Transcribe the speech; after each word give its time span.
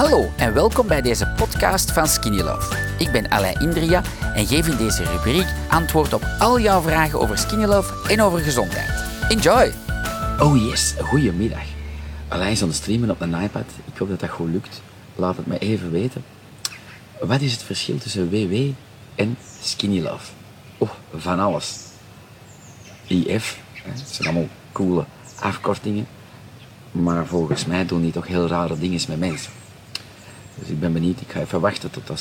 Hallo 0.00 0.30
en 0.36 0.54
welkom 0.54 0.86
bij 0.86 1.02
deze 1.02 1.28
podcast 1.36 1.92
van 1.92 2.06
Skinny 2.06 2.40
Love. 2.40 2.76
Ik 2.98 3.12
ben 3.12 3.28
Alain 3.28 3.60
Indria 3.60 4.02
en 4.34 4.46
geef 4.46 4.68
in 4.68 4.76
deze 4.76 5.04
rubriek 5.04 5.46
antwoord 5.68 6.12
op 6.12 6.26
al 6.38 6.60
jouw 6.60 6.80
vragen 6.80 7.20
over 7.20 7.38
Skinny 7.38 7.64
Love 7.64 8.12
en 8.12 8.22
over 8.22 8.38
gezondheid. 8.38 9.04
Enjoy! 9.28 9.72
Oh 10.38 10.68
yes, 10.68 10.94
goedemiddag. 11.02 11.62
Alain 12.28 12.50
is 12.50 12.62
aan 12.62 12.68
het 12.68 12.76
streamen 12.76 13.10
op 13.10 13.20
een 13.20 13.34
iPad. 13.34 13.64
Ik 13.92 13.98
hoop 13.98 14.08
dat 14.08 14.20
dat 14.20 14.30
goed 14.30 14.48
lukt. 14.48 14.82
Laat 15.14 15.36
het 15.36 15.46
me 15.46 15.58
even 15.58 15.90
weten. 15.90 16.24
Wat 17.20 17.40
is 17.40 17.52
het 17.52 17.62
verschil 17.62 17.98
tussen 17.98 18.30
WW 18.30 18.54
en 19.14 19.36
Skinny 19.62 20.00
Love? 20.00 20.32
Oh, 20.78 20.90
van 21.14 21.40
alles. 21.40 21.78
IF, 23.06 23.60
hè, 23.72 23.90
dat 23.92 24.08
zijn 24.08 24.28
allemaal 24.28 24.48
coole 24.72 25.04
afkortingen. 25.40 26.06
Maar 26.90 27.26
volgens 27.26 27.66
mij 27.66 27.86
doen 27.86 28.02
die 28.02 28.12
toch 28.12 28.26
heel 28.26 28.46
rare 28.46 28.78
dingen 28.78 29.00
met 29.08 29.18
mensen. 29.18 29.52
Dus 30.60 30.68
ik 30.68 30.80
ben 30.80 30.92
benieuwd. 30.92 31.20
Ik 31.20 31.30
ga 31.30 31.40
even 31.40 31.60
wachten 31.60 31.90
tot 31.90 32.08
er 32.08 32.18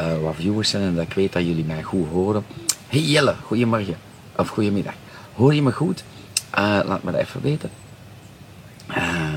uh, 0.00 0.22
wat 0.22 0.34
viewers 0.34 0.70
zijn 0.70 0.82
en 0.82 0.94
dat 0.94 1.04
ik 1.04 1.12
weet 1.12 1.32
dat 1.32 1.42
jullie 1.42 1.64
mij 1.64 1.82
goed 1.82 2.08
horen. 2.08 2.44
Hey 2.88 3.00
Jelle, 3.00 3.34
goedemorgen. 3.42 3.96
Of 4.36 4.48
goedemiddag. 4.48 4.94
Hoor 5.34 5.54
je 5.54 5.62
me 5.62 5.72
goed? 5.72 6.04
Uh, 6.58 6.80
laat 6.84 7.02
me 7.02 7.12
dat 7.12 7.20
even 7.20 7.40
weten. 7.42 7.70
Uh, 8.90 9.34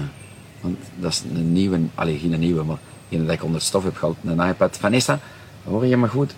want 0.62 0.78
dat 0.96 1.12
is 1.12 1.24
een 1.34 1.54
nieuwe, 1.54 1.80
alleen 1.96 2.20
geen 2.20 2.40
nieuwe, 2.40 2.64
maar 2.64 2.78
een 3.10 3.26
dat 3.26 3.36
ik 3.36 3.44
onder 3.44 3.62
stof 3.62 3.84
heb 3.84 3.96
gehaald, 3.96 4.18
een 4.26 4.40
iPad. 4.40 4.78
Vanessa, 4.78 5.20
hoor 5.64 5.86
je 5.86 5.98
me 5.98 6.08
goed? 6.08 6.36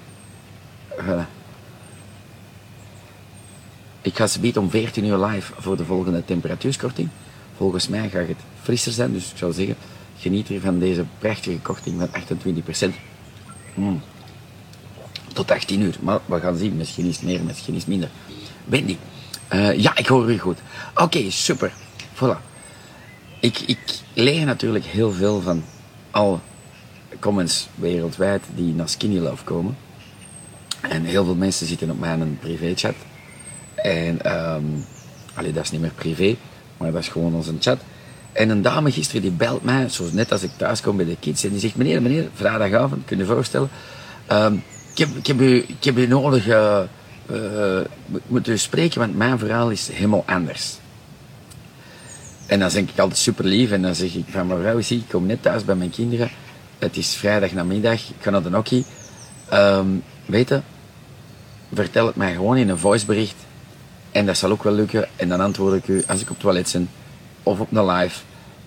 Ik 4.02 4.16
ga 4.16 4.28
ze 4.28 4.52
om 4.56 4.70
14 4.70 5.06
uur 5.06 5.18
live 5.18 5.54
voor 5.58 5.78
de 5.78 5.86
volgende 5.86 6.26
temperatuurskorting. 6.26 7.10
Volgens 7.58 7.88
mij 7.88 8.10
gaat 8.10 8.28
het 8.28 8.38
frisser 8.62 8.92
zijn, 8.92 9.14
dus 9.14 9.32
ik 9.32 9.38
zou 9.38 9.54
zeggen, 9.54 9.76
geniet 10.22 10.48
hier 10.48 10.62
van 10.62 10.80
deze 10.80 11.06
prachtige 11.20 11.60
korting 11.60 12.00
van 12.00 12.92
28%. 12.92 12.96
Mm. 13.74 14.02
Tot 15.34 15.52
18 15.52 15.82
uur, 15.82 15.96
maar 16.00 16.20
we 16.26 16.40
gaan 16.40 16.58
zien, 16.58 16.78
misschien 16.78 17.06
is 17.06 17.22
meer, 17.22 17.44
misschien 17.44 17.76
is 17.76 17.86
minder. 17.86 18.10
Wendy, 18.66 18.98
uh, 19.54 19.80
ja, 19.80 19.98
ik 19.98 20.08
hoor 20.08 20.32
u 20.32 20.38
goed. 20.38 20.58
Oké, 20.96 21.30
super. 21.30 21.72
Voilà. 22.16 22.50
Ik, 23.40 23.60
ik 23.60 23.80
leer 24.14 24.46
natuurlijk 24.46 24.86
heel 24.86 25.12
veel 25.12 25.42
van 25.42 25.64
alle 26.12 26.40
comments 27.20 27.68
wereldwijd 27.76 28.44
die 28.56 28.74
naar 28.74 28.90
Skinny 28.90 29.20
Love 29.20 29.44
komen. 29.44 29.78
En 30.82 31.04
heel 31.04 31.26
veel 31.26 31.36
mensen 31.36 31.68
zitten 31.68 31.90
op 31.90 32.00
mijn 32.00 32.38
privéchat. 32.40 32.96
En 33.76 34.34
um, 34.54 34.86
dat 35.54 35.64
is 35.64 35.72
niet 35.72 35.82
meer 35.82 35.92
privé, 35.96 36.36
maar 36.78 36.92
dat 36.92 37.02
is 37.02 37.08
gewoon 37.08 37.34
onze 37.36 37.54
chat. 37.60 37.80
En 38.32 38.50
een 38.50 38.62
dame 38.62 38.92
gisteren 38.92 39.22
die 39.22 39.32
belt 39.32 39.64
mij, 39.64 39.90
zoals 39.90 40.12
net 40.12 40.32
als 40.32 40.44
ik 40.44 40.52
thuis 40.58 40.82
kom 40.82 40.98
bij 40.98 41.06
de 41.06 41.18
kids, 41.20 41.44
en 41.44 41.50
die 41.50 41.60
zegt: 41.60 41.76
Meneer, 41.76 42.02
meneer, 42.02 42.30
vrijdagavond, 42.34 43.06
kun 43.06 43.18
je 43.18 43.26
voorstellen? 43.26 43.70
Um, 44.32 44.64
ik, 44.92 44.98
heb, 44.98 45.10
ik, 45.16 45.28
heb 45.28 45.42
u, 45.42 45.56
ik 45.68 45.84
heb 45.84 45.98
u 45.98 46.08
nodig, 46.08 46.48
uh, 46.48 46.80
uh, 47.32 47.80
moet 48.28 48.48
u 48.48 48.58
spreken, 48.58 49.00
want 49.00 49.16
mijn 49.16 49.40
verhaal 49.40 49.70
is 49.70 49.90
helemaal 49.92 50.24
anders. 50.26 50.78
En 52.46 52.60
dan 52.60 52.70
denk 52.70 52.90
ik 52.90 53.00
altijd 53.00 53.20
super 53.20 53.46
lief 53.46 53.72
en 53.72 53.82
dan 53.82 53.96
zeg 53.96 54.14
ik 54.14 54.26
van 54.30 54.48
mevrouw, 54.48 54.82
zie, 54.82 54.98
ik 54.98 55.10
kom 55.10 55.26
net 55.26 55.42
thuis 55.42 55.66
bij 55.66 55.76
mijn 55.76 55.90
kinderen. 55.90 56.30
Het 56.80 56.98
is 56.98 57.16
vrijdag 57.16 57.52
namiddag, 57.52 57.94
ik 57.94 58.16
ga 58.20 58.30
naar 58.30 58.44
de 58.44 58.50
Nokkie. 58.50 58.86
Um, 59.54 60.04
weet 60.26 60.50
je, 60.50 60.62
vertel 61.74 62.06
het 62.06 62.16
mij 62.16 62.34
gewoon 62.34 62.58
in 62.58 62.70
een 62.70 62.78
voicebericht 62.78 63.36
en 64.12 64.26
dat 64.26 64.38
zal 64.38 64.52
ook 64.52 64.64
wel 64.64 64.74
lukken. 64.74 65.08
En 65.16 65.30
dan 65.30 65.42
antwoord 65.42 65.76
ik 65.76 65.88
u 65.88 66.04
als 66.08 66.22
ik 66.22 66.30
op 66.30 66.36
het 66.36 66.40
toilet 66.40 66.72
ben, 66.72 66.90
of 67.44 67.60
op 67.60 67.72
een 67.72 67.86
live, 67.86 68.20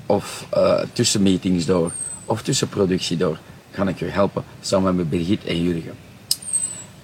of 0.06 0.46
uh, 0.54 0.80
tussen 0.92 1.22
meetings 1.22 1.66
door, 1.66 1.92
of 2.24 2.42
tussen 2.42 2.68
productie 2.68 3.16
door, 3.16 3.38
ga 3.70 3.86
ik 3.88 4.00
u 4.00 4.08
helpen 4.08 4.44
samen 4.60 4.96
met 4.96 5.10
Birgit 5.10 5.44
en 5.44 5.62
Jurgen. 5.62 5.94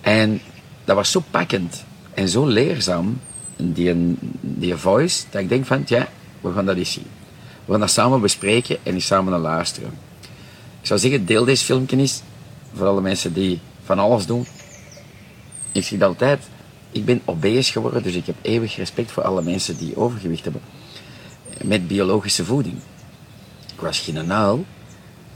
En 0.00 0.40
dat 0.84 0.96
was 0.96 1.10
zo 1.10 1.22
pakkend 1.30 1.84
en 2.14 2.28
zo 2.28 2.46
leerzaam, 2.46 3.20
die, 3.56 4.16
die 4.40 4.76
voice, 4.76 5.24
dat 5.30 5.42
ik 5.42 5.48
denk 5.48 5.66
van, 5.66 5.82
ja, 5.86 6.08
we 6.40 6.52
gaan 6.52 6.66
dat 6.66 6.76
eens 6.76 6.92
zien. 6.92 7.06
We 7.64 7.70
gaan 7.70 7.80
dat 7.80 7.90
samen 7.90 8.20
bespreken 8.20 8.78
en 8.82 8.94
eens 8.94 9.06
samen 9.06 9.30
naar 9.30 9.40
luisteren. 9.40 9.90
Ik 10.80 10.86
zou 10.86 11.00
zeggen, 11.00 11.26
deel 11.26 11.44
deze 11.44 11.64
filmpje 11.64 12.08
voor 12.74 12.86
alle 12.86 13.00
mensen 13.00 13.32
die 13.32 13.60
van 13.84 13.98
alles 13.98 14.26
doen. 14.26 14.46
Ik 15.72 15.84
zie 15.84 15.98
het 15.98 16.06
altijd, 16.06 16.48
ik 16.90 17.04
ben 17.04 17.20
obese 17.24 17.72
geworden, 17.72 18.02
dus 18.02 18.14
ik 18.14 18.26
heb 18.26 18.36
eeuwig 18.42 18.76
respect 18.76 19.10
voor 19.10 19.22
alle 19.22 19.42
mensen 19.42 19.76
die 19.76 19.96
overgewicht 19.96 20.44
hebben. 20.44 20.62
Met 21.64 21.88
biologische 21.88 22.44
voeding. 22.44 22.76
Ik 23.74 23.80
was 23.80 23.98
geen 23.98 24.26
naal. 24.26 24.64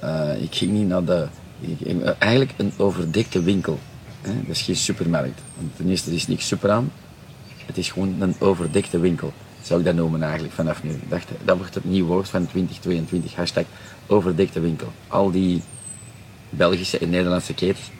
Uh, 0.04 0.42
ik 0.42 0.54
ging 0.54 0.72
niet 0.72 0.88
naar 0.88 1.04
de... 1.04 1.26
Ik, 1.60 2.04
eigenlijk 2.18 2.52
een 2.56 2.72
overdekte 2.76 3.42
winkel. 3.42 3.78
Hè? 4.20 4.32
Dat 4.40 4.56
is 4.56 4.62
geen 4.62 4.76
supermarkt. 4.76 5.40
Want 5.56 5.76
ten 5.76 5.88
eerste 5.88 6.10
er 6.10 6.16
is 6.16 6.26
niks 6.26 6.46
super 6.46 6.70
aan. 6.70 6.92
Het 7.66 7.78
is 7.78 7.90
gewoon 7.90 8.20
een 8.20 8.34
overdekte 8.38 8.98
winkel. 8.98 9.32
Zou 9.62 9.80
ik 9.80 9.86
dat 9.86 9.94
noemen 9.94 10.22
eigenlijk 10.22 10.54
vanaf 10.54 10.82
nu. 10.82 10.90
Ik 10.90 11.10
dacht, 11.10 11.28
dat 11.44 11.56
wordt 11.56 11.74
het 11.74 11.84
nieuw 11.84 12.06
woord 12.06 12.28
van 12.28 12.46
2022. 12.46 13.34
Hashtag 13.34 13.64
overdekte 14.06 14.60
winkel. 14.60 14.92
Al 15.08 15.30
die 15.30 15.62
Belgische 16.50 16.98
en 16.98 17.10
Nederlandse 17.10 17.54
ketens 17.54 17.90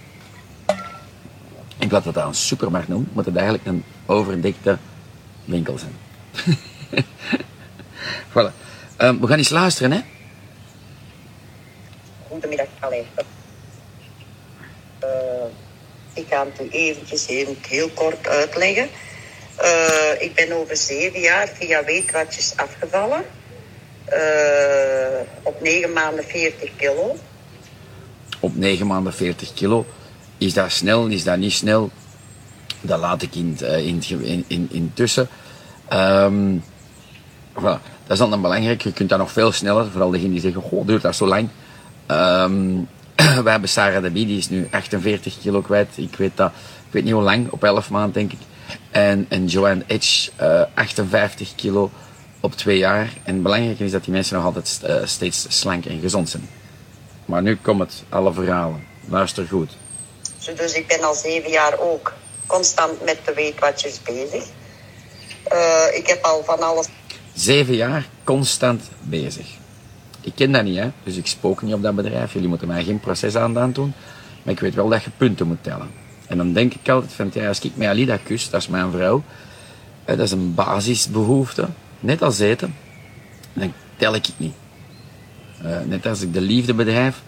in 1.84 1.88
plaats 1.91 2.04
dat 2.04 2.16
een 2.16 2.34
supermarkt 2.34 2.88
noemt, 2.88 3.14
moet 3.14 3.24
het 3.24 3.36
eigenlijk 3.36 3.66
een 3.66 3.84
overdekte 4.06 4.78
winkel 5.44 5.78
zijn. 5.78 5.92
voilà. 8.32 8.53
Um, 8.98 9.20
we 9.20 9.26
gaan 9.26 9.38
eens 9.38 9.48
luisteren, 9.48 9.92
hè? 9.92 10.00
Goedemiddag, 12.28 12.66
alleen. 12.81 13.04
Uh, 15.04 15.09
ik 16.12 16.26
ga 16.31 16.44
het 16.44 16.66
u 16.66 16.69
eventjes 16.69 17.26
heel, 17.26 17.56
heel 17.69 17.88
kort 17.88 18.28
uitleggen. 18.28 18.88
Uh, 19.62 20.22
ik 20.22 20.34
ben 20.34 20.53
over 20.53 20.76
zeven 20.76 21.20
jaar 21.20 21.48
via 21.48 21.84
weetwatjes 21.84 22.56
afgevallen. 22.56 23.25
Uh, 24.12 25.21
op 25.42 25.60
negen 25.60 25.92
maanden 25.92 26.25
40 26.25 26.71
kilo. 26.76 27.16
Op 28.41 28.56
negen 28.56 28.86
maanden 28.86 29.15
40 29.15 29.54
kilo. 29.54 29.86
Is 30.38 30.54
dat 30.54 30.72
snel, 30.72 31.06
is 31.06 31.25
dat 31.25 31.36
niet 31.36 31.53
snel? 31.53 31.91
Dat 32.81 32.98
laat 32.98 33.22
ik 33.22 33.34
in, 33.34 33.56
eh, 33.60 33.86
in, 33.86 34.03
in, 34.09 34.44
in, 34.47 34.69
intussen. 34.72 35.28
Um, 35.92 36.65
voilà. 37.54 37.81
Dat 38.06 38.20
is 38.20 38.28
dan 38.28 38.42
belangrijk. 38.42 38.82
Je 38.82 38.92
kunt 38.92 39.09
dat 39.09 39.19
nog 39.19 39.32
veel 39.32 39.53
sneller. 39.53 39.91
Vooral 39.91 40.10
degenen 40.10 40.32
die 40.32 40.41
zeggen, 40.41 40.62
goh, 40.62 40.87
duurt 40.87 41.03
dat 41.03 41.16
zo 41.16 41.26
lang. 41.26 41.48
Um, 42.10 42.88
wij 43.16 43.53
hebben 43.53 43.69
Sarah 43.69 44.03
de 44.03 44.12
die 44.12 44.38
is 44.38 44.48
nu 44.48 44.69
48 44.70 45.41
kilo 45.41 45.60
kwijt. 45.60 45.88
Ik 45.94 46.16
weet 46.16 46.37
dat, 46.37 46.50
ik 46.87 46.92
weet 46.92 47.04
niet 47.04 47.12
hoe 47.12 47.22
lang, 47.22 47.50
op 47.50 47.65
11 47.65 47.91
maanden 47.91 48.12
denk 48.12 48.32
ik. 48.32 48.38
En, 48.91 49.26
en 49.28 49.47
Joanne 49.47 49.84
Edge, 49.87 50.31
eh, 50.37 50.62
58 50.75 51.54
kilo 51.54 51.91
op 52.41 52.56
twee 52.56 52.78
jaar. 52.78 53.12
En 53.22 53.34
het 53.34 53.42
belangrijke 53.42 53.84
is 53.84 53.91
dat 53.91 54.04
die 54.04 54.12
mensen 54.12 54.36
nog 54.36 54.44
altijd 54.44 54.81
uh, 54.86 54.97
steeds 55.04 55.47
slank 55.48 55.84
en 55.84 56.00
gezond 56.00 56.31
zijn. 56.31 56.48
Maar 57.25 57.42
nu 57.42 57.56
komt 57.56 57.81
het, 57.81 58.03
alle 58.09 58.32
verhalen. 58.32 58.86
Luister 59.09 59.47
goed. 59.47 59.71
Dus 60.56 60.72
ik 60.72 60.86
ben 60.86 61.03
al 61.03 61.15
zeven 61.15 61.50
jaar 61.50 61.78
ook 61.78 62.12
constant 62.47 63.04
met 63.04 63.19
de 63.25 63.34
weetwatjes 63.34 64.03
bezig. 64.03 64.44
Uh, 65.53 65.84
ik 65.92 66.06
heb 66.06 66.25
al 66.25 66.44
van 66.44 66.60
alles. 66.60 66.86
Zeven 67.34 67.75
jaar 67.75 68.06
constant 68.25 68.91
bezig. 69.03 69.47
Ik 70.21 70.33
ken 70.34 70.53
dat 70.53 70.65
niet, 70.65 70.77
hè? 70.77 70.91
dus 71.03 71.17
ik 71.17 71.27
spook 71.27 71.62
niet 71.62 71.75
op 71.75 71.83
dat 71.83 71.95
bedrijf. 71.95 72.33
Jullie 72.33 72.49
moeten 72.49 72.69
mij 72.69 72.84
geen 72.84 73.00
proces 73.00 73.37
aan 73.37 73.72
doen. 73.72 73.93
Maar 74.43 74.53
ik 74.53 74.61
weet 74.61 74.75
wel 74.75 74.89
dat 74.89 75.03
je 75.03 75.11
punten 75.17 75.47
moet 75.47 75.62
tellen. 75.62 75.89
En 76.27 76.37
dan 76.37 76.53
denk 76.53 76.75
ik 76.75 76.89
altijd 76.89 77.12
van, 77.12 77.31
ja, 77.33 77.49
als 77.49 77.61
ik 77.61 77.72
met 77.75 77.89
Alida 77.89 78.17
kus, 78.17 78.50
dat 78.50 78.61
is 78.61 78.69
mijn 78.69 78.91
vrouw. 78.91 79.22
dat 80.05 80.19
is 80.19 80.31
een 80.31 80.55
basisbehoefte. 80.55 81.69
Net 82.00 82.22
als 82.22 82.39
eten. 82.39 82.75
Dan 83.53 83.72
tel 83.97 84.15
ik 84.15 84.27
het 84.27 84.39
niet. 84.39 84.55
Uh, 85.65 85.77
net 85.87 86.06
als 86.06 86.21
ik 86.21 86.33
de 86.33 86.41
liefde 86.41 86.75
bedrijf, 86.75 87.22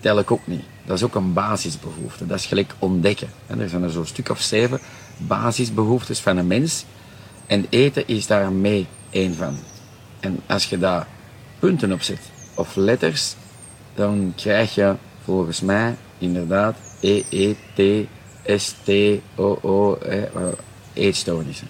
tel 0.00 0.18
ik 0.18 0.30
ook 0.30 0.46
niet. 0.46 0.64
Dat 0.84 0.96
is 0.96 1.02
ook 1.02 1.14
een 1.14 1.32
basisbehoefte. 1.32 2.26
Dat 2.26 2.38
is 2.38 2.46
gelijk 2.46 2.74
ontdekken. 2.78 3.28
Er 3.46 3.68
zijn 3.68 3.82
er 3.82 3.90
zo'n 3.90 4.06
stuk 4.06 4.28
of 4.30 4.40
zeven 4.40 4.80
basisbehoeftes 5.16 6.20
van 6.20 6.36
een 6.36 6.46
mens. 6.46 6.84
En 7.46 7.66
eten 7.70 8.08
is 8.08 8.26
daar 8.26 8.52
mee 8.52 8.86
één 9.10 9.34
van. 9.34 9.58
En 10.20 10.40
als 10.46 10.66
je 10.66 10.78
daar 10.78 11.06
punten 11.58 11.92
op 11.92 12.02
zet, 12.02 12.20
of 12.54 12.76
letters, 12.76 13.34
dan 13.94 14.32
krijg 14.36 14.74
je 14.74 14.94
volgens 15.24 15.60
mij 15.60 15.96
inderdaad 16.18 16.76
E, 17.00 17.22
E, 17.30 17.54
T, 17.74 18.08
S, 18.60 18.74
T, 18.84 18.88
O, 19.36 19.58
O, 19.62 19.98
e, 20.02 20.28
eetstoornissen. 20.92 21.68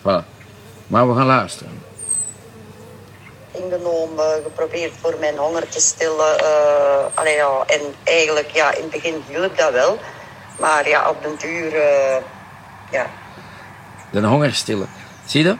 Voilà. 0.00 0.24
Maar 0.86 1.08
we 1.08 1.14
gaan 1.14 1.26
luisteren 1.26 1.90
ingenomen, 3.52 4.42
geprobeerd 4.42 4.92
voor 5.00 5.14
mijn 5.20 5.36
honger 5.36 5.68
te 5.68 5.80
stillen. 5.80 6.40
Uh, 6.40 7.04
allee, 7.14 7.34
ja, 7.34 7.62
en 7.66 7.80
eigenlijk, 8.04 8.50
ja, 8.50 8.74
in 8.74 8.82
het 8.82 8.90
begin 8.90 9.22
hielp 9.28 9.56
dat 9.56 9.72
wel. 9.72 9.98
Maar 10.58 10.88
ja, 10.88 11.08
op 11.08 11.22
den 11.22 11.36
duur, 11.38 11.74
uh, 11.74 12.16
ja. 12.90 13.06
De 14.10 14.26
honger 14.26 14.54
stillen. 14.54 14.88
Zie 15.26 15.44
je? 15.44 15.56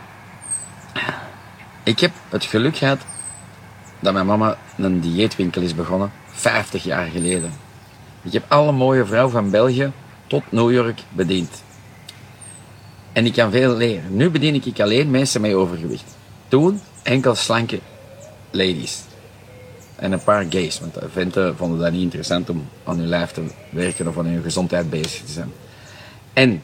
Ik 1.82 1.98
heb 1.98 2.12
het 2.28 2.44
geluk 2.44 2.76
gehad 2.76 2.98
dat 4.00 4.12
mijn 4.12 4.26
mama 4.26 4.58
een 4.76 5.00
dieetwinkel 5.00 5.62
is 5.62 5.74
begonnen, 5.74 6.12
50 6.30 6.84
jaar 6.84 7.06
geleden. 7.06 7.52
Ik 8.22 8.32
heb 8.32 8.44
alle 8.48 8.72
mooie 8.72 9.06
vrouwen 9.06 9.32
van 9.32 9.50
België 9.50 9.92
tot 10.26 10.42
New 10.52 10.72
York 10.72 11.00
bediend. 11.08 11.62
En 13.12 13.26
ik 13.26 13.32
kan 13.32 13.50
veel 13.50 13.76
leren. 13.76 14.16
Nu 14.16 14.30
bedien 14.30 14.54
ik 14.54 14.80
alleen 14.80 15.10
mensen 15.10 15.40
met 15.40 15.54
overgewicht. 15.54 16.16
Toen 16.48 16.80
enkel 17.02 17.34
slanke 17.34 17.80
ladies. 18.50 19.00
En 19.96 20.12
een 20.12 20.22
paar 20.22 20.46
gays, 20.48 20.80
want 20.80 20.96
venten 21.12 21.56
vonden 21.56 21.78
dat 21.78 21.92
niet 21.92 22.02
interessant 22.02 22.50
om 22.50 22.68
aan 22.84 22.98
hun 22.98 23.08
lijf 23.08 23.30
te 23.30 23.44
werken 23.70 24.08
of 24.08 24.18
aan 24.18 24.26
hun 24.26 24.42
gezondheid 24.42 24.90
bezig 24.90 25.22
te 25.24 25.32
zijn. 25.32 25.52
En 26.32 26.62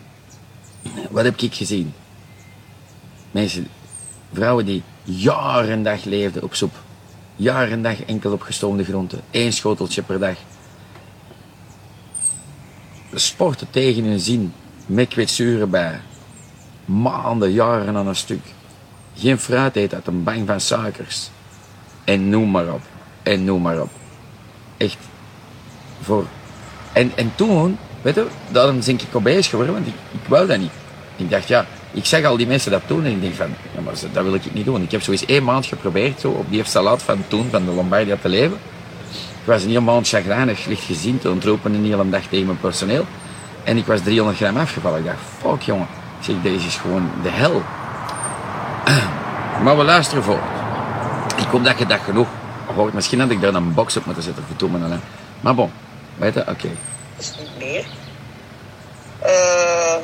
wat 1.10 1.24
heb 1.24 1.40
ik 1.40 1.54
gezien? 1.54 1.92
Mensen, 3.30 3.68
vrouwen 4.32 4.64
die 4.64 4.82
jaren 5.04 5.70
en 5.70 5.82
dag 5.82 6.04
leefden 6.04 6.42
op 6.42 6.54
soep. 6.54 6.74
Jaren 7.36 7.72
en 7.72 7.82
dag 7.82 8.04
enkel 8.04 8.32
op 8.32 8.42
gestoomde 8.42 8.84
groenten. 8.84 9.20
Eén 9.30 9.52
schoteltje 9.52 10.02
per 10.02 10.18
dag. 10.18 10.36
Sporten 13.14 13.70
tegen 13.70 14.04
hun 14.04 14.20
zin. 14.20 14.52
Met 14.86 15.08
kwetsuren 15.08 15.70
bij. 15.70 16.00
Maanden, 16.84 17.52
jaren 17.52 17.96
aan 17.96 18.06
een 18.06 18.16
stuk. 18.16 18.40
Geen 19.14 19.38
fruit 19.38 19.76
eten 19.76 19.96
uit 19.96 20.06
een 20.06 20.24
bang 20.24 20.46
van 20.46 20.60
suikers. 20.60 21.30
En 22.04 22.28
noem 22.28 22.50
maar 22.50 22.72
op. 22.72 22.82
En 23.22 23.44
noem 23.44 23.62
maar 23.62 23.80
op. 23.80 23.90
Echt. 24.76 24.98
Voor. 26.00 26.26
En, 26.92 27.12
en 27.16 27.32
toen, 27.34 27.78
weet 28.02 28.14
je, 28.14 28.26
daarom 28.50 28.80
ben 28.80 28.88
ik 28.88 29.02
obese 29.12 29.48
geworden, 29.48 29.74
want 29.74 29.86
ik, 29.86 29.94
ik 30.12 30.28
wou 30.28 30.46
dat 30.46 30.58
niet. 30.58 30.72
Ik 31.16 31.30
dacht, 31.30 31.48
ja, 31.48 31.66
ik 31.92 32.04
zeg 32.04 32.24
al 32.24 32.36
die 32.36 32.46
mensen 32.46 32.70
dat 32.70 32.82
doen 32.86 33.04
en 33.04 33.10
ik 33.10 33.20
denk 33.20 33.34
van, 33.34 33.54
ja, 33.74 33.80
maar 33.80 33.94
dat 34.12 34.24
wil 34.24 34.34
ik 34.34 34.54
niet 34.54 34.64
doen. 34.64 34.82
Ik 34.82 34.90
heb 34.90 35.02
zo 35.02 35.10
eens 35.10 35.26
één 35.26 35.44
maand 35.44 35.66
geprobeerd 35.66 36.20
zo, 36.20 36.28
op 36.28 36.50
die 36.50 36.64
salat 36.64 37.02
van 37.02 37.24
toen, 37.28 37.48
van 37.50 37.64
de 37.64 37.70
Lombardia 37.70 38.16
te 38.20 38.28
leven. 38.28 38.58
Ik 39.10 39.54
was 39.54 39.62
een 39.62 39.68
hele 39.68 39.80
maand 39.80 40.08
chagrijnig, 40.08 40.66
licht 40.66 40.84
gezien, 40.84 41.18
te 41.18 41.30
ontropen 41.30 41.74
een 41.74 41.84
hele 41.84 42.08
dag 42.08 42.22
tegen 42.22 42.46
mijn 42.46 42.60
personeel. 42.60 43.06
En 43.64 43.76
ik 43.76 43.86
was 43.86 44.00
300 44.00 44.36
gram 44.36 44.56
afgevallen. 44.56 44.98
Ik 44.98 45.04
dacht, 45.04 45.18
fuck 45.38 45.62
jongen. 45.62 45.86
Zeg, 46.20 46.36
deze 46.42 46.66
is 46.66 46.76
gewoon 46.76 47.10
de 47.22 47.28
hel. 47.28 47.62
Maar 49.62 49.76
we 49.76 49.84
luisteren 49.84 50.22
voor. 50.22 50.40
Ik 51.36 51.46
hoop 51.50 51.64
dat 51.64 51.78
je 51.78 51.86
dat 51.86 52.00
genoeg 52.00 52.28
hoort. 52.74 52.94
Misschien 52.94 53.20
had 53.20 53.30
ik 53.30 53.40
daar 53.40 53.54
een 53.54 53.74
box 53.74 53.96
op 53.96 54.04
moeten 54.04 54.22
zetten 54.22 54.44
voor 54.46 54.56
toen 54.56 54.84
alleen. 54.84 55.00
Maar 55.40 55.54
bon, 55.54 55.70
weet 56.16 56.34
je, 56.34 56.40
oké. 56.40 56.68
is 57.16 57.32
niet 57.38 57.58
meer. 57.58 57.84
Eh, 59.18 59.96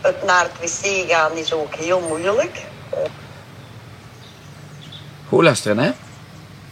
het 0.00 0.24
naar 0.24 0.42
het 0.42 0.58
wc 0.60 1.10
gaan 1.10 1.32
is 1.32 1.52
ook 1.52 1.74
heel 1.74 2.00
moeilijk. 2.08 2.66
Goed 5.28 5.42
luisteren, 5.42 5.78
hè. 5.78 5.90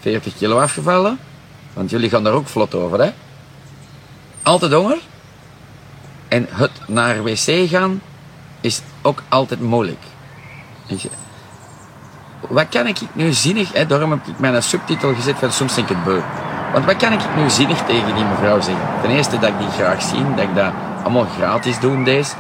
40 0.01 0.37
kilo 0.37 0.61
afgevallen. 0.61 1.19
Want 1.73 1.91
jullie 1.91 2.11
gaan 2.11 2.25
daar 2.25 2.33
ook 2.33 2.49
vlot 2.49 2.75
over, 2.75 3.01
hè. 3.01 3.11
Altijd 4.43 4.73
honger. 4.73 4.99
En 6.29 6.47
het 6.51 6.71
naar 6.87 7.23
wc 7.23 7.69
gaan 7.69 8.03
is 8.61 8.81
ook 9.03 9.23
altijd 9.29 9.61
moeilijk. 9.61 10.03
Wat 12.41 12.69
kan 12.69 12.87
ik 12.87 12.99
nu 13.13 13.33
zinnig, 13.33 13.73
hè, 13.73 13.87
daarom 13.87 14.11
heb 14.11 14.27
ik 14.27 14.39
mijn 14.39 14.63
subtitel 14.63 15.15
gezet 15.15 15.37
van 15.39 15.53
soms 15.53 15.75
denk 15.75 15.89
ik 15.89 15.97
het 15.97 16.05
beu. 16.05 16.21
Want 16.73 16.85
wat 16.85 16.97
kan 16.97 17.13
ik 17.13 17.21
nu 17.37 17.51
zinnig 17.51 17.85
tegen 17.85 18.15
die 18.15 18.25
mevrouw 18.25 18.61
zeggen? 18.61 18.87
Ten 19.03 19.11
eerste 19.11 19.39
dat 19.39 19.49
ik 19.49 19.59
die 19.59 19.69
graag 19.69 20.03
zie, 20.03 20.35
dat 20.35 20.45
ik 20.45 20.55
dat 20.55 20.73
allemaal 21.03 21.27
gratis 21.37 21.81
doe 21.81 22.03
deze. 22.03 22.35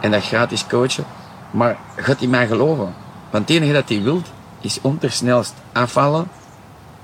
En 0.00 0.10
dat 0.10 0.22
gratis 0.24 0.66
coachen. 0.66 1.04
Maar 1.50 1.78
gaat 1.96 2.18
hij 2.18 2.28
mij 2.28 2.46
geloven? 2.46 2.94
Want 3.30 3.48
het 3.48 3.56
enige 3.56 3.72
dat 3.72 3.88
hij 3.88 4.02
wilt, 4.02 4.26
is 4.60 4.80
ondersnelst 4.80 5.54
afvallen. 5.72 6.28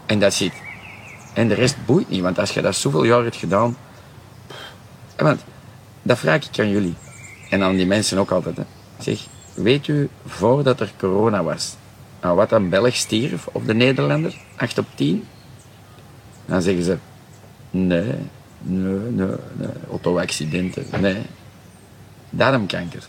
En 0.06 0.18
dat 0.18 0.34
zit. 0.34 0.52
En 1.34 1.48
de 1.48 1.54
rest 1.54 1.76
boeit 1.86 2.08
niet, 2.08 2.20
want 2.20 2.38
als 2.38 2.50
je 2.50 2.62
dat 2.62 2.74
zoveel 2.74 3.04
jaar 3.04 3.22
hebt 3.22 3.36
gedaan. 3.36 3.76
Want 5.16 5.40
dat 6.02 6.18
vraag 6.18 6.48
ik 6.48 6.58
aan 6.58 6.70
jullie. 6.70 6.94
En 7.50 7.62
aan 7.62 7.76
die 7.76 7.86
mensen 7.86 8.18
ook 8.18 8.30
altijd. 8.30 8.56
Zeg, 8.98 9.26
weet 9.54 9.88
u 9.88 10.08
voordat 10.26 10.80
er 10.80 10.92
corona 10.98 11.42
was, 11.42 11.76
wat 12.20 12.52
een 12.52 12.68
Belg 12.68 12.96
stierf 12.96 13.46
of 13.46 13.62
de 13.62 13.74
Nederlander? 13.74 14.34
8 14.56 14.78
op 14.78 14.86
10? 14.94 15.24
Dan 16.46 16.62
zeggen 16.62 16.84
ze, 16.84 16.96
nee, 17.70 18.02
nee, 18.58 18.94
nee, 19.10 19.36
nee. 19.56 19.68
auto-accidenten, 19.90 20.84
nee. 21.00 21.22
Darmkanker. 22.34 23.00
Dat 23.00 23.08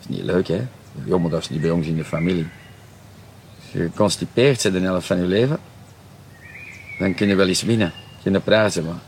is 0.00 0.16
niet 0.16 0.24
leuk, 0.24 0.48
hè? 0.48 0.66
Jongen, 1.04 1.30
dat 1.30 1.40
is 1.40 1.50
niet 1.50 1.60
bij 1.60 1.70
ons 1.70 1.86
in 1.86 1.96
de 1.96 2.04
familie. 2.04 2.46
Als 3.60 3.72
je 3.72 3.78
geconstipeerd 3.78 4.62
bent 4.62 4.74
de 4.74 4.80
helft 4.80 5.06
van 5.06 5.16
je 5.16 5.26
leven, 5.26 5.58
dan 6.98 7.14
kun 7.14 7.28
je 7.28 7.34
wel 7.34 7.48
eens 7.48 7.62
winnen. 7.62 7.92
Je 8.22 8.40
prijzen 8.40 8.84
maar. 8.84 9.00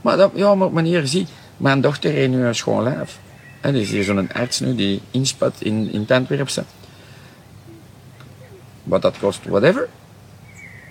Maar 0.00 0.16
dat, 0.16 0.32
ja, 0.34 0.54
maar 0.54 0.72
meneer, 0.72 1.06
zie, 1.06 1.26
mijn 1.56 1.80
dochter 1.80 2.10
heeft 2.10 2.30
nu 2.30 2.44
een 2.44 2.54
schoon 2.54 2.82
lijf. 2.82 3.18
Er 3.60 3.74
is 3.74 3.90
hier 3.90 4.04
zo'n 4.04 4.32
arts 4.32 4.60
nu 4.60 4.74
die 4.74 5.00
inspat 5.10 5.54
in, 5.58 5.92
in. 5.92 6.06
Wat 8.82 9.02
dat 9.02 9.18
kost, 9.18 9.44
whatever. 9.44 9.88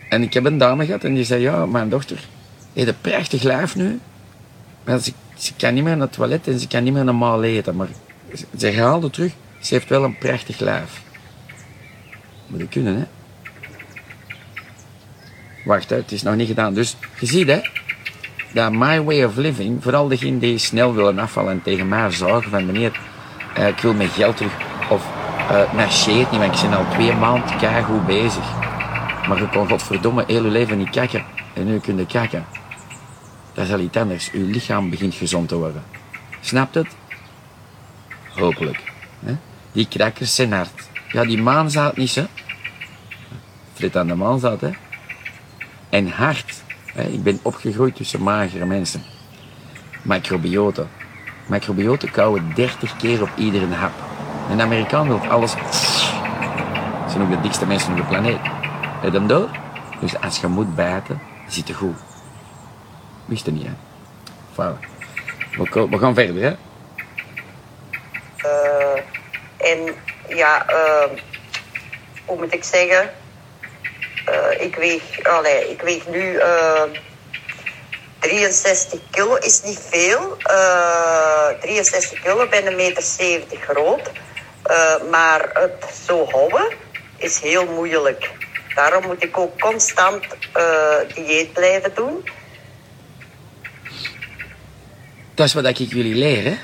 En 0.09 0.21
ik 0.21 0.33
heb 0.33 0.45
een 0.45 0.57
dame 0.57 0.85
gehad 0.85 1.03
en 1.03 1.13
die 1.13 1.23
zei, 1.23 1.41
ja, 1.41 1.65
mijn 1.65 1.89
dochter 1.89 2.27
heeft 2.73 2.87
een 2.87 3.01
prachtig 3.01 3.43
lijf 3.43 3.75
nu. 3.75 3.99
Maar 4.83 4.99
ze, 4.99 5.13
ze 5.39 5.53
kan 5.53 5.73
niet 5.73 5.83
meer 5.83 5.97
naar 5.97 6.07
het 6.07 6.15
toilet 6.15 6.47
en 6.47 6.59
ze 6.59 6.67
kan 6.67 6.83
niet 6.83 6.93
meer 6.93 7.03
normaal 7.03 7.43
eten. 7.43 7.75
Maar 7.75 7.87
ze, 8.57 8.79
haalde 8.79 9.09
terug, 9.09 9.31
ze 9.59 9.73
heeft 9.73 9.89
wel 9.89 10.03
een 10.03 10.17
prachtig 10.17 10.59
lijf. 10.59 11.01
Moet 12.47 12.59
je 12.59 12.67
kunnen, 12.67 12.95
hè. 12.95 13.03
Wacht, 15.65 15.89
hè, 15.89 15.95
het 15.95 16.11
is 16.11 16.23
nog 16.23 16.35
niet 16.35 16.47
gedaan. 16.47 16.73
Dus 16.73 16.95
je 17.19 17.25
ziet, 17.25 17.47
hè, 17.47 17.59
dat 18.53 18.71
my 18.71 19.01
way 19.01 19.23
of 19.23 19.35
living, 19.35 19.83
vooral 19.83 20.07
degenen 20.07 20.39
die 20.39 20.57
snel 20.57 20.93
willen 20.93 21.19
afvallen 21.19 21.51
en 21.51 21.61
tegen 21.61 21.87
mij 21.87 22.11
zagen 22.11 22.49
van 22.49 22.65
meneer, 22.65 22.99
eh, 23.55 23.67
ik 23.67 23.79
wil 23.79 23.93
mijn 23.93 24.09
geld 24.09 24.37
terug. 24.37 24.53
Of 24.89 25.07
uh, 25.51 25.73
marcheert 25.73 26.31
niet, 26.31 26.39
want 26.39 26.61
ik 26.61 26.69
ben 26.69 26.77
al 26.77 26.85
twee 26.91 27.13
maanden 27.13 27.83
goed 27.83 28.05
bezig. 28.05 28.57
Maar 29.27 29.37
je 29.37 29.49
kon 29.49 29.67
godverdomme 29.67 30.23
heel 30.27 30.43
je 30.43 30.49
leven 30.49 30.77
niet 30.77 30.89
kijken. 30.89 31.23
En 31.53 31.65
nu 31.65 31.79
kun 31.79 31.97
je 31.97 32.05
kijken. 32.05 32.45
Dat 33.53 33.65
is 33.65 33.73
al 33.73 33.79
iets 33.79 33.97
anders. 33.97 34.29
Je 34.31 34.39
lichaam 34.39 34.89
begint 34.89 35.13
gezond 35.13 35.47
te 35.47 35.55
worden. 35.55 35.83
Snapt 36.41 36.75
het? 36.75 36.87
Hopelijk. 38.35 38.81
Hè? 39.25 39.35
Die 39.71 39.87
krakkers 39.87 40.35
zijn 40.35 40.53
hard. 40.53 40.87
Ja, 41.11 41.25
die 41.25 41.41
maanzaad 41.41 41.97
niet, 41.97 42.15
hè. 42.15 42.25
Frit 43.73 43.97
aan 43.97 44.07
de 44.07 44.15
maanzaad, 44.15 44.61
hè. 44.61 44.69
En 45.89 46.09
hard. 46.09 46.63
Hè? 46.93 47.03
Ik 47.03 47.23
ben 47.23 47.39
opgegroeid 47.41 47.95
tussen 47.95 48.23
magere 48.23 48.65
mensen. 48.65 49.03
Macrobioten. 50.01 50.89
Macrobioten 51.47 52.11
kauwen 52.11 52.51
30 52.55 52.97
keer 52.97 53.21
op 53.21 53.29
iedere 53.35 53.73
hap. 53.73 53.93
Een 54.49 54.61
Amerikaan 54.61 55.07
wil 55.07 55.19
alles... 55.19 55.51
Ze 55.51 57.15
zijn 57.15 57.21
ook 57.21 57.29
de 57.29 57.41
dikste 57.41 57.65
mensen 57.65 57.91
op 57.91 57.97
de 57.97 58.03
planeet. 58.03 58.39
Heb 59.01 59.13
hem 59.13 59.27
door? 59.27 59.49
Dus 59.99 60.21
als 60.21 60.39
je 60.39 60.47
moet 60.47 60.75
bijten, 60.75 61.21
zit 61.47 61.67
het 61.67 61.77
goed. 61.77 62.08
Wist 63.29 63.45
je 63.45 63.51
niet, 63.51 63.65
hè? 63.65 63.71
We, 65.89 65.97
gaan 65.97 66.15
verder, 66.15 66.43
hè? 66.43 66.55
Eh, 68.37 69.01
en 69.57 69.95
ja, 70.27 70.67
eh, 70.67 71.09
hoe 72.25 72.37
moet 72.37 72.53
ik 72.53 72.63
zeggen? 72.63 73.11
Eh, 74.25 74.61
ik, 74.65 74.75
weeg, 74.75 75.23
allee, 75.23 75.69
ik 75.69 75.81
weeg 75.81 76.07
nu 76.07 76.37
eh, 76.37 76.83
63 78.19 78.99
kilo, 79.11 79.35
is 79.35 79.61
niet 79.61 79.79
veel. 79.89 80.37
Eh 80.43 81.47
63 81.59 82.21
kilo, 82.21 82.47
ben 82.47 82.67
een 82.67 82.75
meter 82.75 83.03
70 83.03 83.61
groot. 83.61 84.11
Maar 85.09 85.49
het 85.53 85.85
zo 86.05 86.25
houden 86.25 86.67
is 87.17 87.39
heel 87.39 87.65
moeilijk. 87.65 88.31
Daarom 88.75 89.05
moet 89.05 89.23
ik 89.23 89.37
ook 89.37 89.59
constant 89.59 90.25
dieet 91.15 91.53
blijven 91.53 91.91
doen. 91.95 92.23
Dat 95.39 95.47
is 95.47 95.53
wat 95.53 95.65
ik 95.65 95.77
jullie 95.77 96.15
leer? 96.15 96.57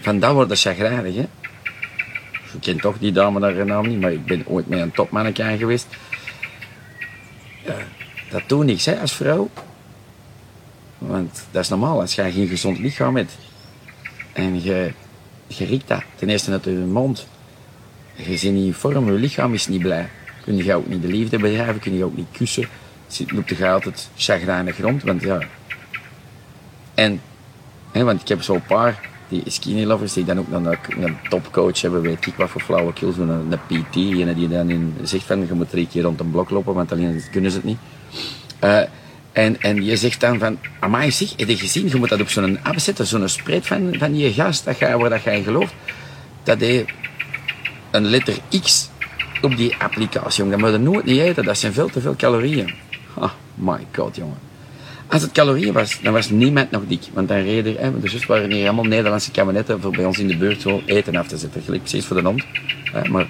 Van 0.00 0.18
dat 0.20 0.32
wordt 0.32 0.60
chagrijnig, 0.60 1.14
hè? 1.14 1.26
Je 2.52 2.58
kent 2.60 2.80
toch 2.80 2.98
die 2.98 3.12
dame 3.12 3.40
daar 3.40 3.66
naam 3.66 3.88
niet, 3.88 4.00
maar 4.00 4.12
ik 4.12 4.24
ben 4.24 4.46
ooit 4.46 4.68
met 4.68 4.80
een 4.80 4.92
topmanneke 4.92 5.56
geweest. 5.58 5.86
Dat 8.30 8.42
doet 8.46 8.64
niks, 8.64 8.84
hè, 8.84 9.00
als 9.00 9.12
vrouw. 9.12 9.50
Want 10.98 11.44
dat 11.50 11.62
is 11.62 11.68
normaal, 11.68 12.00
als 12.00 12.14
je 12.14 12.32
geen 12.32 12.48
gezond 12.48 12.78
lichaam 12.78 13.16
hebt. 13.16 13.38
En 14.32 14.62
je, 14.62 14.92
je 15.46 15.64
riekt 15.64 15.88
dat. 15.88 16.02
Ten 16.14 16.28
eerste 16.28 16.50
uit 16.50 16.64
je 16.64 16.70
mond. 16.70 17.26
Je 18.14 18.36
zit 18.36 18.52
niet 18.52 18.66
in 18.66 18.74
vorm, 18.74 19.06
je 19.06 19.12
lichaam 19.12 19.54
is 19.54 19.66
niet 19.66 19.82
blij. 19.82 20.08
Kun 20.44 20.56
je 20.56 20.74
ook 20.74 20.88
niet 20.88 21.02
de 21.02 21.08
liefde 21.08 21.38
bedrijven, 21.38 21.80
kun 21.80 21.96
je 21.96 22.04
ook 22.04 22.16
niet 22.16 22.30
kussen. 22.32 22.68
Loopt 23.26 23.48
je 23.48 23.68
altijd 23.68 24.10
chagrijnig 24.16 24.80
rond, 24.80 25.02
want 25.02 25.22
ja... 25.22 25.38
En, 26.94 27.20
want 27.92 28.20
ik 28.20 28.28
heb 28.28 28.42
zo'n 28.42 28.62
paar 28.66 29.10
die 29.28 29.42
skinny 29.46 29.84
lovers 29.84 30.12
die 30.12 30.24
dan 30.24 30.38
ook 30.38 30.48
nog 30.48 30.76
een, 30.88 31.16
topcoach 31.28 31.80
hebben, 31.80 32.00
weet 32.02 32.26
ik 32.26 32.34
wat 32.34 32.50
voor 32.50 32.60
flauwekul, 32.60 33.12
zo'n 33.12 33.28
een, 33.28 33.52
een 33.68 33.84
PT, 33.84 33.96
ene 33.96 34.34
die 34.34 34.48
dan 34.48 34.70
in, 34.70 34.94
zegt 35.02 35.24
van 35.24 35.46
je 35.46 35.52
moet 35.52 35.70
drie 35.70 35.86
keer 35.86 36.02
rond 36.02 36.20
een 36.20 36.30
blok 36.30 36.50
lopen, 36.50 36.74
want 36.74 36.92
alleen 36.92 37.22
kunnen 37.30 37.50
ze 37.50 37.56
het 37.56 37.66
niet. 37.66 37.78
Eh, 38.58 38.80
en, 39.32 39.60
en 39.60 39.84
je 39.84 39.96
zegt 39.96 40.20
dan 40.20 40.38
van, 40.38 40.58
amai 40.80 41.10
zeg, 41.10 41.32
heb 41.36 41.48
je 41.48 41.56
gezien, 41.56 41.88
je 41.88 41.96
moet 41.96 42.08
dat 42.08 42.20
op 42.20 42.28
zo'n 42.28 42.58
app 42.62 42.78
zetten, 42.78 43.06
zo'n 43.06 43.28
spread 43.28 43.66
van, 43.66 43.94
van 43.98 44.16
je 44.16 44.32
gast 44.32 44.64
dat 44.64 44.78
je, 44.78 44.96
waar 44.98 45.10
dat 45.10 45.22
jij 45.22 45.42
gelooft, 45.42 45.74
dat 46.42 46.60
hij 46.60 46.84
een 47.90 48.06
letter 48.06 48.38
X 48.62 48.90
op 49.42 49.56
die 49.56 49.76
applicatie, 49.78 50.44
jongen. 50.44 50.58
Dat 50.58 50.70
moet 50.70 50.80
je 50.80 50.90
nooit 50.90 51.04
niet 51.04 51.20
eten, 51.20 51.44
dat 51.44 51.58
zijn 51.58 51.72
veel 51.72 51.88
te 51.88 52.00
veel 52.00 52.16
calorieën. 52.16 52.74
Oh 53.14 53.30
my 53.54 53.86
god, 53.92 54.16
jongen. 54.16 54.51
Als 55.12 55.22
het 55.22 55.32
calorieën 55.32 55.72
was, 55.72 56.00
dan 56.02 56.12
was 56.12 56.30
niemand 56.30 56.70
nog 56.70 56.82
dik. 56.86 57.02
Want 57.12 57.28
dan 57.28 57.36
reden, 57.42 57.76
hè, 57.78 58.00
dus 58.00 58.26
waren 58.26 58.50
hier 58.50 58.64
allemaal 58.64 58.84
Nederlandse 58.84 59.30
kabinetten 59.30 59.80
voor 59.80 59.90
bij 59.90 60.04
ons 60.04 60.18
in 60.18 60.26
de 60.26 60.36
buurt 60.36 60.60
zo 60.60 60.82
eten 60.86 61.16
af 61.16 61.26
te 61.26 61.36
zetten. 61.36 61.62
Gelijk 61.62 61.82
precies 61.82 62.06
voor 62.06 62.16
de 62.16 62.22
hond. 62.22 62.44
Maar 63.10 63.26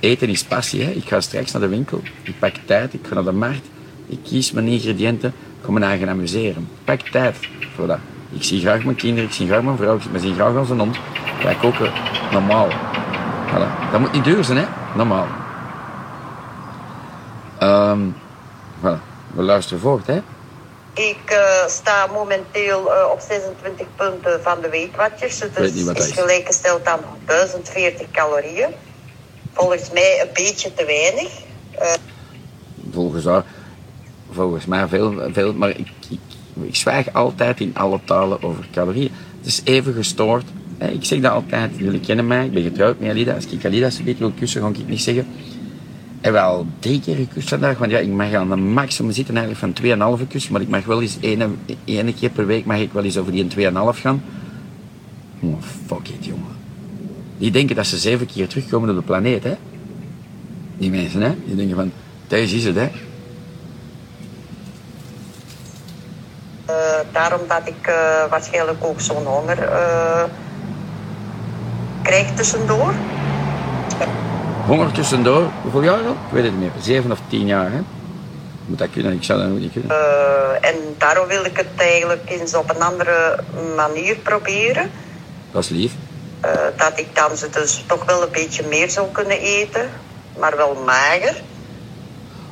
eten 0.00 0.28
is 0.28 0.44
passie. 0.44 0.82
Hè. 0.82 0.90
Ik 0.90 1.08
ga 1.08 1.20
straks 1.20 1.52
naar 1.52 1.60
de 1.60 1.68
winkel, 1.68 2.02
ik 2.22 2.38
pak 2.38 2.54
tijd, 2.64 2.94
ik 2.94 3.00
ga 3.08 3.14
naar 3.14 3.24
de 3.24 3.32
markt, 3.32 3.66
ik 4.06 4.18
kies 4.22 4.52
mijn 4.52 4.66
ingrediënten, 4.66 5.28
ik 5.28 5.64
ga 5.64 5.70
me 5.70 5.80
eigen 5.80 6.08
amuseren. 6.08 6.62
Ik 6.62 6.84
pak 6.84 7.00
tijd 7.00 7.36
voor 7.74 7.86
dat. 7.86 7.98
Ik 8.32 8.42
zie 8.42 8.60
graag 8.60 8.84
mijn 8.84 8.96
kinderen, 8.96 9.28
ik 9.28 9.34
zie 9.34 9.46
graag 9.46 9.62
mijn 9.62 9.76
vrouw, 9.76 9.96
ik 9.96 10.20
zie 10.20 10.34
graag 10.34 10.54
onze 10.54 10.74
hond. 10.74 10.98
Wij 11.42 11.54
koken 11.54 11.92
normaal. 12.32 12.68
Dat 13.90 14.00
moet 14.00 14.12
niet 14.12 14.24
duur 14.24 14.44
zijn, 14.44 14.58
hè? 14.58 14.64
Normaal. 14.96 15.26
Voilà. 18.80 19.00
We 19.34 19.42
luisteren 19.42 19.80
voort, 19.80 20.06
hè? 20.06 20.20
Ik 20.98 21.30
uh, 21.30 21.66
sta 21.68 22.06
momenteel 22.06 22.86
uh, 22.86 23.10
op 23.12 23.20
26 23.20 23.86
punten 23.96 24.42
van 24.42 24.60
de 24.60 24.68
weekwatjes. 24.68 25.38
Dus 25.38 25.86
het 25.86 25.98
is 25.98 26.10
gelijkgesteld 26.10 26.86
aan 26.86 27.00
1040 27.26 28.10
calorieën. 28.10 28.68
Volgens 29.52 29.90
mij 29.90 30.20
een 30.20 30.28
beetje 30.32 30.74
te 30.74 30.84
weinig. 30.84 31.32
Uh, 31.80 31.92
volgens, 32.92 33.24
haar, 33.24 33.44
volgens 34.30 34.66
mij 34.66 34.88
veel, 34.88 35.14
veel 35.32 35.52
maar 35.52 35.70
ik, 35.70 35.88
ik, 36.08 36.20
ik 36.60 36.76
zwijg 36.76 37.12
altijd 37.12 37.60
in 37.60 37.76
alle 37.76 38.00
talen 38.04 38.42
over 38.42 38.68
calorieën. 38.72 39.12
Het 39.38 39.46
is 39.46 39.60
even 39.64 39.94
gestoord. 39.94 40.44
Ik 40.78 41.04
zeg 41.04 41.20
dat 41.20 41.32
altijd, 41.32 41.70
jullie 41.76 42.00
kennen 42.00 42.26
mij, 42.26 42.44
ik 42.44 42.52
ben 42.52 42.62
getrouwd 42.62 42.98
met 42.98 43.10
Alida. 43.10 43.34
Als 43.34 43.46
ik 43.46 43.64
Alida 43.64 43.86
een 43.86 44.04
beetje 44.04 44.18
wil 44.18 44.32
kussen, 44.38 44.62
ga 44.62 44.68
ik 44.68 44.88
niet 44.88 45.02
zeggen 45.02 45.26
heb 46.20 46.32
wel 46.32 46.66
drie 46.78 47.00
keer 47.00 47.16
gekust 47.16 47.48
vandaag. 47.48 47.78
Want 47.78 47.90
ja, 47.90 47.98
ik 47.98 48.08
mag 48.08 48.32
aan 48.32 48.50
een 48.50 48.72
maximum 48.72 49.12
zitten 49.12 49.36
eigenlijk 49.36 49.76
van 49.76 50.18
2,5 50.20 50.26
kus. 50.28 50.48
Maar 50.48 50.60
ik 50.60 50.68
mag 50.68 50.84
wel 50.84 51.02
eens 51.02 51.16
ene, 51.20 51.48
ene 51.84 52.14
keer 52.14 52.30
per 52.30 52.46
week 52.46 52.64
mag 52.64 52.78
ik 52.78 52.92
wel 52.92 53.04
eens 53.04 53.18
over 53.18 53.32
die 53.32 53.46
2,5 53.56 53.70
gaan. 53.72 54.22
Oh, 55.40 55.62
fuck 55.86 56.08
it, 56.08 56.24
jongen. 56.24 56.56
Die 57.38 57.50
denken 57.50 57.76
dat 57.76 57.86
ze 57.86 57.98
zeven 57.98 58.26
keer 58.26 58.48
terugkomen 58.48 58.90
op 58.90 58.96
de 58.96 59.02
planeet, 59.02 59.44
hè. 59.44 59.56
Die 60.76 60.90
mensen, 60.90 61.20
hè. 61.20 61.34
Die 61.46 61.56
denken 61.56 61.76
van, 61.76 61.92
thuis 62.26 62.52
is 62.52 62.64
het, 62.64 62.74
hè. 62.74 62.88
Uh, 66.70 66.74
daarom 67.12 67.40
dat 67.48 67.62
ik 67.64 67.88
uh, 67.88 68.30
waarschijnlijk 68.30 68.84
ook 68.84 69.00
zo'n 69.00 69.24
honger 69.24 69.58
uh, 69.58 70.24
krijg 72.02 72.34
tussendoor 72.34 72.94
honger 74.68 74.92
tussendoor. 74.92 75.50
Hoeveel 75.62 75.82
jaar 75.82 76.02
al? 76.02 76.12
Ik 76.12 76.32
weet 76.32 76.44
het 76.44 76.52
niet 76.52 76.60
meer. 76.60 76.82
Zeven 76.82 77.12
of 77.12 77.20
tien 77.28 77.46
jaar, 77.46 77.72
hè? 77.72 77.80
Moet 78.66 78.78
dat 78.78 78.90
kunnen? 78.90 79.12
Ik 79.12 79.22
zou 79.22 79.40
dat 79.40 79.58
niet 79.58 79.72
kunnen. 79.72 79.90
Uh, 79.90 80.68
en 80.68 80.74
daarom 80.98 81.26
wil 81.26 81.44
ik 81.44 81.56
het 81.56 81.66
eigenlijk 81.76 82.30
eens 82.30 82.54
op 82.54 82.70
een 82.70 82.82
andere 82.82 83.38
manier 83.76 84.16
proberen. 84.16 84.90
Dat 85.50 85.64
is 85.64 85.68
lief. 85.68 85.92
Uh, 86.44 86.50
dat 86.76 86.98
ik 86.98 87.06
dan 87.12 87.36
ze 87.36 87.50
dus 87.50 87.84
toch 87.86 88.04
wel 88.04 88.22
een 88.22 88.32
beetje 88.32 88.66
meer 88.68 88.90
zou 88.90 89.06
kunnen 89.12 89.40
eten, 89.40 89.90
maar 90.38 90.56
wel 90.56 90.82
mager. 90.84 91.42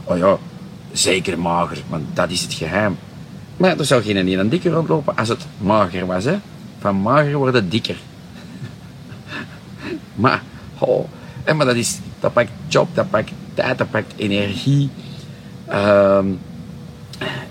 Oh 0.05 0.19
ja, 0.19 0.37
zeker 0.93 1.39
mager, 1.39 1.79
want 1.89 2.17
dat 2.17 2.31
is 2.31 2.43
het 2.43 2.53
geheim. 2.53 2.99
Maar 3.57 3.79
er 3.79 3.85
zou 3.85 4.03
geen 4.03 4.25
niet 4.25 4.39
een 4.39 4.49
dikker 4.49 4.73
rondlopen 4.73 5.17
als 5.17 5.29
het 5.29 5.47
mager 5.59 6.07
was, 6.07 6.25
hè? 6.25 6.39
Van 6.81 6.97
mager 6.97 7.37
worden 7.37 7.69
dikker. 7.69 7.97
maar, 10.25 10.43
oh, 10.79 11.09
maar 11.55 11.67
dat, 11.67 11.77
is, 11.77 11.99
dat 12.21 12.33
pakt 12.33 12.51
job, 12.69 12.89
dat 12.95 13.11
pakt 13.11 13.33
tijd, 13.55 13.79
dat 13.79 13.91
pakt 13.91 14.13
energie. 14.17 14.91
Um, 15.69 16.39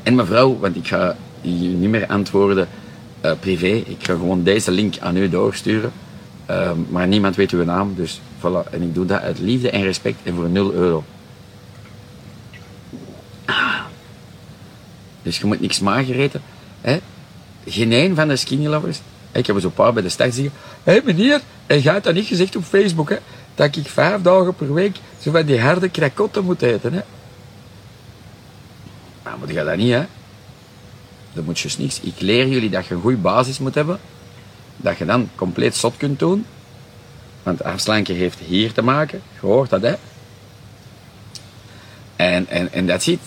en 0.04 0.16
mevrouw, 0.16 0.60
want 0.60 0.75
ik 0.75 0.88
ga 0.88 1.16
je 1.42 1.50
niet 1.52 1.90
meer 1.90 2.06
antwoorden 2.08 2.68
uh, 3.25 3.32
privé. 3.40 3.68
Ik 3.68 3.98
ga 4.00 4.14
gewoon 4.14 4.44
deze 4.44 4.72
link 4.72 4.98
aan 5.00 5.18
u 5.18 5.30
doorsturen. 5.30 5.92
Um, 6.50 6.88
maar 6.90 7.08
niemand 7.08 7.36
weet 7.36 7.52
uw 7.52 7.64
naam, 7.64 7.94
dus 7.96 8.22
voilà. 8.40 8.70
En 8.72 8.82
ik 8.82 8.94
doe 8.94 9.06
dat 9.06 9.22
uit 9.22 9.40
liefde 9.40 9.70
en 9.70 9.84
respect 9.84 10.18
en 10.24 10.36
voor 10.36 10.50
0 10.50 10.74
euro. 10.74 11.04
Dus 15.22 15.38
je 15.38 15.46
moet 15.46 15.62
niks 15.62 15.80
mager. 15.80 16.30
Hè? 16.82 17.00
Geen 17.66 17.92
een 17.92 18.16
van 18.16 18.28
de 18.28 18.36
skinny 18.36 18.68
lovers. 18.68 19.00
Ik 19.32 19.48
heb 19.48 19.64
een 19.64 19.74
paar 19.74 19.94
bij 19.94 20.04
de 20.04 20.10
start 20.10 20.34
zeggen. 20.34 20.54
Hé 20.84 20.92
hey 20.92 21.02
meneer, 21.06 21.42
en 21.68 21.82
gaat 21.82 22.04
dat 22.04 22.14
niet 22.14 22.25
gezegd 22.25 22.56
op 22.56 22.64
Facebook, 22.64 23.10
hè? 23.10 23.18
Dat 23.55 23.75
ik 23.75 23.89
vijf 23.89 24.21
dagen 24.21 24.55
per 24.55 24.74
week 24.74 24.97
zo 25.19 25.31
van 25.31 25.45
die 25.45 25.62
harde 25.62 25.89
krakotten 25.89 26.43
moet 26.43 26.62
eten. 26.62 26.93
Hè. 26.93 27.01
Maar 29.24 29.38
moet 29.38 29.50
je 29.50 29.63
dat 29.63 29.77
niet, 29.77 29.91
hè? 29.91 30.05
Dat 31.33 31.45
moet 31.45 31.59
je 31.59 31.63
dus 31.63 31.77
niks. 31.77 32.00
Ik 32.00 32.19
leer 32.19 32.47
jullie 32.47 32.69
dat 32.69 32.85
je 32.85 32.93
een 32.93 33.01
goede 33.01 33.17
basis 33.17 33.59
moet 33.59 33.75
hebben. 33.75 34.00
Dat 34.77 34.97
je 34.97 35.05
dan 35.05 35.29
compleet 35.35 35.75
zot 35.75 35.97
kunt 35.97 36.19
doen. 36.19 36.45
Want 37.43 37.63
afslanken 37.63 38.15
heeft 38.15 38.39
hier 38.39 38.74
te 38.74 38.81
maken. 38.81 39.21
Je 39.33 39.39
hoort 39.39 39.69
dat, 39.69 39.81
hè? 39.81 39.95
En, 42.15 42.47
en, 42.47 42.74
en 42.74 42.88
dat 42.88 43.03
zit. 43.03 43.19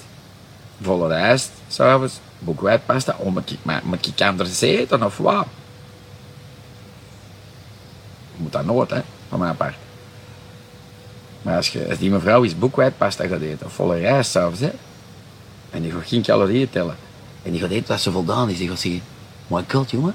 Volle 0.81 1.09
rijst, 1.09 1.51
s'avonds, 1.69 2.21
boekwijdpasta. 2.39 3.17
Oh, 3.19 3.33
moet 3.33 3.51
ik, 3.51 3.59
maar, 3.63 3.81
moet 3.85 4.07
ik 4.07 4.21
anders 4.21 4.61
eten 4.61 5.03
of 5.03 5.17
wat? 5.17 5.47
Moet 8.37 8.53
dat 8.53 8.65
nooit, 8.65 8.91
hè? 8.91 9.01
Van 9.29 9.39
mijn 9.39 9.57
part. 9.57 9.75
Maar 11.49 11.57
als, 11.57 11.77
die 11.99 12.11
mevrouw 12.11 12.43
is 12.43 12.59
boekwijdpasta 12.59 13.27
gaat 13.27 13.41
eten, 13.41 13.67
of 13.67 13.73
volle 13.73 13.99
rijst 13.99 14.31
s'avonds, 14.31 14.61
en 15.71 15.83
die 15.83 15.91
gaat 15.93 16.07
geen 16.07 16.23
calorieën 16.23 16.71
tellen, 16.71 16.97
en 17.43 17.51
die 17.51 17.61
gaat 17.61 17.71
eten 17.71 17.87
dat 17.87 18.01
ze 18.01 18.11
voldaan 18.11 18.49
is, 18.49 18.59
die 18.59 18.69
gaat 18.69 18.81
zeggen, 18.81 19.03
my 19.47 19.65
god 19.69 19.91
jongen, 19.91 20.15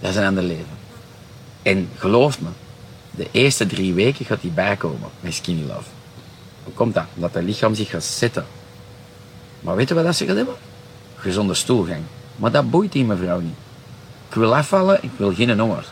dat 0.00 0.10
is 0.10 0.16
een 0.16 0.26
ander 0.26 0.42
leven. 0.42 0.76
En 1.62 1.88
geloof 1.96 2.40
me, 2.40 2.48
de 3.10 3.28
eerste 3.30 3.66
drie 3.66 3.94
weken 3.94 4.24
gaat 4.24 4.40
die 4.40 4.50
bijkomen 4.50 5.10
met 5.20 5.34
skinny 5.34 5.62
love. 5.66 5.88
Hoe 6.64 6.72
komt 6.74 6.94
dat? 6.94 7.04
Omdat 7.14 7.34
het 7.34 7.44
lichaam 7.44 7.74
zich 7.74 7.90
gaat 7.90 8.04
zetten. 8.04 8.46
Maar 9.60 9.76
weet 9.76 9.88
je 9.88 9.94
wat 9.94 10.16
ze 10.16 10.26
gaat 10.26 10.36
hebben? 10.36 10.54
Gezonde 11.16 11.54
stoelgang. 11.54 12.02
Maar 12.36 12.50
dat 12.50 12.70
boeit 12.70 12.92
die 12.92 13.04
mevrouw 13.04 13.40
niet. 13.40 13.56
Ik 14.28 14.34
wil 14.34 14.56
afvallen, 14.56 14.98
ik 15.02 15.10
wil 15.16 15.34
geen 15.34 15.60
honger. 15.60 15.84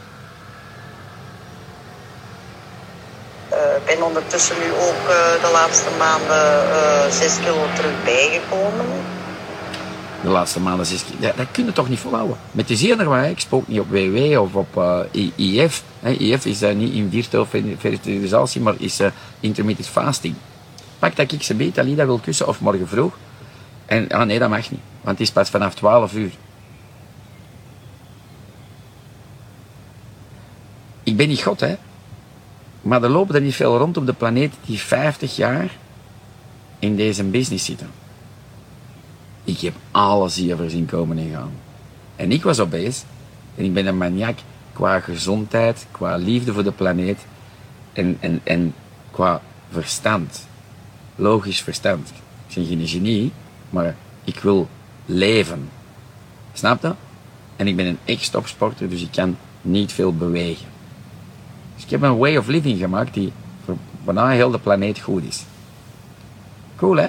Ben 3.85 4.03
ondertussen 4.03 4.57
nu 4.59 4.73
ook 4.73 5.03
uh, 5.09 5.43
de 5.43 5.51
laatste 5.53 5.91
maanden 5.99 6.67
uh, 6.69 7.11
6 7.11 7.39
kilo 7.39 7.67
terug 7.75 8.05
bijgekomen. 8.05 8.87
De 10.23 10.29
laatste 10.29 10.61
maanden 10.61 10.87
6 10.87 11.05
kilo. 11.05 11.33
Dat 11.37 11.47
kun 11.53 11.65
je 11.65 11.73
toch 11.73 11.89
niet 11.89 11.99
volhouden. 11.99 12.37
Met 12.51 12.69
de 12.69 12.77
zeer 12.77 13.27
ik 13.31 13.41
spook 13.41 13.69
niet 13.69 13.81
op 13.81 13.91
WW 13.91 14.41
of 14.41 14.55
op 14.55 15.05
IF. 15.37 15.83
IF 16.03 16.45
is 16.45 16.61
niet 16.61 16.95
in 16.95 17.09
virtual 17.11 17.47
fertilisatie, 17.79 18.61
maar 18.61 18.75
is 18.79 19.01
intermittent 19.41 19.89
fasting. 19.89 20.35
Pak 20.99 21.17
dat 21.17 21.33
ik 21.33 21.43
ze 21.43 21.55
beet, 21.55 21.79
Alida 21.79 22.07
wil 22.07 22.19
kussen 22.19 22.49
of 22.49 22.61
morgen 22.61 22.89
vroeg. 22.89 23.17
En 23.87 24.09
ah, 24.09 24.27
nee, 24.27 24.39
dat 24.39 24.49
mag 24.49 24.71
niet, 24.71 24.81
want 25.01 25.19
het 25.19 25.27
is 25.27 25.33
pas 25.33 25.51
vanaf 25.51 25.75
12 25.75 26.13
uur. 26.15 26.31
Ik 31.03 31.17
ben 31.17 31.29
niet 31.29 31.43
God, 31.43 31.61
hè. 31.61 31.77
Maar 32.83 33.03
er 33.03 33.09
lopen 33.09 33.35
er 33.35 33.41
niet 33.41 33.55
veel 33.55 33.79
rond 33.79 33.97
op 33.97 34.07
de 34.07 34.13
planeet 34.13 34.55
die 34.67 34.79
50 34.79 35.37
jaar 35.37 35.71
in 36.79 36.97
deze 36.97 37.25
business 37.25 37.65
zitten. 37.65 37.91
Ik 39.45 39.59
heb 39.59 39.75
alles 39.91 40.37
hier 40.37 40.57
zien 40.67 40.87
komen 40.87 41.19
en 41.19 41.31
gaan. 41.31 41.53
En 42.17 42.33
ik 42.33 42.43
was 42.43 42.69
bezig. 42.69 43.05
En 43.57 43.65
ik 43.65 43.75
ben 43.75 43.87
een 43.87 43.99
maniak 43.99 44.39
qua 44.73 45.01
gezondheid, 45.01 45.87
qua 45.91 46.17
liefde 46.17 46.53
voor 46.53 46.65
de 46.65 46.73
planeet 46.73 47.27
en, 47.93 48.17
en, 48.21 48.41
en 48.45 48.75
qua 49.11 49.41
verstand. 49.71 50.47
Logisch 51.17 51.63
verstand. 51.63 52.09
Ik 52.49 52.55
ben 52.55 52.67
geen 52.67 52.89
genie, 52.89 53.33
maar 53.71 53.97
ik 54.25 54.39
wil 54.39 54.69
leven. 55.07 55.69
Snap 56.53 56.83
je? 56.83 56.95
En 57.57 57.67
ik 57.67 57.77
ben 57.77 57.87
een 57.87 57.99
ex-topsporter, 58.05 58.89
dus 58.89 59.03
ik 59.03 59.11
kan 59.13 59.37
niet 59.63 59.93
veel 59.93 60.17
bewegen. 60.17 60.67
Dus 61.81 61.89
ik 61.89 62.01
heb 62.01 62.11
een 62.11 62.19
way 62.19 62.37
of 62.37 62.47
living 62.47 62.79
gemaakt 62.79 63.15
die 63.15 63.33
voor 63.65 63.77
bijna 64.05 64.29
heel 64.29 64.51
de 64.51 64.59
planeet 64.59 64.99
goed 64.99 65.23
is. 65.25 65.45
Cool, 66.77 66.97
hè? 66.97 67.07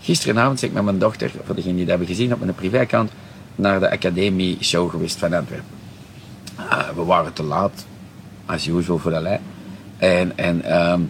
Gisteravond 0.00 0.60
ben 0.60 0.68
ik 0.68 0.74
met 0.74 0.84
mijn 0.84 0.98
dochter, 0.98 1.30
voor 1.44 1.54
degenen 1.54 1.76
die 1.76 1.86
dat 1.86 1.96
hebben 1.96 2.14
gezien 2.14 2.32
op 2.32 2.40
mijn 2.40 2.54
privéaccount, 2.54 3.10
naar 3.54 3.80
de 3.80 3.90
Academie 3.90 4.58
Show 4.60 4.90
geweest 4.90 5.16
van 5.16 5.34
Antwerpen. 5.34 5.68
Ah, 6.54 6.88
we 6.88 7.04
waren 7.04 7.32
te 7.32 7.42
laat, 7.42 7.86
als 8.46 8.66
usual 8.66 8.98
voor 8.98 9.10
de 9.10 9.20
lei. 9.20 9.38
En, 9.96 10.38
en, 10.38 10.62
ehm, 10.62 11.00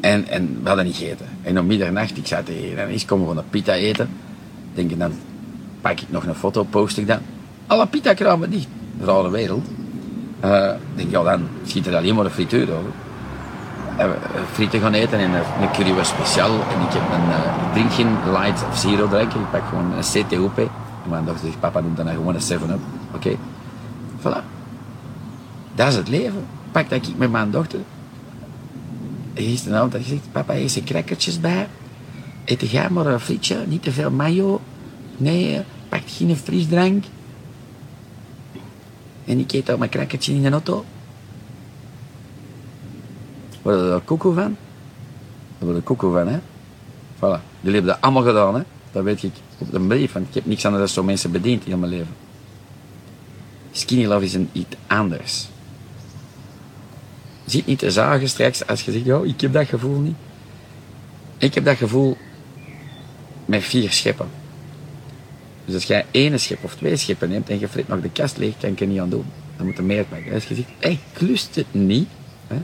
en, 0.00 0.26
en 0.28 0.58
we 0.62 0.68
hadden 0.68 0.84
niet 0.84 0.96
gegeten. 0.96 1.26
En 1.42 1.58
om 1.58 1.66
middernacht, 1.66 2.16
ik 2.16 2.26
zei 2.26 2.44
tegen 2.44 2.78
hen, 2.78 2.88
eens 2.88 3.04
komen 3.04 3.28
we 3.28 3.36
een 3.36 3.48
pita 3.50 3.72
eten. 3.72 4.08
Denk 4.74 4.90
ik, 4.90 4.98
dan 4.98 5.12
pak 5.80 6.00
ik 6.00 6.10
nog 6.10 6.26
een 6.26 6.34
foto, 6.34 6.64
post 6.64 6.96
ik 6.96 7.06
dan. 7.06 7.20
Alle 7.66 7.86
pita 7.86 8.14
kramen 8.14 8.50
dicht. 8.50 8.68
Rare 9.00 9.30
wereld. 9.30 9.66
Eh, 10.44 10.70
denk 10.94 11.10
ja, 11.10 11.22
dan 11.22 11.48
schiet 11.66 11.86
er 11.86 11.96
alleen 11.96 12.14
maar 12.14 12.24
de 12.24 12.30
frituur 12.30 12.72
over. 12.72 12.90
We 13.96 14.02
eh, 14.02 14.10
frieten 14.52 14.80
gaan 14.80 14.92
eten 14.92 15.18
en 15.18 15.30
een, 15.32 15.42
een 15.60 15.70
curry 15.72 15.92
was 15.92 16.08
speciaal. 16.08 16.50
En 16.50 16.80
ik, 16.86 16.92
heb 16.92 17.02
een, 17.12 17.30
eh, 17.30 17.66
ik 17.66 17.72
drink 17.72 17.92
geen 17.92 18.32
light 18.32 18.64
of 18.70 18.78
zero 18.78 19.08
drinken, 19.08 19.40
ik 19.40 19.50
pak 19.50 19.62
gewoon 19.68 19.92
een 19.92 20.02
CTOP. 20.02 20.58
En 20.58 21.10
mijn 21.10 21.24
dochter 21.24 21.46
zegt, 21.46 21.60
papa 21.60 21.80
noemt 21.80 21.96
dan 21.96 22.08
gewoon 22.08 22.34
een 22.34 22.40
7-up. 22.40 22.80
Oké, 23.14 23.36
voilà. 24.20 24.42
Dat 25.74 25.88
is 25.88 25.94
het 25.94 26.08
leven. 26.08 26.44
Pak 26.72 26.90
dat 26.90 27.06
ik 27.06 27.16
met 27.16 27.30
mijn 27.30 27.50
dochter. 27.50 27.80
Gisteravond 29.34 29.92
had 29.92 30.02
gezegd, 30.02 30.32
papa, 30.32 30.54
eet 30.54 30.76
er 30.76 30.82
crackertjes 30.82 31.40
bij. 31.40 31.68
Eet 32.44 32.70
jij 32.70 32.90
maar 32.90 33.06
een 33.06 33.20
frietje, 33.20 33.56
niet 33.66 33.82
te 33.82 33.92
veel 33.92 34.10
mayo. 34.10 34.60
Nee, 35.16 35.62
pak 35.88 36.02
geen 36.06 36.36
frisdrank. 36.36 37.04
En 39.24 39.38
ik 39.38 39.52
eet 39.52 39.70
al 39.70 39.78
mijn 39.78 39.90
crackertje 39.90 40.34
in 40.34 40.42
de 40.42 40.50
auto. 40.50 40.84
Worden 43.62 43.82
er 43.84 43.90
daar 43.90 44.00
koekoe 44.00 44.34
van? 44.34 44.56
Daar 45.58 45.64
worden 45.64 45.82
koekoe 45.82 46.12
van, 46.12 46.28
hè? 46.28 46.38
Voilà. 47.16 47.40
Jullie 47.60 47.74
hebben 47.78 47.84
dat 47.84 48.00
allemaal 48.00 48.22
gedaan, 48.22 48.54
hè? 48.54 48.62
Dat 48.92 49.04
weet 49.04 49.22
ik 49.22 49.32
op 49.58 49.70
de 49.70 49.80
brief, 49.80 50.12
want 50.12 50.28
ik 50.28 50.34
heb 50.34 50.46
niks 50.46 50.66
anders 50.66 50.84
dan 50.84 50.94
zo 50.94 51.02
mensen 51.02 51.30
bediend 51.30 51.66
in 51.66 51.78
mijn 51.78 51.92
leven. 51.92 52.14
Skinny 53.70 54.06
love 54.06 54.24
is 54.24 54.34
een 54.34 54.48
iets 54.52 54.76
anders. 54.86 55.48
Zit 57.44 57.66
niet 57.66 57.78
te 57.78 57.90
zagen 57.90 58.28
straks 58.28 58.66
als 58.66 58.82
je 58.82 58.92
zegt, 58.92 59.04
ja, 59.04 59.20
ik 59.22 59.40
heb 59.40 59.52
dat 59.52 59.66
gevoel 59.66 60.00
niet. 60.00 60.16
Ik 61.38 61.54
heb 61.54 61.64
dat 61.64 61.76
gevoel 61.76 62.16
met 63.44 63.62
vier 63.62 63.90
scheppen. 63.92 64.28
Dus 65.64 65.74
als 65.74 65.84
jij 65.84 66.04
één 66.10 66.40
schep 66.40 66.64
of 66.64 66.74
twee 66.74 66.96
scheppen 66.96 67.28
neemt 67.28 67.50
en 67.50 67.58
je 67.58 67.68
frit 67.68 67.88
nog 67.88 68.00
de 68.00 68.10
kast 68.10 68.36
leeg, 68.36 68.54
kan 68.60 68.70
ik 68.70 68.80
er 68.80 68.86
niet 68.86 69.00
aan 69.00 69.08
doen. 69.08 69.24
Dan 69.56 69.66
moet 69.66 69.76
je 69.76 69.82
meer 69.82 70.04
pakken. 70.04 70.32
Als 70.32 70.44
je 70.46 70.54
zegt, 70.54 70.68
ik 70.78 71.20
lust 71.20 71.54
het 71.54 71.66
niet, 71.70 72.08
hè, 72.46 72.56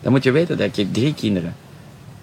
dan 0.00 0.12
moet 0.12 0.22
je 0.22 0.30
weten 0.30 0.56
dat 0.58 0.76
ik 0.76 0.92
drie 0.92 1.14
kinderen. 1.14 1.56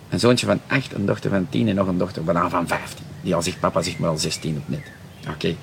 Een 0.09 0.19
zoontje 0.19 0.45
van 0.45 0.59
acht, 0.67 0.93
een 0.93 1.05
dochter 1.05 1.29
van 1.29 1.47
tien 1.49 1.67
en 1.67 1.75
nog 1.75 1.87
een 1.87 1.97
dochter 1.97 2.23
bijna 2.23 2.49
van 2.49 2.67
vijftien. 2.67 3.05
Die 3.21 3.35
al 3.35 3.41
zegt, 3.41 3.59
papa 3.59 3.81
zegt 3.81 3.99
maar 3.99 4.09
al 4.09 4.17
zestien 4.17 4.57
op 4.57 4.63
net. 4.69 4.91
Oké. 5.29 5.55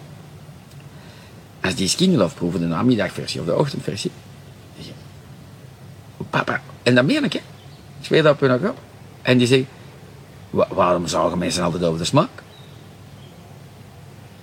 Als 1.61 1.75
die 1.75 1.89
skinny 1.89 2.17
love 2.17 2.35
proeven, 2.35 2.61
de 2.61 2.67
namiddagversie 2.67 3.41
of 3.41 3.47
de 3.47 3.57
ochtendversie. 3.57 4.11
je, 4.77 4.91
Papa, 6.31 6.61
en 6.83 6.95
dat 6.95 7.05
meen 7.05 7.25
ik, 7.25 7.33
hè. 7.33 7.39
Ik 7.99 8.05
zweer 8.05 8.23
dat 8.23 8.35
op 8.35 8.41
hun 8.41 8.51
ook. 8.67 8.75
En 9.23 9.39
die 9.39 9.47
zegt, 9.47 9.65
"Wa- 10.51 10.69
waarom 10.71 11.07
zagen 11.07 11.39
mensen 11.39 11.63
altijd 11.63 11.85
over 11.85 11.99
de 11.99 12.05
smaak? 12.05 12.29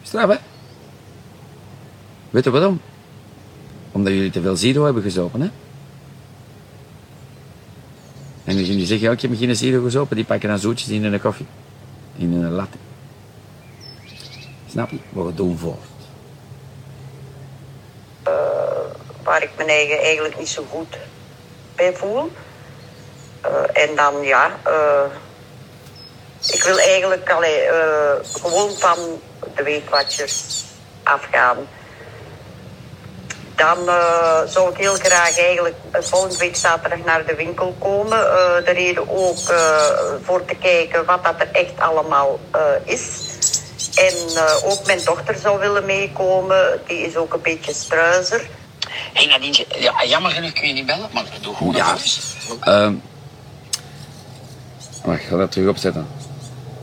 Straf, 0.05 0.29
hè? 0.29 0.35
Weet 2.29 2.43
je 2.43 2.49
waarom? 2.49 2.81
Omdat 3.91 4.13
jullie 4.13 4.31
te 4.31 4.41
veel 4.41 4.55
zero 4.55 4.83
hebben 4.85 5.03
gezopen, 5.03 5.41
hè? 5.41 5.49
En 8.43 8.55
dan 8.55 8.63
jullie 8.63 8.85
zeggen, 8.85 9.07
ja, 9.07 9.13
ik 9.13 9.21
heb 9.21 9.31
geen 9.37 9.55
zero 9.55 9.83
gezopen, 9.83 10.15
die 10.15 10.25
pakken 10.25 10.49
dan 10.49 10.59
zoetjes 10.59 10.89
in 10.89 11.03
een 11.03 11.21
koffie. 11.21 11.45
In 12.17 12.33
een 12.33 12.51
latte. 12.51 12.77
Snap 14.69 14.89
je? 14.89 14.97
Wat 15.09 15.25
we 15.25 15.33
doen 15.33 15.57
voort. 15.57 15.93
waar 19.25 19.43
ik 19.43 19.49
mijn 19.57 19.69
eigen 19.69 19.99
eigenlijk 19.99 20.37
niet 20.37 20.47
zo 20.47 20.63
goed 20.69 20.97
bij 21.75 21.93
voel. 21.93 22.31
Eh, 23.41 23.83
en 23.83 23.95
dan 23.95 24.21
ja, 24.21 24.59
eh, 24.63 25.05
ik 26.47 26.63
wil 26.63 26.79
eigenlijk 26.79 27.31
allee, 27.31 27.59
eh, 27.61 28.41
gewoon 28.41 28.71
van 28.77 28.97
de 29.55 29.63
weekwatchers 29.63 30.63
afgaan. 31.03 31.57
Dan 33.55 33.87
eh, 33.89 34.41
zou 34.47 34.71
ik 34.71 34.77
heel 34.77 34.95
graag 34.95 35.39
eigenlijk 35.39 35.75
eh, 35.91 36.01
volgende 36.01 36.37
week 36.37 36.55
zaterdag 36.55 36.99
naar 37.05 37.25
de 37.25 37.35
winkel 37.35 37.75
komen. 37.79 38.19
Eh, 38.19 38.65
de 38.65 38.71
reden 38.71 39.09
ook 39.09 39.49
eh, 39.49 39.85
voor 40.23 40.45
te 40.45 40.55
kijken 40.55 41.05
wat 41.05 41.23
dat 41.23 41.35
er 41.39 41.49
echt 41.51 41.79
allemaal 41.79 42.39
eh, 42.51 42.61
is. 42.83 43.09
En 43.95 44.35
eh, 44.35 44.71
ook 44.71 44.85
mijn 44.85 45.03
dochter 45.03 45.35
zou 45.35 45.59
willen 45.59 45.85
meekomen. 45.85 46.81
Die 46.87 46.97
is 46.97 47.15
ook 47.15 47.33
een 47.33 47.41
beetje 47.41 47.73
struizer. 47.73 48.47
Hé 49.13 49.25
Nadine, 49.25 49.65
ja, 49.79 50.03
jammer 50.05 50.31
genoeg 50.31 50.53
kun 50.53 50.67
je 50.67 50.73
niet 50.73 50.85
bellen, 50.85 51.09
maar 51.13 51.23
doe 51.41 51.55
goed 51.55 51.75
Ja. 51.75 51.95
Ehm 52.61 52.93
wacht, 55.03 55.19
ik 55.19 55.27
ga 55.27 55.37
dat 55.37 55.51
terug 55.51 55.69
opzetten. 55.69 56.07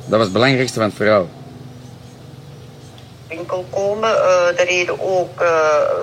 Dat 0.05 0.17
was 0.17 0.23
het 0.23 0.33
belangrijkste 0.33 0.79
van 0.79 0.89
het 0.89 0.97
verhaal. 0.97 1.29
winkel 3.29 3.65
komen. 3.71 4.09
Eh, 4.09 4.57
de 4.57 4.65
reden 4.69 5.01
ook 5.01 5.41
eh, 5.41 5.49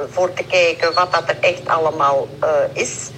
voor 0.10 0.34
te 0.34 0.44
kijken 0.44 0.94
wat 0.94 1.12
dat 1.12 1.24
er 1.30 1.38
echt 1.40 1.68
allemaal 1.68 2.28
eh, 2.40 2.50
is. 2.74 3.10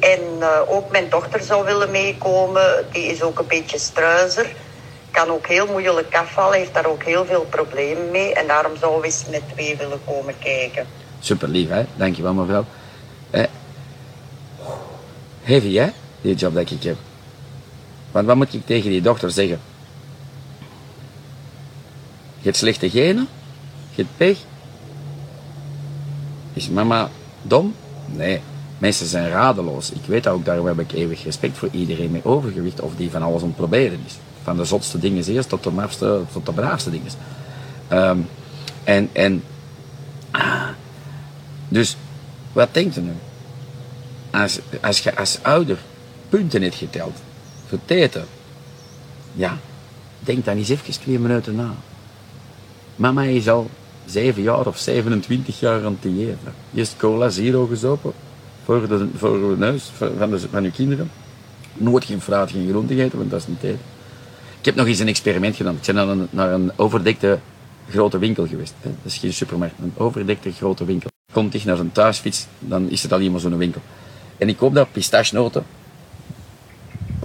En 0.00 0.20
ook 0.68 0.90
mijn 0.90 1.08
dochter 1.10 1.42
zou 1.42 1.64
willen 1.64 1.90
meekomen. 1.90 2.84
Die 2.92 3.04
is 3.04 3.22
ook 3.22 3.38
een 3.38 3.46
beetje 3.46 3.78
struizer. 3.78 4.46
Kan 5.10 5.28
ook 5.28 5.46
heel 5.46 5.66
moeilijk 5.66 6.16
afvallen. 6.16 6.58
Heeft 6.58 6.74
daar 6.74 6.86
ook 6.86 7.02
heel 7.02 7.24
veel 7.24 7.46
problemen 7.50 8.10
mee. 8.10 8.34
En 8.34 8.46
daarom 8.46 8.76
zou 8.76 9.00
we 9.00 9.06
eens 9.06 9.24
met 9.30 9.42
twee 9.52 9.76
willen 9.76 10.00
komen 10.04 10.34
kijken. 10.38 10.86
Super 11.20 11.48
lief, 11.48 11.68
hè? 11.68 11.84
Dankjewel, 11.96 12.32
mevrouw. 12.32 12.64
Eh, 13.30 13.44
heavy, 15.42 15.76
hè? 15.76 15.88
Die 16.20 16.34
job 16.34 16.54
dat 16.54 16.70
ik 16.70 16.82
heb. 16.82 16.96
Want 18.10 18.26
wat 18.26 18.36
moet 18.36 18.54
ik 18.54 18.66
tegen 18.66 18.90
die 18.90 19.00
dochter 19.00 19.30
zeggen? 19.30 19.60
Hebt 22.46 22.58
slechte 22.58 22.90
genen? 22.90 23.28
Je 23.94 24.04
pech? 24.16 24.38
Is 26.52 26.68
mama 26.68 27.10
dom? 27.42 27.74
Nee. 28.06 28.40
Mensen 28.78 29.06
zijn 29.06 29.28
radeloos. 29.28 29.90
Ik 29.90 30.04
weet 30.06 30.22
dat 30.22 30.34
ook, 30.34 30.44
daarom 30.44 30.66
heb 30.66 30.80
ik 30.80 30.92
eeuwig 30.92 31.24
respect 31.24 31.58
voor 31.58 31.68
iedereen 31.72 32.10
met 32.10 32.24
overgewicht 32.24 32.80
of 32.80 32.92
die 32.96 33.10
van 33.10 33.22
alles 33.22 33.42
om 33.42 33.54
proberen 33.54 33.98
is. 34.06 34.14
Van 34.42 34.56
de 34.56 34.64
zotste 34.64 34.98
dingen 34.98 35.24
eerst 35.24 35.48
tot 35.48 35.62
de 35.62 35.70
mafste, 35.70 36.22
tot 36.32 36.46
de 36.46 36.52
braafste 36.52 36.90
dingen. 36.90 37.10
Ehm, 37.88 38.18
en, 38.84 39.08
en 39.12 39.42
dus 41.68 41.96
wat 42.52 42.68
denkt 42.74 42.96
u 42.96 43.00
nu? 43.00 43.12
Als, 44.30 44.58
als 44.82 44.98
je 45.00 45.16
als 45.16 45.38
ouder 45.42 45.78
punten 46.28 46.62
hebt 46.62 46.74
geteld 46.74 47.16
voor 47.68 47.78
ja, 49.32 49.58
denk 50.20 50.44
dan 50.44 50.56
eens 50.56 50.68
even 50.68 50.92
twee 50.92 51.18
minuten 51.18 51.54
na. 51.54 51.74
Mama 52.96 53.22
is 53.22 53.48
al 53.48 53.70
7 54.06 54.42
jaar 54.42 54.66
of 54.66 54.78
27 54.78 55.60
jaar 55.60 55.84
aan 55.84 55.98
het 56.00 56.02
diëten. 56.02 56.54
Eerst 56.74 56.96
cola 56.96 57.28
zero 57.28 57.66
gezopen 57.66 58.12
voor 58.64 58.88
de, 58.88 59.08
voor 59.16 59.38
de 59.38 59.54
neus 59.58 59.90
van, 60.18 60.30
de, 60.30 60.38
van 60.38 60.64
uw 60.64 60.70
kinderen. 60.70 61.10
Nooit 61.72 62.04
geen 62.04 62.20
fruit, 62.20 62.50
geen 62.50 62.68
groente 62.68 62.94
gegeten, 62.94 63.18
want 63.18 63.30
dat 63.30 63.40
is 63.40 63.46
niet 63.46 63.62
eten. 63.62 63.80
Ik 64.58 64.64
heb 64.64 64.74
nog 64.74 64.86
eens 64.86 64.98
een 64.98 65.08
experiment 65.08 65.56
gedaan. 65.56 65.74
Ik 65.74 65.86
ben 65.86 65.94
naar 65.94 66.08
een, 66.08 66.26
naar 66.30 66.52
een 66.52 66.72
overdekte 66.76 67.38
grote 67.88 68.18
winkel 68.18 68.46
geweest. 68.46 68.74
Dat 68.82 68.92
is 69.02 69.18
geen 69.18 69.32
supermarkt, 69.32 69.74
een 69.82 69.92
overdekte 69.96 70.52
grote 70.52 70.84
winkel. 70.84 71.10
Komt 71.32 71.54
ik 71.54 71.64
naar 71.64 71.78
een 71.78 71.92
thuisfiets, 71.92 72.46
dan 72.58 72.90
is 72.90 73.02
het 73.02 73.12
alleen 73.12 73.30
maar 73.30 73.40
zo'n 73.40 73.56
winkel. 73.56 73.80
En 74.38 74.48
ik 74.48 74.56
koop 74.56 74.74
daar 74.74 74.86
pistachenoten 74.86 75.64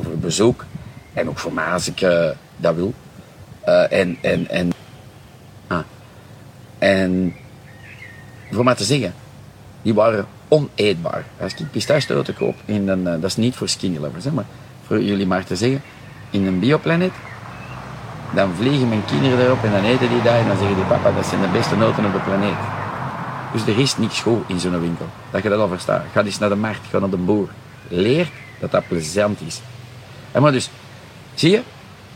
voor 0.02 0.18
bezoek 0.18 0.66
en 1.14 1.30
ook 1.30 1.40
voor 1.40 1.54
mij 1.54 1.72
als 1.72 1.88
ik 1.88 2.00
dat 2.58 2.76
wil. 2.76 2.94
Eh, 3.62 3.92
en, 3.92 4.18
en, 4.22 4.50
en 4.50 4.71
voor 8.52 8.64
mij 8.64 8.76
te 8.76 8.84
zeggen, 8.84 9.14
die 9.82 9.94
waren 9.94 10.26
oneetbaar. 10.48 11.26
Als 11.42 11.54
ik 11.54 11.72
pistachenoten 11.72 12.36
koop, 12.36 12.56
in 12.66 12.88
een, 12.88 13.08
eh, 13.08 13.14
dat 13.14 13.24
is 13.24 13.36
niet 13.36 13.56
voor 13.56 13.70
skinny 13.70 13.98
lovers, 13.98 14.26
maar 14.26 14.46
voor 14.86 15.02
jullie 15.02 15.28
maar 15.28 15.44
te 15.44 15.56
zeggen, 15.56 15.82
in 16.30 16.46
een 16.48 16.60
bioplanet, 16.60 17.12
dan 18.34 18.54
vliegen 18.56 18.90
mijn 18.90 19.06
kinderen 19.06 19.46
erop 19.46 19.64
en 19.64 19.72
dan 19.72 19.84
eten 19.84 20.10
die 20.10 20.22
daar 20.22 20.40
en 20.40 20.48
dan 20.48 20.58
zeggen 20.58 20.76
die 20.76 20.86
papa, 20.86 21.12
dat 21.12 21.26
zijn 21.26 21.42
de 21.42 21.48
beste 21.48 21.76
noten 21.76 22.06
op 22.06 22.14
de 22.14 22.20
planeet. 22.20 22.58
Dus 23.52 23.68
er 23.68 23.80
is 23.80 23.98
niks 23.98 24.22
goed 24.22 24.44
in 24.48 24.60
zo'n 24.60 24.80
winkel. 24.80 25.06
Dat 25.32 25.44
je 25.44 25.50
dat 25.50 25.60
al 25.60 25.68
verstaat. 25.68 26.04
Ga 26.12 26.24
eens 26.24 26.40
naar 26.40 26.50
de 26.50 26.56
markt, 26.56 26.88
ga 26.90 27.00
naar 27.00 27.10
de 27.10 27.18
boer. 27.18 27.50
Leer 27.88 28.30
dat 28.60 28.72
dat 28.72 28.88
plezant 28.88 29.42
is. 29.42 29.62
En 30.32 30.42
maar 30.42 30.52
dus, 30.52 30.70
zie 31.34 31.52
je, 31.52 31.62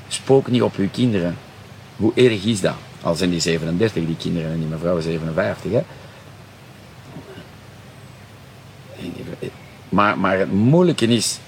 spook 0.07 0.47
niet 0.47 0.61
op 0.61 0.75
uw 0.75 0.89
kinderen. 0.91 1.37
Hoe 1.95 2.11
erg 2.15 2.45
is 2.45 2.61
dat? 2.61 2.75
Al 3.05 3.15
zijn 3.15 3.29
die 3.29 3.39
37, 3.39 4.05
die 4.05 4.15
kinderen, 4.15 4.51
en 4.51 4.59
die 4.59 4.67
mevrouw 4.67 4.99
57, 4.99 5.71
hè. 5.71 5.83
Maar, 9.89 10.17
maar 10.17 10.37
het 10.37 10.51
moeilijke 10.51 11.07
is 11.07 11.39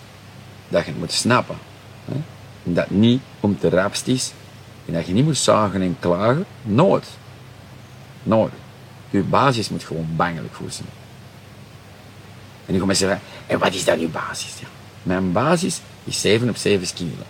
dat 0.67 0.85
je 0.85 0.91
het 0.91 0.99
moet 0.99 1.11
snappen. 1.11 1.57
Hè? 2.05 2.15
Dat 2.63 2.89
niet 2.89 3.21
om 3.39 3.59
te 3.59 3.69
rapst 3.69 4.07
is. 4.07 4.31
En 4.85 4.93
dat 4.93 5.07
je 5.07 5.13
niet 5.13 5.25
moet 5.25 5.37
zagen 5.37 5.81
en 5.81 5.97
klagen. 5.99 6.45
Nooit. 6.61 7.07
Nooit. 8.23 8.53
Je 9.09 9.21
basis 9.21 9.69
moet 9.69 9.83
gewoon 9.83 10.07
bangelijk 10.15 10.55
goed 10.55 10.73
zijn. 10.73 10.89
En 12.65 12.73
nu 12.73 12.77
gaan 12.77 12.87
mensen 12.87 13.07
zeggen, 13.07 13.25
en 13.47 13.59
wat 13.59 13.73
is 13.73 13.85
dan 13.85 13.99
uw 13.99 14.11
basis? 14.11 14.53
Ja. 14.59 14.67
Mijn 15.03 15.31
basis 15.31 15.81
is 16.03 16.21
7 16.21 16.49
op 16.49 16.57
7 16.57 16.87
skinny 16.87 17.13
love. 17.17 17.29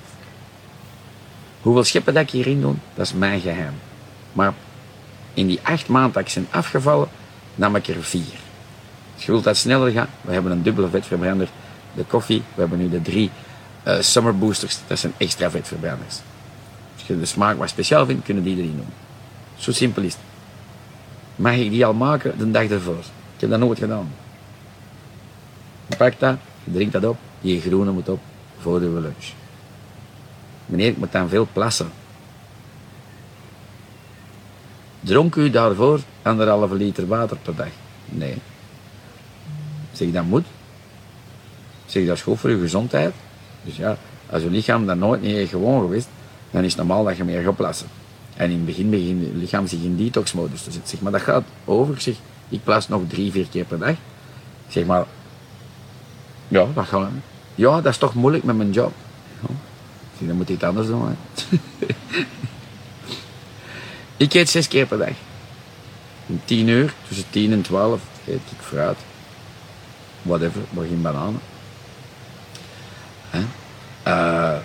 Hoeveel 1.62 1.84
scheppen 1.84 2.14
dat 2.14 2.24
ik 2.24 2.30
hierin 2.30 2.62
doe, 2.62 2.76
dat 2.94 3.06
is 3.06 3.14
mijn 3.14 3.42
geheim. 3.42 3.74
Maar 4.38 4.54
in 5.34 5.48
die 5.48 5.60
acht 5.64 5.88
maanden 5.88 6.12
dat 6.12 6.28
ik 6.28 6.34
ben 6.34 6.48
afgevallen, 6.50 7.08
nam 7.56 7.76
ik 7.76 7.88
er 7.88 8.04
vier. 8.04 8.34
Als 9.16 9.26
je 9.26 9.32
wilt 9.32 9.44
dat 9.44 9.58
sneller 9.58 9.92
gaat, 9.92 10.08
we 10.22 10.34
hebben 10.34 10.52
een 10.52 10.64
dubbele 10.64 10.90
vetverbrander, 10.90 11.48
de 11.96 12.04
koffie, 12.04 12.44
we 12.54 12.62
hebben 12.62 12.80
nu 12.80 12.90
de 12.90 13.02
drie 13.02 13.32
uh, 13.88 14.00
summer 14.00 14.38
boosters, 14.38 14.78
dat 14.88 15.00
zijn 15.00 15.14
extra 15.18 15.50
vetverbranders. 15.50 16.20
Als 16.98 17.08
je 17.08 17.20
de 17.20 17.26
smaak 17.26 17.58
wat 17.58 17.70
speciaal 17.70 18.06
vindt, 18.06 18.26
kunnen 18.26 18.44
die 18.44 18.56
erin 18.56 18.76
doen. 18.76 18.94
Zo 19.56 19.72
simpel 19.72 20.04
is 20.04 20.14
het. 20.14 20.22
Mag 21.36 21.54
ik 21.54 21.70
die 21.70 21.86
al 21.86 21.94
maken 21.94 22.38
de 22.38 22.52
dag 22.52 22.70
ervoor? 22.70 23.00
Ik 23.36 23.42
heb 23.42 23.50
dat 23.50 23.60
nooit 23.60 23.80
gedaan. 23.80 24.12
Je 25.88 25.96
pakt 25.96 26.20
dat, 26.20 26.38
je 26.64 26.72
drinkt 26.72 26.94
dat 26.94 27.06
op, 27.06 27.18
die 27.42 27.62
groene 27.62 27.92
moet 27.92 28.10
op 28.10 28.20
voor 28.60 28.80
de 28.80 28.90
lunch. 28.90 29.34
Meneer, 30.66 30.88
ik 30.88 30.98
moet 30.98 31.12
dan 31.12 31.30
veel 31.30 31.48
plassen. 31.54 31.92
Dronk 35.00 35.36
u 35.36 35.50
daarvoor 35.50 36.00
anderhalve 36.22 36.76
liter 36.76 37.08
water 37.08 37.38
per 37.38 37.56
dag? 37.56 37.70
Nee. 38.06 38.38
Zeg, 39.92 40.12
dat 40.12 40.24
moet. 40.24 40.46
Zeg, 41.86 42.06
dat 42.06 42.16
is 42.16 42.22
goed 42.22 42.40
voor 42.40 42.50
je 42.50 42.60
gezondheid. 42.60 43.14
Dus 43.64 43.76
ja, 43.76 43.98
als 44.30 44.44
je 44.44 44.50
lichaam 44.50 44.86
dat 44.86 44.98
nooit 44.98 45.22
niet 45.22 45.50
gewoon 45.50 45.82
geweest, 45.82 46.08
dan 46.52 46.64
is 46.64 46.68
het 46.68 46.78
normaal 46.78 47.04
dat 47.04 47.18
je 47.18 47.24
meer 47.24 47.44
gaat 47.44 47.56
plassen. 47.56 47.88
En 48.36 48.50
in 48.50 48.56
het 48.56 48.66
begin 48.66 48.90
begint 48.90 49.22
je 49.22 49.36
lichaam 49.36 49.68
zich 49.68 49.84
in 49.84 49.98
detoxmodus 49.98 50.62
te 50.62 50.72
zetten. 50.72 50.90
Zeg 50.90 51.02
maar, 51.02 51.12
dat 51.12 51.22
gaat 51.22 51.44
over. 51.66 52.02
Zeg, 52.02 52.16
ik 52.50 52.64
plas 52.64 52.88
nog 52.88 53.02
drie, 53.08 53.32
vier 53.32 53.48
keer 53.48 53.66
per 53.66 53.80
dag. 53.80 53.96
Zeg 54.68 54.86
maar, 54.86 55.06
ja, 56.48 56.66
dat 56.74 56.86
gaat. 56.86 57.10
Ja, 57.56 57.82
dat 57.82 57.92
is 57.92 57.98
toch 57.98 58.14
moeilijk 58.14 58.44
met 58.44 58.58
mijn 58.58 58.72
job. 58.72 58.94
Ja. 59.42 59.48
Zeg, 60.18 60.28
dan 60.28 60.38
moet 60.38 60.50
ik 60.50 60.56
iets 60.56 60.64
anders 60.64 60.88
doen. 60.88 61.08
Hè. 61.08 61.16
ik 64.18 64.34
eet 64.34 64.50
zes 64.50 64.68
keer 64.68 64.86
per 64.86 64.98
dag. 64.98 65.14
Om 66.26 66.42
tien 66.46 66.68
uur, 66.68 66.94
tussen 67.08 67.26
tien 67.30 67.52
en 67.52 67.62
twaalf, 67.62 68.02
eet 68.28 68.36
ik 68.36 68.62
fruit. 68.62 68.98
Whatever, 70.22 70.62
maar 70.70 70.86
geen 70.86 71.02
bananen. 71.02 71.40
Hè? 73.30 73.40
Uh, 74.08 74.58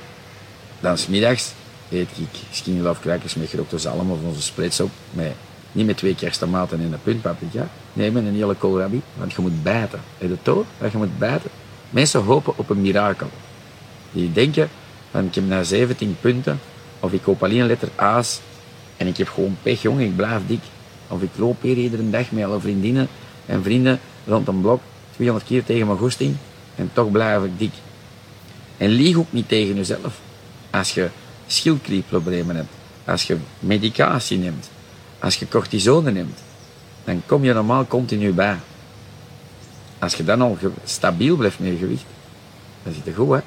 dan 0.81 0.99
smiddags 0.99 1.53
eet 1.91 2.09
ik 2.19 2.41
skinny 2.51 2.95
crackers 3.01 3.35
met 3.35 3.49
gerookte 3.49 3.79
zalm 3.79 4.11
of 4.11 4.19
onze 4.23 4.43
splits 4.43 4.81
op. 4.81 4.91
Met, 5.11 5.33
niet 5.73 5.87
met 5.87 5.97
twee 5.97 6.15
kersttomaten 6.15 6.81
en 6.81 6.93
een 6.93 7.03
puntpaprika. 7.03 7.69
Nee, 7.93 8.11
met 8.11 8.25
een 8.25 8.35
hele 8.35 8.55
koolrabi. 8.55 9.03
Want 9.19 9.33
je 9.33 9.43
moet 9.43 9.62
bijten. 9.62 10.01
Heb 10.19 10.29
je 10.29 10.37
door? 10.43 10.65
Dat 10.79 10.93
je 10.93 10.99
moet 10.99 11.19
bijten. 11.19 11.51
Mensen 11.91 12.23
hopen 12.23 12.53
op 12.57 12.71
een 12.71 12.81
mirakel. 12.81 13.31
Die 14.12 14.33
denken 14.33 14.69
van 15.11 15.25
ik 15.25 15.35
heb 15.35 15.47
naar 15.47 15.65
17 15.65 16.17
punten. 16.21 16.61
Of 17.01 17.12
ik 17.12 17.23
koop 17.23 17.43
alleen 17.43 17.61
een 17.61 17.67
letter 17.67 17.88
A's. 17.97 18.41
En 18.97 19.07
ik 19.07 19.17
heb 19.17 19.29
gewoon 19.29 19.57
pech, 19.63 19.83
jongen. 19.83 20.05
Ik 20.05 20.17
blijf 20.17 20.41
dik. 20.47 20.61
Of 21.09 21.23
ik 21.23 21.31
loop 21.37 21.63
hier 21.63 21.77
iedere 21.77 22.11
dag 22.11 22.31
met 22.31 22.45
alle 22.45 22.61
vriendinnen 22.61 23.09
en 23.47 23.63
vrienden 23.63 24.01
rond 24.27 24.49
een 24.49 24.61
blok. 24.61 24.81
200 25.15 25.49
keer 25.49 25.65
tegen 25.65 25.87
mijn 25.87 25.99
goesting. 25.99 26.37
En 26.75 26.91
toch 26.93 27.11
blijf 27.11 27.45
ik 27.45 27.59
dik. 27.59 27.73
En 28.77 28.89
lieg 28.89 29.17
ook 29.17 29.33
niet 29.33 29.49
tegen 29.49 29.75
jezelf. 29.75 30.21
Als 30.71 30.95
je 30.95 31.09
schildklierproblemen 31.47 32.57
hebt, 32.57 32.73
als 33.05 33.23
je 33.23 33.37
medicatie 33.59 34.39
neemt, 34.39 34.71
als 35.19 35.37
je 35.37 35.49
cortisone 35.49 36.11
neemt, 36.11 36.39
dan 37.05 37.23
kom 37.27 37.45
je 37.45 37.53
normaal 37.53 37.87
continu 37.87 38.33
bij. 38.33 38.57
Als 39.99 40.15
je 40.15 40.25
dan 40.25 40.41
al 40.41 40.59
stabiel 40.85 41.37
blijft 41.37 41.59
met 41.59 41.71
je 41.71 41.77
gewicht, 41.77 42.05
dan 42.83 42.93
zit 42.93 43.05
het 43.05 43.15
goed, 43.15 43.31
hè? 43.31 43.41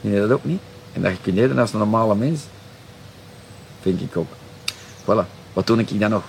Vind 0.00 0.14
je 0.14 0.20
dat 0.20 0.30
ook 0.30 0.44
niet? 0.44 0.60
En 0.92 1.02
dat 1.02 1.10
je 1.10 1.18
kunt 1.22 1.38
eten 1.38 1.58
als 1.58 1.72
een 1.72 1.78
normale 1.78 2.14
mens, 2.14 2.40
vind 3.80 4.00
ik 4.00 4.16
ook. 4.16 4.32
Voilà, 5.02 5.26
wat 5.52 5.66
doe 5.66 5.80
ik 5.80 6.00
dan 6.00 6.10
nog? 6.10 6.24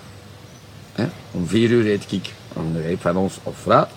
Om 1.32 1.48
vier 1.48 1.70
uur 1.70 1.92
eet 1.92 2.12
ik 2.12 2.34
een 2.56 2.82
reep 2.82 3.02
van 3.02 3.18
ons 3.18 3.38
of 3.44 3.58
fruit. 3.62 3.88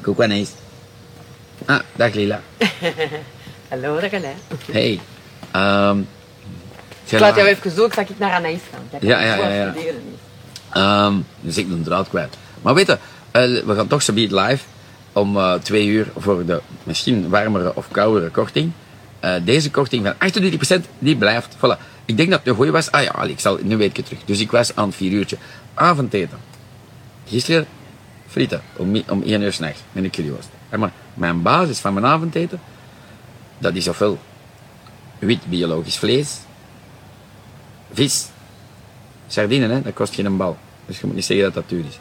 Koek 0.00 0.16
wel 0.16 0.30
eens. 0.30 0.50
Ah, 1.64 1.80
dag 1.96 2.14
Lila. 2.14 2.40
Hallo 3.68 3.96
René. 3.96 4.34
Hey. 4.70 5.00
Um, 5.56 6.08
ik 7.08 7.18
laat 7.18 7.36
jou 7.36 7.48
even 7.48 7.70
zo, 7.70 7.84
ik 7.84 7.96
ik 7.96 8.18
naar 8.18 8.32
Anaïs 8.32 8.60
gaan. 8.70 9.00
Ja, 9.00 9.20
ja, 9.20 9.34
ja. 9.34 9.74
ja. 10.74 11.06
Um, 11.06 11.26
dus 11.40 11.56
ik 11.56 11.70
een 11.70 11.82
draad 11.82 12.08
kwijt. 12.08 12.36
Maar 12.62 12.74
weet 12.74 12.86
je, 12.86 12.92
uh, 12.92 13.64
we 13.66 13.74
gaan 13.74 13.86
toch 13.86 14.02
zo 14.02 14.12
live 14.14 14.64
om 15.12 15.36
uh, 15.36 15.54
twee 15.54 15.86
uur 15.86 16.06
voor 16.16 16.46
de 16.46 16.60
misschien 16.82 17.28
warmere 17.28 17.74
of 17.74 17.88
koudere 17.90 18.28
korting. 18.28 18.72
Uh, 19.24 19.34
deze 19.44 19.70
korting 19.70 20.06
van 20.18 20.30
28% 20.82 20.84
die 20.98 21.16
blijft. 21.16 21.56
Voilà. 21.56 21.80
Ik 22.04 22.16
denk 22.16 22.30
dat 22.30 22.38
het 22.38 22.48
een 22.48 22.54
goede 22.54 22.70
was. 22.70 22.90
Ah 22.90 23.02
ja, 23.02 23.22
ik 23.22 23.40
zal, 23.40 23.58
nu 23.62 23.76
weet 23.76 23.90
ik 23.90 23.96
het 23.96 24.06
terug. 24.06 24.24
Dus 24.24 24.40
ik 24.40 24.50
was 24.50 24.76
aan 24.76 24.86
het 24.86 24.96
4 24.96 25.12
uurtje. 25.12 25.36
Avondeten. 25.74 26.38
Gisteren 27.26 27.66
frieten 28.26 28.62
om, 28.76 29.02
om 29.08 29.22
1 29.22 29.42
uur 29.42 29.52
s'nachts 29.52 29.80
met 29.92 30.04
een 30.04 30.10
curryworst. 30.10 30.48
Maar 30.78 30.92
mijn 31.14 31.42
basis 31.42 31.78
van 31.78 31.94
mijn 31.94 32.06
avondeten, 32.06 32.60
dat 33.58 33.74
is 33.74 33.88
ofwel 33.88 34.18
wit 35.18 35.46
biologisch 35.46 35.98
vlees, 35.98 36.38
vis, 37.92 38.28
sardine, 39.26 39.68
hè, 39.68 39.82
dat 39.82 39.94
kost 39.94 40.14
geen 40.14 40.36
bal. 40.36 40.56
Dus 40.86 41.00
je 41.00 41.06
moet 41.06 41.14
niet 41.14 41.24
zeggen 41.24 41.44
dat 41.44 41.54
dat 41.54 41.68
duur 41.68 41.84
is. 41.88 41.98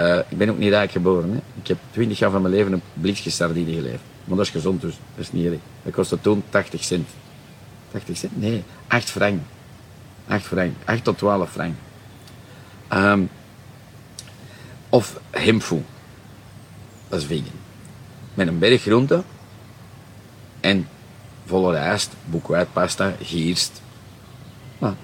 Uh, 0.00 0.18
ik 0.28 0.38
ben 0.38 0.50
ook 0.50 0.58
niet 0.58 0.70
rijk 0.70 0.90
geboren. 0.90 1.30
Hè. 1.30 1.36
Ik 1.60 1.68
heb 1.68 1.78
20 1.90 2.18
jaar 2.18 2.30
van 2.30 2.42
mijn 2.42 2.54
leven 2.54 2.74
op 2.74 2.82
blikje 2.92 3.30
sardine 3.30 3.72
geleefd. 3.72 4.02
Maar 4.24 4.36
dat 4.36 4.46
is 4.46 4.52
gezond 4.52 4.80
dus, 4.80 4.94
dat 5.14 5.24
is 5.24 5.32
niet 5.32 5.46
erg. 5.46 5.58
Dat 5.82 5.92
kostte 5.92 6.20
toen 6.20 6.42
80 6.48 6.84
cent. 6.84 7.08
80 7.90 8.16
cent? 8.16 8.40
Nee, 8.40 8.62
8 8.86 9.10
frank. 9.10 9.42
8 10.26 10.44
frank. 10.44 10.72
8 10.84 11.04
tot 11.04 11.18
12 11.18 11.50
frank. 11.50 11.74
Um, 12.92 13.28
of 14.88 15.20
hemfu. 15.30 15.82
Dat 17.08 17.20
is 17.20 17.26
vegan. 17.26 17.62
Met 18.34 18.48
een 18.48 18.58
berg 18.58 18.82
groenten 18.82 19.24
en 20.60 20.88
volle 21.44 21.72
rijst, 21.72 22.12
boekwijdpasta, 22.24 23.14
gierst. 23.22 23.82
Nou, 24.78 24.94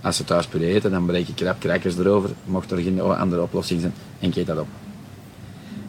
als 0.00 0.16
ze 0.16 0.24
thuis 0.24 0.46
puree 0.46 0.74
eten, 0.74 0.90
dan 0.90 1.06
breek 1.06 1.28
ik 1.28 1.34
krap 1.34 1.60
crackers 1.60 1.98
erover. 1.98 2.30
Mocht 2.44 2.70
er 2.70 2.78
geen 2.78 3.00
andere 3.00 3.42
oplossing 3.42 3.80
zijn, 3.80 3.94
en 4.20 4.28
ik 4.28 4.36
eet 4.36 4.46
dat 4.46 4.58
op. 4.58 4.66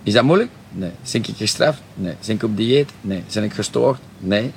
Is 0.03 0.13
dat 0.13 0.23
moeilijk? 0.23 0.49
Nee. 0.71 0.91
Zijn 1.01 1.23
ik 1.23 1.35
gestraft? 1.35 1.81
Nee. 1.93 2.15
Zijn 2.19 2.37
ik 2.37 2.43
op 2.43 2.57
dieet? 2.57 2.89
Nee. 3.01 3.23
Zijn 3.27 3.43
ik 3.43 3.53
gestoord? 3.53 3.99
Nee. 4.19 4.51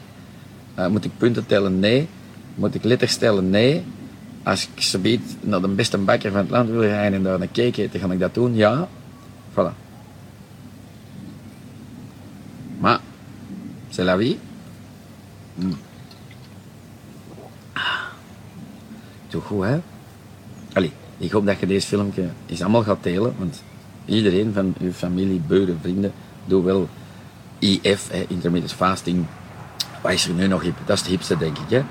Uh, 0.79 0.87
moet 0.87 1.05
ik 1.05 1.11
punten 1.17 1.47
tellen? 1.47 1.79
Nee. 1.79 2.09
Moet 2.55 2.75
ik 2.75 2.85
letters 2.85 3.13
stellen? 3.13 3.51
Nee. 3.51 3.85
Als 4.43 4.69
ik 4.75 4.83
ze 4.83 5.19
naar 5.41 5.61
de 5.61 5.69
beste 5.69 5.99
bakker 5.99 6.31
van 6.31 6.41
het 6.41 6.51
land 6.51 6.71
wil 6.71 6.83
gaan 6.83 7.13
en 7.13 7.23
daar 7.23 7.41
een 7.41 7.53
cake 7.53 7.83
eten, 7.83 8.01
ga 8.01 8.13
ik 8.13 8.19
dat 8.19 8.35
doen? 8.35 8.55
Ja. 8.55 8.89
Voilà. 9.53 9.73
Maar, 12.79 13.01
c'est 13.91 14.05
la 14.05 14.17
vie. 14.17 14.39
Mm. 15.55 15.77
Toch 19.29 19.47
goed, 19.47 19.65
hè? 19.65 19.81
Allee, 20.73 20.93
ik 21.19 21.31
hoop 21.31 21.47
dat 21.47 21.61
je 21.61 21.67
deze 21.67 21.87
filmpje 21.87 22.29
eens 22.47 22.61
allemaal 22.63 22.83
gaat 22.83 23.03
delen, 23.03 23.35
want 23.39 23.63
iedereen 24.07 24.53
van 24.53 24.75
uw 24.81 24.93
familie, 24.93 25.41
buren, 25.47 25.79
vrienden, 25.81 26.13
doet 26.45 26.65
wel 26.65 26.89
IF, 27.59 28.11
intermittent 28.29 28.73
fasting. 28.73 29.27
Wat 30.03 30.13
is 30.13 30.29
er 30.29 30.35
nu 30.35 30.47
nog 30.47 30.63
hip? 30.63 30.77
Dat 30.85 30.97
is 30.97 31.03
het 31.03 31.11
hipste, 31.11 31.37
denk 31.37 31.59
ik, 31.59 31.71
hè? 31.71 31.83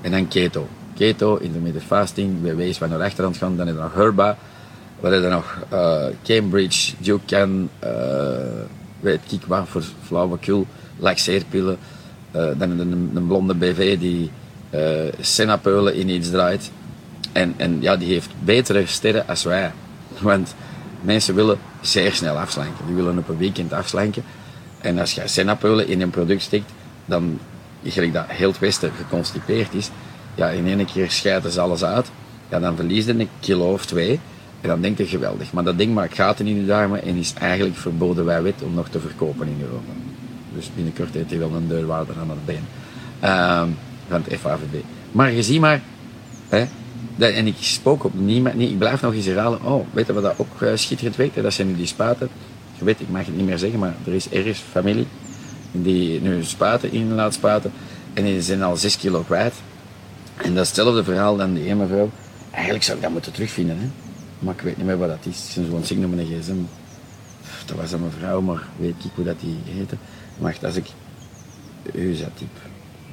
En 0.00 0.10
dan 0.10 0.28
keto 0.28 0.68
keto, 0.94 1.36
intermittent 1.36 1.84
fasting, 1.84 2.42
BW's 2.42 2.78
waar 2.78 2.88
naar 2.88 2.98
de 2.98 3.04
rechterhand 3.04 3.36
gaan. 3.36 3.56
Dan 3.56 3.66
heb 3.66 3.76
je 3.76 3.82
nog 3.82 3.94
Herba. 3.94 4.36
We 5.00 5.08
hebben 5.08 5.30
nog 5.30 5.58
uh, 5.72 6.04
Cambridge, 6.22 6.92
Dukan, 6.98 7.68
uh, 7.84 7.90
weet 9.00 9.20
ik 9.30 9.42
wat 9.46 9.68
voor 9.68 9.82
flauwekul, 10.02 10.66
laxeerpillen. 10.98 11.78
Uh, 12.36 12.48
dan 12.58 12.70
een, 12.70 13.10
een, 13.14 13.26
blonde 13.26 13.54
BV 13.54 13.98
die 13.98 14.30
uh, 14.74 14.80
senapeulen 15.20 15.94
in 15.94 16.08
iets 16.08 16.30
draait. 16.30 16.70
En, 17.32 17.54
en 17.56 17.80
ja, 17.80 17.96
die 17.96 18.08
heeft 18.08 18.30
betere 18.44 18.86
sterren 18.86 19.28
als 19.28 19.44
wij. 19.44 19.72
Want 20.20 20.54
mensen 21.04 21.34
willen 21.34 21.58
zeer 21.80 22.12
snel 22.12 22.38
afslanken. 22.38 22.86
Die 22.86 22.94
willen 22.94 23.18
op 23.18 23.28
een 23.28 23.36
weekend 23.36 23.72
afslanken. 23.72 24.24
En 24.80 24.98
als 24.98 25.14
je 25.14 25.22
senapeulen 25.24 25.88
in 25.88 26.00
een 26.00 26.10
product 26.10 26.42
stikt, 26.42 26.70
dan, 27.04 27.38
gelijk 27.84 28.12
dat 28.12 28.24
heel 28.28 28.48
het 28.48 28.58
Westen 28.58 28.92
geconstipeerd 28.96 29.74
is, 29.74 29.90
ja, 30.34 30.48
in 30.48 30.66
één 30.66 30.86
keer 30.86 31.10
scheiden 31.10 31.50
ze 31.50 31.60
alles 31.60 31.84
uit. 31.84 32.10
Ja, 32.48 32.58
dan 32.58 32.76
verlies 32.76 33.04
je 33.04 33.18
een 33.18 33.28
kilo 33.40 33.72
of 33.72 33.86
twee. 33.86 34.20
En 34.60 34.68
dan 34.68 34.80
denk 34.80 34.98
je 34.98 35.06
geweldig. 35.06 35.52
Maar 35.52 35.64
dat 35.64 35.78
ding 35.78 35.94
maakt 35.94 36.14
gaten 36.14 36.46
in 36.46 36.56
je 36.56 36.66
darmen 36.66 37.02
en 37.02 37.16
is 37.16 37.34
eigenlijk 37.34 37.76
verboden 37.76 38.24
bij 38.24 38.42
wet 38.42 38.62
om 38.62 38.74
nog 38.74 38.88
te 38.88 39.00
verkopen 39.00 39.46
in 39.46 39.58
Europa. 39.60 39.92
Dus 40.54 40.70
binnenkort 40.74 41.14
heeft 41.14 41.30
hij 41.30 41.38
wel 41.38 41.54
een 41.54 41.68
deurwaarder 41.68 42.14
aan 42.20 42.30
het 42.30 42.44
been. 42.44 42.66
Uh, 43.24 43.62
van 44.08 44.22
het 44.28 44.40
FAVD. 44.40 44.84
Maar 45.12 45.32
je 45.32 45.42
ziet 45.42 45.60
maar, 45.60 45.80
hè, 46.48 46.64
en 47.18 47.46
ik 47.46 47.54
spook 47.58 48.04
op 48.04 48.14
niemand, 48.14 48.54
niet, 48.54 48.70
ik 48.70 48.78
blijf 48.78 49.00
nog 49.00 49.14
eens 49.14 49.26
herhalen, 49.26 49.64
oh, 49.64 49.86
weet 49.92 50.06
je 50.06 50.12
wat 50.12 50.22
dat 50.22 50.38
ook 50.38 50.60
uh, 50.62 50.70
schitterend 50.74 51.16
werkt? 51.16 51.42
Dat 51.42 51.52
zijn 51.52 51.68
nu 51.68 51.76
die 51.76 51.86
spaten. 51.86 52.28
Je 52.78 52.84
weet, 52.84 53.00
ik 53.00 53.08
mag 53.08 53.26
het 53.26 53.36
niet 53.36 53.46
meer 53.46 53.58
zeggen, 53.58 53.78
maar 53.78 53.94
er 54.06 54.12
is 54.12 54.28
ergens 54.28 54.58
familie 54.58 55.06
die 55.72 56.20
nu 56.20 56.44
spaten 56.44 56.92
in 56.92 57.14
laat 57.14 57.34
spaten. 57.34 57.72
En 58.12 58.24
die 58.24 58.42
zijn 58.42 58.62
al 58.62 58.76
6 58.76 58.96
kilo 58.96 59.20
kwijt. 59.20 59.54
En 60.36 60.54
datzelfde 60.54 61.04
verhaal 61.04 61.36
dan 61.36 61.54
die 61.54 61.64
ene 61.64 61.86
vrouw. 61.86 62.10
Eigenlijk 62.50 62.84
zou 62.84 62.96
ik 62.96 63.02
dat 63.02 63.12
moeten 63.12 63.32
terugvinden, 63.32 63.78
hè. 63.78 63.86
Maar 64.38 64.54
ik 64.54 64.60
weet 64.60 64.76
niet 64.76 64.86
meer 64.86 64.98
wat 64.98 65.08
dat 65.08 65.26
is. 65.32 65.52
Ze 65.52 65.66
zo'n 65.70 65.84
zing 65.84 66.10
met 66.10 66.18
een 66.18 66.40
gsm. 66.40 66.56
Dat 67.66 67.76
was 67.76 67.92
een 67.92 68.10
vrouw, 68.18 68.40
maar 68.40 68.62
weet 68.76 68.94
ik 69.04 69.10
hoe 69.14 69.24
dat 69.24 69.40
die 69.40 69.56
heette. 69.64 69.96
Wacht, 70.38 70.64
als 70.64 70.76
ik 70.76 70.86
u 71.92 72.14
zet 72.14 72.36
typ. 72.36 72.48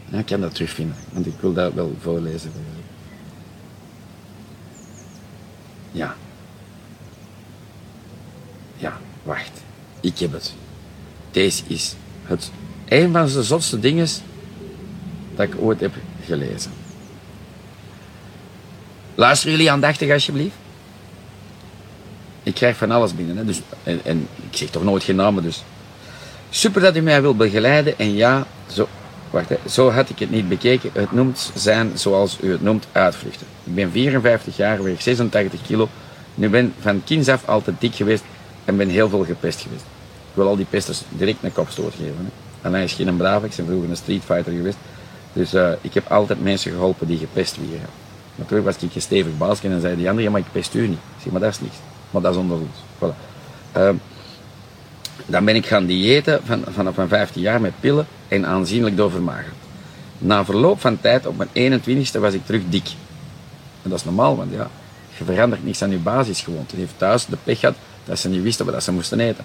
Ja, 0.09 0.17
ik 0.17 0.25
kan 0.25 0.41
dat 0.41 0.53
terugvinden, 0.53 0.95
want 1.11 1.25
ik 1.25 1.33
wil 1.39 1.53
dat 1.53 1.73
wel 1.73 1.95
voorlezen. 2.01 2.51
Ja. 5.91 6.15
Ja, 8.77 8.97
wacht. 9.23 9.51
Ik 9.99 10.19
heb 10.19 10.31
het. 10.31 10.53
Deze 11.31 11.63
is 11.67 11.95
het 12.23 12.51
een 12.87 13.11
van 13.11 13.25
de 13.25 13.43
zotste 13.43 13.79
dingen 13.79 14.07
dat 15.35 15.47
ik 15.47 15.61
ooit 15.61 15.79
heb 15.79 15.93
gelezen. 16.25 16.71
Luisteren 19.15 19.53
jullie 19.55 19.71
aandachtig 19.71 20.11
alsjeblieft? 20.11 20.55
Ik 22.43 22.53
krijg 22.53 22.77
van 22.77 22.91
alles 22.91 23.15
binnen. 23.15 23.37
Hè? 23.37 23.45
Dus, 23.45 23.61
en, 23.83 23.99
en 24.03 24.27
ik 24.49 24.57
zeg 24.57 24.69
toch 24.69 24.83
nooit 24.83 25.03
geen 25.03 25.15
namen, 25.15 25.43
dus... 25.43 25.63
Super 26.49 26.81
dat 26.81 26.95
u 26.95 27.01
mij 27.01 27.21
wil 27.21 27.35
begeleiden 27.35 27.97
en 27.97 28.15
ja, 28.15 28.47
zo, 28.67 28.87
zo 29.69 29.89
had 29.89 30.09
ik 30.09 30.19
het 30.19 30.31
niet 30.31 30.49
bekeken. 30.49 30.89
Het 30.93 31.11
noemt 31.11 31.51
zijn, 31.55 31.91
zoals 31.93 32.37
u 32.41 32.51
het 32.51 32.61
noemt, 32.61 32.87
uitvluchten. 32.91 33.47
Ik 33.63 33.75
ben 33.75 33.91
54 33.91 34.57
jaar, 34.57 34.83
weeg 34.83 35.01
86 35.01 35.61
kilo. 35.61 35.89
Nu 36.35 36.49
ben 36.49 36.73
van 36.79 37.03
kinds 37.03 37.27
af 37.27 37.47
altijd 37.47 37.75
dik 37.79 37.95
geweest 37.95 38.23
en 38.65 38.77
ben 38.77 38.89
heel 38.89 39.09
veel 39.09 39.25
gepest 39.25 39.61
geweest. 39.61 39.83
Ik 40.31 40.37
wil 40.37 40.47
al 40.47 40.55
die 40.55 40.65
pesters 40.69 41.01
direct 41.09 41.43
een 41.43 41.53
kopstoot 41.53 41.93
geven. 41.93 42.31
En 42.61 42.73
hij 42.73 42.83
is 42.83 42.93
geen 42.93 43.17
brave, 43.17 43.45
ik 43.45 43.55
ben 43.55 43.65
vroeger 43.65 43.89
een 43.89 43.95
streetfighter 43.95 44.53
geweest. 44.53 44.77
Dus 45.33 45.53
uh, 45.53 45.71
ik 45.81 45.93
heb 45.93 46.11
altijd 46.11 46.43
mensen 46.43 46.71
geholpen 46.71 47.07
die 47.07 47.17
gepest 47.17 47.57
waren. 47.57 47.89
Natuurlijk 48.35 48.65
was 48.65 48.89
ik 48.89 48.95
een 48.95 49.01
stevig 49.01 49.37
baasje 49.37 49.67
en 49.67 49.81
zei 49.81 49.95
die 49.95 50.09
andere, 50.09 50.25
ja, 50.25 50.31
maar 50.31 50.39
ik 50.39 50.51
pest 50.51 50.73
u 50.73 50.87
niet. 50.87 50.99
Zeg, 51.23 51.31
maar 51.31 51.41
dat 51.41 51.51
is 51.51 51.59
niks. 51.59 51.75
Maar 52.11 52.21
dat 52.21 52.31
is 52.31 52.37
onder 52.37 52.57
ons. 52.57 52.77
Voilà. 52.97 53.15
Uh, 53.77 53.89
dan 55.25 55.45
ben 55.45 55.55
ik 55.55 55.65
gaan 55.65 55.85
diëten 55.85 56.41
van, 56.43 56.63
vanaf 56.69 56.95
mijn 56.95 57.07
15 57.07 57.41
jaar 57.41 57.61
met 57.61 57.73
pillen 57.79 58.07
en 58.31 58.45
aanzienlijk 58.45 58.97
doorvermagerd. 58.97 59.55
Na 60.17 60.45
verloop 60.45 60.81
van 60.81 61.01
tijd, 61.01 61.25
op 61.25 61.37
mijn 61.37 61.81
21ste, 61.81 62.19
was 62.19 62.33
ik 62.33 62.45
terug 62.45 62.61
dik. 62.69 62.87
En 63.83 63.89
dat 63.89 63.99
is 63.99 64.05
normaal, 64.05 64.35
want 64.35 64.51
ja, 64.53 64.69
je 65.17 65.23
verandert 65.23 65.63
niks 65.63 65.81
aan 65.81 65.91
je 65.91 65.97
basisgewoonte. 65.97 66.75
Je 66.75 66.81
heeft 66.81 66.97
thuis 66.97 67.25
de 67.25 67.37
pech 67.43 67.59
gehad 67.59 67.75
dat 68.05 68.19
ze 68.19 68.29
niet 68.29 68.43
wisten 68.43 68.65
wat 68.65 68.83
ze 68.83 68.91
moesten 68.91 69.19
eten. 69.19 69.43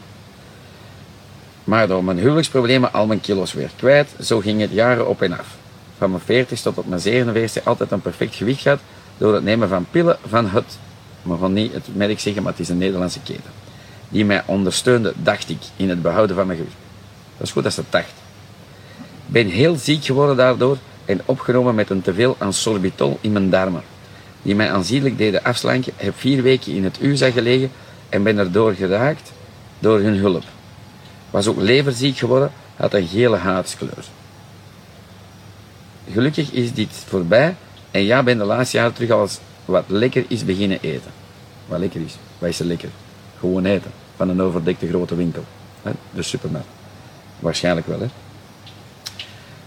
Maar 1.64 1.88
door 1.88 2.05
mijn 2.05 2.18
huwelijksproblemen 2.18 2.92
al 2.92 3.07
mijn 3.07 3.20
kilo's 3.20 3.53
weer 3.53 3.70
kwijt, 3.77 4.09
zo 4.20 4.40
ging 4.40 4.61
het 4.61 4.70
jaren 4.70 5.09
op 5.09 5.22
en 5.22 5.38
af. 5.38 5.57
Van 5.99 6.11
mijn 6.11 6.22
40 6.22 6.61
tot 6.61 6.79
op 6.79 6.87
mijn 6.87 7.01
47 7.01 7.64
altijd 7.64 7.90
een 7.90 8.01
perfect 8.01 8.35
gewicht 8.35 8.61
gehad 8.61 8.81
door 9.18 9.35
het 9.35 9.44
nemen 9.44 9.68
van 9.68 9.87
pillen 9.90 10.18
van 10.27 10.49
het, 10.51 10.79
maar 11.22 11.38
van 11.38 11.53
niet 11.53 11.72
het 11.72 11.88
merk 11.92 12.20
zeggen, 12.20 12.42
maar 12.42 12.53
het 12.53 12.61
is 12.61 12.68
een 12.68 12.79
Nederlandse 12.79 13.20
keten. 13.20 13.51
Die 14.09 14.25
mij 14.25 14.42
ondersteunde, 14.46 15.12
dacht 15.16 15.51
ik, 15.51 15.59
in 15.77 15.88
het 15.88 16.03
behouden 16.03 16.37
van 16.37 16.46
mijn 16.46 16.59
gewicht. 16.59 16.77
Dat 17.37 17.46
is 17.46 17.53
goed 17.53 17.64
als 17.64 17.75
dat 17.75 17.85
dacht. 17.90 18.12
Ben 19.26 19.48
heel 19.48 19.76
ziek 19.76 20.04
geworden 20.04 20.36
daardoor 20.36 20.76
en 21.04 21.20
opgenomen 21.24 21.74
met 21.74 21.90
een 21.90 22.02
teveel 22.02 22.36
aan 22.38 22.52
sorbitol 22.52 23.18
in 23.20 23.32
mijn 23.32 23.50
darmen. 23.50 23.82
Die 24.42 24.54
mij 24.54 24.70
aanzienlijk 24.70 25.18
deden 25.18 25.44
afslanken, 25.44 25.92
heb 25.96 26.14
vier 26.16 26.42
weken 26.42 26.72
in 26.72 26.84
het 26.84 26.98
USA 27.00 27.30
gelegen 27.30 27.70
en 28.08 28.22
ben 28.22 28.38
erdoor 28.38 28.72
geraakt 28.72 29.32
door 29.78 30.00
hun 30.00 30.16
hulp 30.16 30.44
was 31.36 31.46
ook 31.46 31.60
leverziek 31.60 32.16
geworden, 32.16 32.52
had 32.76 32.94
een 32.94 33.06
gele 33.06 33.36
haatskleur. 33.36 34.04
Gelukkig 36.12 36.50
is 36.50 36.72
dit 36.72 36.92
voorbij 36.92 37.56
en 37.90 38.02
ja, 38.02 38.22
ben 38.22 38.38
de 38.38 38.44
laatste 38.44 38.76
jaren 38.76 38.92
terug 38.92 39.10
als 39.10 39.38
wat 39.64 39.84
lekker 39.86 40.24
is 40.28 40.44
beginnen 40.44 40.78
eten. 40.80 41.10
Wat 41.66 41.78
lekker 41.78 42.00
is, 42.00 42.16
wat 42.38 42.48
is 42.48 42.60
er 42.60 42.66
lekker? 42.66 42.88
Gewoon 43.38 43.64
eten, 43.64 43.90
van 44.16 44.28
een 44.28 44.42
overdekte 44.42 44.88
grote 44.88 45.16
winkel. 45.16 45.44
De 46.14 46.22
supermarkt. 46.22 46.68
Waarschijnlijk 47.38 47.86
wel, 47.86 48.00
hè. 48.00 48.06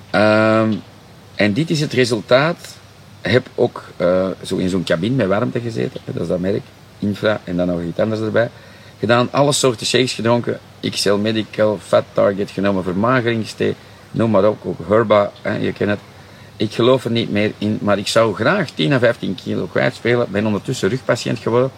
Ehm, 0.10 0.74
en 1.36 1.54
dit 1.54 1.70
is 1.70 1.82
het 1.82 1.94
resultaat. 1.94 2.78
Heb 3.22 3.48
ook 3.56 3.84
uh, 3.98 4.28
zo 4.44 4.56
in 4.56 4.70
zo'n 4.70 4.84
cabine 4.84 5.16
met 5.16 5.28
warmte 5.28 5.60
gezeten, 5.60 6.02
dat 6.06 6.22
is 6.22 6.28
dat 6.28 6.40
merk, 6.40 6.62
infra 7.00 7.42
en 7.44 7.58
dan 7.58 7.68
nog 7.68 7.82
iets 7.82 8.00
anders 8.00 8.22
erbij 8.22 8.50
gedaan, 9.00 9.28
alle 9.32 9.52
soorten 9.52 9.86
shakes 9.86 10.14
gedronken. 10.14 10.60
XL 10.90 11.14
Medical, 11.14 11.78
Fat 11.82 12.04
Target 12.14 12.52
genomen, 12.52 12.84
vermageringsthee, 12.84 13.76
noem 14.12 14.32
maar 14.32 14.48
op, 14.48 14.58
ook 14.64 14.78
Herba, 14.88 15.32
hè, 15.42 15.56
je 15.56 15.74
kent 15.74 15.90
het. 15.90 16.00
Ik 16.56 16.74
geloof 16.74 17.06
er 17.06 17.12
niet 17.12 17.32
meer 17.32 17.54
in, 17.58 17.78
maar 17.82 17.98
ik 17.98 18.08
zou 18.08 18.36
graag 18.36 18.70
10 18.70 18.94
à 18.94 19.00
15 19.00 19.36
kilo 19.36 19.66
kwijtspelen. 19.66 20.28
Ben 20.32 20.46
ondertussen 20.46 20.90
rugpatiënt 20.90 21.40
geworden 21.40 21.72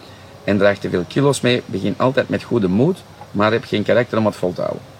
en 0.44 0.58
draag 0.58 0.78
te 0.78 0.90
veel 0.90 1.04
kilo's 1.08 1.40
mee. 1.40 1.62
Begin 1.66 1.94
altijd 1.96 2.28
met 2.28 2.42
goede 2.42 2.68
moed, 2.68 2.98
maar 3.30 3.52
heb 3.52 3.64
geen 3.64 3.82
karakter 3.82 4.18
om 4.18 4.26
het 4.26 4.36
vol 4.36 4.52
te 4.52 4.60
houden. 4.60 4.91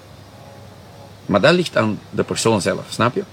Maar 1.26 1.40
dat 1.40 1.54
ligt 1.54 1.76
aan 1.76 1.98
de 2.10 2.22
persoon 2.22 2.60
zelf, 2.60 2.84
snap 2.88 3.14
je? 3.14 3.24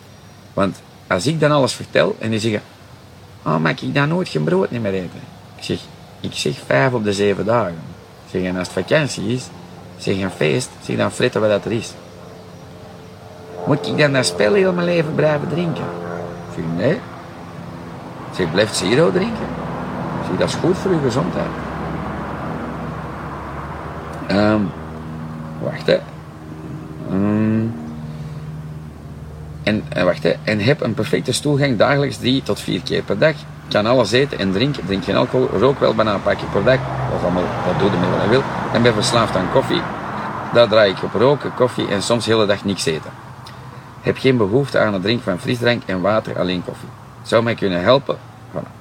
Want 0.54 0.82
als 1.08 1.28
ik 1.28 1.40
dan 1.40 1.52
alles 1.52 1.74
vertel 1.74 2.16
en 2.20 2.30
die 2.30 2.40
zeggen, 2.40 2.62
oh, 3.46 3.58
mag 3.58 3.82
ik 3.82 3.94
dan 3.94 4.08
nooit 4.08 4.30
geen 4.30 4.44
brood 4.44 4.72
meer 4.72 4.94
eten? 4.94 5.22
Ik 5.56 5.64
zeg, 5.64 5.80
ik 6.20 6.34
zeg 6.34 6.54
vijf 6.66 6.94
op 6.94 7.04
de 7.04 7.14
zeven 7.14 7.46
dagen. 7.46 7.80
Zeg, 8.32 8.44
en 8.44 8.58
als 8.58 8.68
het 8.68 8.86
vakantie 8.86 9.34
is, 9.34 9.48
zeg 9.98 10.18
een 10.18 10.32
feest, 10.32 10.70
zeg 10.82 10.98
dan 10.98 11.12
fritten 11.12 11.42
wat 11.42 11.50
dat 11.50 11.66
er 11.66 11.72
is. 11.72 11.94
Moet 13.66 13.88
ik 13.88 13.98
dan 13.98 14.14
dat 14.14 14.26
spel 14.26 14.54
heel 14.54 14.74
mijn 14.74 14.86
leven 14.86 15.16
blijven 15.16 15.48
drinken? 15.48 15.84
Zeg, 16.56 16.64
nee. 16.78 17.00
Zeg, 18.36 18.52
blijf 18.52 18.74
zero 18.74 19.12
drinken. 19.12 19.48
Zeg, 20.28 20.38
dat 20.38 20.50
is 20.50 20.56
goed 20.56 20.78
voor 20.78 20.92
je 20.92 21.00
gezondheid. 21.00 21.48
Um, 24.32 24.72
wacht, 25.62 25.86
hè. 25.86 26.00
Um, 27.12 27.74
en, 29.70 29.84
uh, 29.98 30.04
wacht, 30.04 30.24
hè. 30.24 30.34
En 30.44 30.60
heb 30.60 30.82
een 30.82 30.94
perfecte 30.94 31.32
stoelgang 31.32 31.78
dagelijks 31.78 32.18
drie 32.18 32.44
tot 32.44 32.60
vier 32.60 32.82
keer 32.82 33.04
per 33.04 33.18
dag 33.18 33.36
kan 33.70 33.86
alles 33.86 34.12
eten 34.12 34.40
en 34.40 34.52
drinken. 34.52 34.86
Drink 34.86 35.04
geen 35.04 35.16
alcohol, 35.16 35.60
rook 35.60 35.80
wel 35.80 35.96
bijna 35.96 36.14
een 36.14 36.22
pakje 36.22 36.46
per 36.46 36.64
dag. 36.64 36.80
Is 37.16 37.24
allemaal, 37.24 37.44
dat 37.66 37.80
doe 37.80 37.92
je 37.92 37.98
met 37.98 38.10
wat 38.10 38.20
hij 38.20 38.30
wil. 38.30 38.44
En 38.74 38.82
ben 38.82 38.94
verslaafd 38.94 39.36
aan 39.36 39.52
koffie. 39.52 39.82
Daar 40.54 40.68
draai 40.68 40.92
ik 40.92 41.04
op 41.04 41.14
roken, 41.14 41.54
koffie 41.54 41.88
en 41.88 42.02
soms 42.02 42.26
de 42.26 42.32
hele 42.32 42.46
dag 42.46 42.66
niks 42.66 42.86
eten. 42.86 43.12
Heb 44.02 44.18
geen 44.18 44.38
behoefte 44.38 44.80
aan 44.80 44.94
het 44.94 45.02
drinken 45.02 45.24
van 45.24 45.40
frisdrank 45.40 45.84
en 45.86 46.02
water, 46.02 46.40
alleen 46.40 46.64
koffie. 46.64 46.90
Zou 47.22 47.44
mij 47.44 47.56
kunnen 47.56 47.82
helpen? 47.82 48.18
Voilà. 48.52 48.72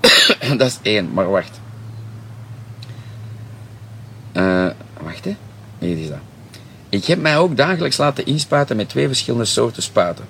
dat 0.58 0.66
is 0.66 0.78
één, 0.82 1.10
maar 1.12 1.30
wacht. 1.30 1.60
Uh, 4.32 4.66
wacht 5.00 5.24
hè. 5.24 5.36
Hier 5.78 5.98
is 5.98 6.08
dat. 6.08 6.18
Ik 7.02 7.08
heb 7.08 7.20
mij 7.20 7.38
ook 7.38 7.56
dagelijks 7.56 7.96
laten 7.96 8.26
inspuiten 8.26 8.76
met 8.76 8.88
twee 8.88 9.06
verschillende 9.06 9.44
soorten 9.44 9.82
spuiten. 9.82 10.24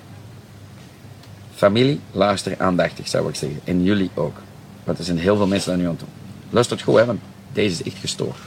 Familie, 1.55 1.99
luister 2.11 2.55
aandachtig, 2.57 3.07
zou 3.07 3.29
ik 3.29 3.35
zeggen. 3.35 3.59
En 3.63 3.83
jullie 3.83 4.09
ook. 4.13 4.37
Want 4.83 4.97
er 4.97 5.03
zijn 5.03 5.17
heel 5.17 5.35
veel 5.35 5.47
mensen 5.47 5.69
daar 5.69 5.79
nu 5.79 5.87
aan 5.87 5.95
toe. 5.95 6.07
Luister 6.49 6.77
het 6.77 6.85
goed, 6.85 6.99
hè, 6.99 7.05
deze 7.51 7.83
is 7.83 7.83
echt 7.83 7.99
gestoord. 7.99 8.37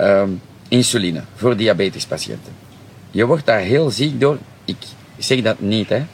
Um, 0.00 0.40
insuline 0.68 1.22
voor 1.34 1.56
diabetespatiënten. 1.56 2.52
Je 3.10 3.26
wordt 3.26 3.46
daar 3.46 3.60
heel 3.60 3.90
ziek 3.90 4.20
door. 4.20 4.38
Ik 4.64 4.76
zeg 5.18 5.42
dat 5.42 5.60
niet 5.60 5.88
hè, 5.88 6.04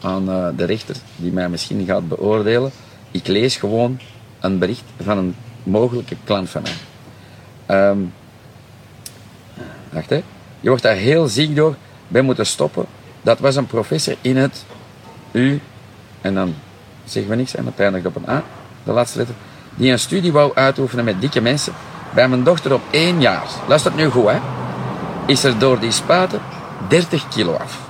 aan 0.00 0.28
uh, 0.28 0.48
de 0.56 0.64
rechter 0.64 0.96
die 1.16 1.32
mij 1.32 1.48
misschien 1.48 1.86
gaat 1.86 2.08
beoordelen. 2.08 2.70
Ik 3.10 3.26
lees 3.26 3.56
gewoon 3.56 4.00
een 4.40 4.58
bericht 4.58 4.84
van 5.02 5.18
een 5.18 5.34
mogelijke 5.62 6.16
klant 6.24 6.50
van 6.50 6.62
mij. 6.62 7.90
Um, 7.90 8.12
hè. 10.06 10.22
Je 10.60 10.68
wordt 10.68 10.82
daar 10.82 10.94
heel 10.94 11.28
ziek 11.28 11.56
door. 11.56 11.76
Ben 12.08 12.24
moeten 12.24 12.46
stoppen. 12.46 12.86
Dat 13.22 13.38
was 13.38 13.56
een 13.56 13.66
professor 13.66 14.16
in 14.20 14.36
het 14.36 14.64
U, 15.32 15.60
en 16.20 16.34
dan 16.34 16.54
zeggen 17.04 17.30
we 17.30 17.36
niks, 17.36 17.54
en 17.54 17.64
dat 17.64 17.72
eindigt 17.76 18.06
op 18.06 18.16
een 18.16 18.28
A, 18.28 18.42
de 18.84 18.92
laatste 18.92 19.18
letter, 19.18 19.34
die 19.74 19.92
een 19.92 19.98
studie 19.98 20.32
wou 20.32 20.52
uitoefenen 20.54 21.04
met 21.04 21.20
dikke 21.20 21.40
mensen. 21.40 21.72
Bij 22.14 22.28
mijn 22.28 22.42
dochter 22.42 22.74
op 22.74 22.82
één 22.90 23.20
jaar, 23.20 23.46
luister 23.68 23.92
nu 23.94 24.08
goed 24.08 24.28
hè, 24.28 24.38
is 25.26 25.44
er 25.44 25.58
door 25.58 25.80
die 25.80 25.90
spuiten 25.90 26.40
30 26.88 27.28
kilo 27.28 27.52
af. 27.52 27.80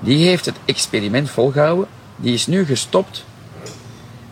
Die 0.00 0.26
heeft 0.26 0.44
het 0.44 0.56
experiment 0.64 1.30
volgehouden, 1.30 1.86
die 2.16 2.34
is 2.34 2.46
nu 2.46 2.64
gestopt 2.64 3.24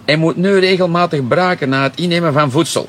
en 0.05 0.19
moet 0.19 0.37
nu 0.37 0.59
regelmatig 0.59 1.29
braken 1.29 1.69
na 1.69 1.83
het 1.83 1.99
innemen 1.99 2.33
van 2.33 2.51
voedsel. 2.51 2.89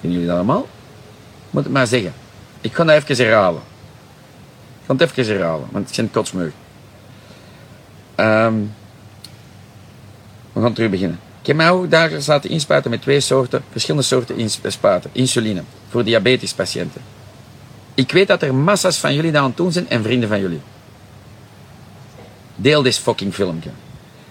Vinden 0.00 0.20
jullie 0.20 0.26
dat 0.26 0.36
allemaal? 0.36 0.66
Moet 1.54 1.64
het 1.64 1.72
maar 1.72 1.86
zeggen. 1.86 2.12
Ik 2.60 2.74
ga 2.74 2.84
dat 2.84 2.94
even 3.08 3.26
herhalen. 3.26 3.60
Ik 4.80 4.86
ga 4.86 4.92
het 4.92 5.18
even 5.18 5.34
herhalen, 5.36 5.66
want 5.70 5.86
het 5.86 5.94
zijn 5.94 6.10
kotsmeug. 6.10 6.52
Um, 8.16 8.72
gaan 10.54 10.72
terug 10.72 10.90
beginnen. 10.90 11.18
Ook 11.70 11.90
dagelijks 11.90 12.26
laten 12.26 12.50
inspuiten 12.50 12.90
met 12.90 13.02
twee 13.02 13.20
soorten, 13.20 13.64
verschillende 13.70 14.06
soorten 14.06 14.36
ins- 14.36 14.60
spuiten. 14.66 15.10
Insuline, 15.12 15.62
voor 15.88 16.04
diabetespatiënten. 16.04 17.00
Ik 17.94 18.12
weet 18.12 18.28
dat 18.28 18.42
er 18.42 18.54
massa's 18.54 18.98
van 18.98 19.14
jullie 19.14 19.32
dat 19.32 19.42
aan 19.42 19.52
doen 19.56 19.72
zijn 19.72 19.88
en 19.88 20.02
vrienden 20.02 20.28
van 20.28 20.40
jullie. 20.40 20.60
Deel 22.56 22.82
dit 22.82 22.98
fucking 22.98 23.34
filmpje. 23.34 23.70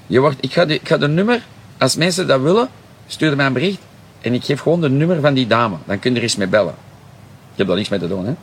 Je 0.08 0.20
wordt, 0.20 0.38
ik, 0.40 0.54
ga 0.54 0.66
de, 0.66 0.74
ik 0.74 0.88
ga 0.88 0.98
de 0.98 1.08
nummer, 1.08 1.44
als 1.78 1.96
mensen 1.96 2.28
dat 2.28 2.42
willen, 2.42 2.70
stuur 3.08 3.36
mij 3.36 3.46
een 3.46 3.54
bericht. 3.54 3.80
En 4.22 4.34
ik 4.34 4.44
geef 4.44 4.62
gewoon 4.62 4.82
de 4.82 4.90
nummer 4.90 5.22
van 5.22 5.34
die 5.34 5.48
dame. 5.48 5.76
Dan 5.86 6.00
kun 6.00 6.12
je 6.12 6.18
er 6.18 6.24
eens 6.24 6.36
mee 6.36 6.48
bellen. 6.48 6.76
Ik 7.54 7.60
heb 7.60 7.68
daar 7.68 7.76
niks 7.76 7.90
mee 7.90 8.00
te 8.00 8.08
doen, 8.08 8.26
hè. 8.26 8.34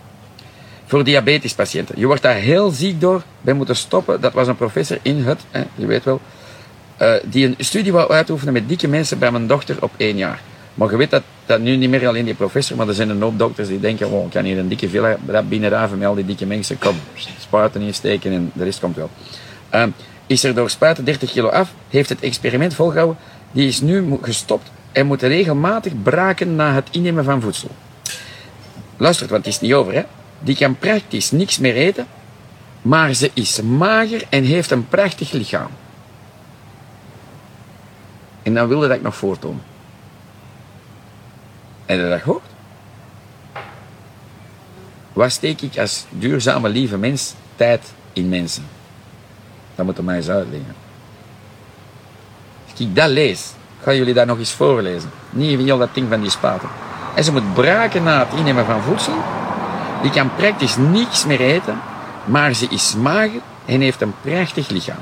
Voor 0.87 1.05
diabetespatiënten. 1.05 1.95
Je 1.99 2.07
wordt 2.07 2.23
daar 2.23 2.35
heel 2.35 2.71
ziek 2.71 3.01
door, 3.01 3.23
bij 3.41 3.55
moeten 3.55 3.77
stoppen. 3.77 4.21
Dat 4.21 4.33
was 4.33 4.49
een 4.49 4.57
professor 4.57 4.99
in 5.03 5.25
het, 5.25 5.41
hè, 5.51 5.63
je 5.75 5.87
weet 5.87 6.05
wel, 6.05 6.21
eh, 6.97 7.13
die 7.25 7.47
een 7.47 7.55
studie 7.59 7.93
wou 7.93 8.13
uitoefenen 8.13 8.53
met 8.53 8.69
dikke 8.69 8.89
mensen 8.89 9.19
bij 9.19 9.31
mijn 9.31 9.47
dochter 9.47 9.77
op 9.81 9.91
één 9.97 10.17
jaar. 10.17 10.41
Maar 10.75 10.91
je 10.91 10.97
weet 10.97 11.11
dat, 11.11 11.23
dat 11.47 11.61
nu 11.61 11.77
niet 11.77 11.91
meer 11.91 12.09
alleen 12.09 12.25
die 12.25 12.35
professor, 12.35 12.77
maar 12.77 12.89
er 12.89 12.95
zijn 12.95 13.09
een 13.09 13.23
hoop 13.23 13.39
dokters 13.39 13.69
die 13.69 13.81
denken, 13.81 14.11
oh, 14.11 14.25
ik 14.25 14.31
kan 14.31 14.45
hier 14.45 14.59
een 14.59 14.69
dikke 14.69 14.89
villa 14.89 15.17
binnenraven 15.49 15.99
met 15.99 16.09
al 16.09 16.15
die 16.15 16.25
dikke 16.25 16.47
mensen. 16.47 16.79
Kom, 16.79 16.97
spuiten 17.41 17.81
insteken 17.81 18.33
en 18.33 18.51
de 18.55 18.65
rest 18.65 18.81
komt 18.81 18.97
wel. 18.97 19.11
Ehm, 19.71 19.91
is 20.27 20.45
er 20.45 20.55
door 20.55 20.71
spuiten 20.71 21.05
30 21.05 21.33
kilo 21.33 21.49
af, 21.49 21.73
heeft 21.89 22.09
het 22.09 22.21
experiment 22.21 22.75
volgehouden. 22.75 23.17
Die 23.53 23.69
is 23.69 23.81
nu 23.81 24.19
gestopt 24.23 24.71
en 24.93 25.07
moet 25.07 25.23
regelmatig 25.23 25.93
braken 26.03 26.57
na 26.57 26.75
het 26.75 26.89
innemen 26.91 27.25
van 27.25 27.41
voedsel. 27.41 27.71
Luister, 29.01 29.27
want 29.27 29.45
het 29.45 29.55
is 29.55 29.61
niet 29.61 29.73
over, 29.73 29.95
hè. 29.95 30.03
Die 30.39 30.57
kan 30.57 30.79
praktisch 30.79 31.31
niks 31.31 31.59
meer 31.59 31.75
eten, 31.75 32.07
maar 32.83 33.15
ze 33.15 33.31
is 33.35 33.61
mager 33.63 34.25
en 34.29 34.45
heeft 34.45 34.71
een 34.71 34.89
prachtig 34.89 35.33
lichaam. 35.33 35.71
En 38.43 38.55
dan 38.55 38.69
wilde 38.69 38.89
dat 38.89 38.97
ik 38.97 39.03
nog 39.03 39.17
voortoon. 39.17 39.61
Heb 41.87 42.01
je 42.01 42.09
dat 42.09 42.21
gehoord? 42.21 42.45
Wat 45.13 45.33
steek 45.33 45.61
ik 45.61 45.79
als 45.79 46.05
duurzame, 46.11 46.69
lieve 46.69 46.99
mens 46.99 47.35
tijd 47.57 47.93
in 48.13 48.29
mensen? 48.29 48.65
Dat 49.75 49.85
moet 49.85 49.97
je 49.97 50.03
mij 50.03 50.17
eens 50.17 50.29
uitleggen. 50.29 50.75
Als 52.71 52.81
ik 52.81 52.95
dat 52.95 53.09
lees, 53.09 53.51
gaan 53.83 53.97
jullie 53.97 54.15
dat 54.15 54.27
nog 54.27 54.39
eens 54.39 54.53
voorlezen. 54.53 55.11
Niet 55.31 55.61
heel 55.61 55.79
dat 55.79 55.95
ding 55.95 56.09
van 56.09 56.21
die 56.21 56.31
spaten. 56.31 56.69
En 57.15 57.25
ze 57.25 57.33
moet 57.33 57.55
braken 57.55 58.03
na 58.03 58.19
het 58.19 58.39
innemen 58.39 58.65
van 58.67 58.83
voedsel. 58.83 59.15
Die 60.03 60.11
kan 60.11 60.35
praktisch 60.37 60.77
niks 60.77 61.27
meer 61.27 61.41
eten, 61.41 61.81
maar 62.25 62.53
ze 62.55 62.67
is 62.71 62.95
mager 62.97 63.41
en 63.65 63.81
heeft 63.81 64.01
een 64.01 64.15
prachtig 64.21 64.69
lichaam. 64.69 64.99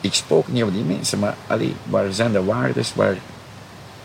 Ik 0.00 0.14
spook 0.14 0.48
niet 0.48 0.62
over 0.62 0.74
die 0.74 0.84
mensen, 0.84 1.18
maar 1.18 1.34
allee, 1.46 1.76
waar 1.84 2.12
zijn 2.12 2.32
de 2.32 2.44
waardes? 2.44 2.94
Waar, 2.94 3.14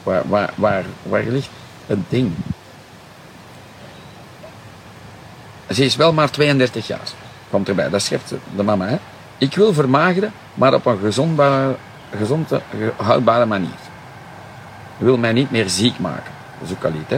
waar, 0.03 0.23
waar, 0.55 0.85
waar, 1.03 1.23
ligt 1.23 1.49
het 1.85 1.99
ding? 2.09 2.33
Ze 5.69 5.85
is 5.85 5.95
wel 5.95 6.13
maar 6.13 6.29
32 6.29 6.87
jaar. 6.87 6.99
Komt 7.49 7.69
erbij, 7.69 7.89
dat 7.89 8.01
schrijft 8.01 8.33
de 8.55 8.63
mama. 8.63 8.85
Hè? 8.87 8.97
Ik 9.37 9.55
wil 9.55 9.73
vermageren, 9.73 10.33
maar 10.53 10.73
op 10.73 10.85
een 10.85 10.99
gezondbare, 10.99 11.75
gezonde, 12.17 12.61
ge- 12.77 13.03
houdbare 13.03 13.45
manier. 13.45 13.69
Ik 15.01 15.07
wil 15.07 15.17
mij 15.17 15.33
niet 15.33 15.51
meer 15.51 15.69
ziek 15.69 15.99
maken. 15.99 16.31
Dat 16.59 16.69
is 16.69 16.75
ook 16.75 16.83
al 16.83 16.99
iets, 16.99 17.09
hè? 17.09 17.15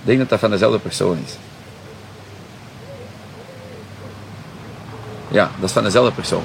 Ik 0.00 0.04
denk 0.04 0.18
dat 0.18 0.28
dat 0.28 0.38
van 0.38 0.50
dezelfde 0.50 0.78
persoon 0.78 1.18
is. 1.24 1.36
Ja, 5.28 5.50
dat 5.58 5.68
is 5.68 5.72
van 5.72 5.82
dezelfde 5.82 6.12
persoon. 6.12 6.42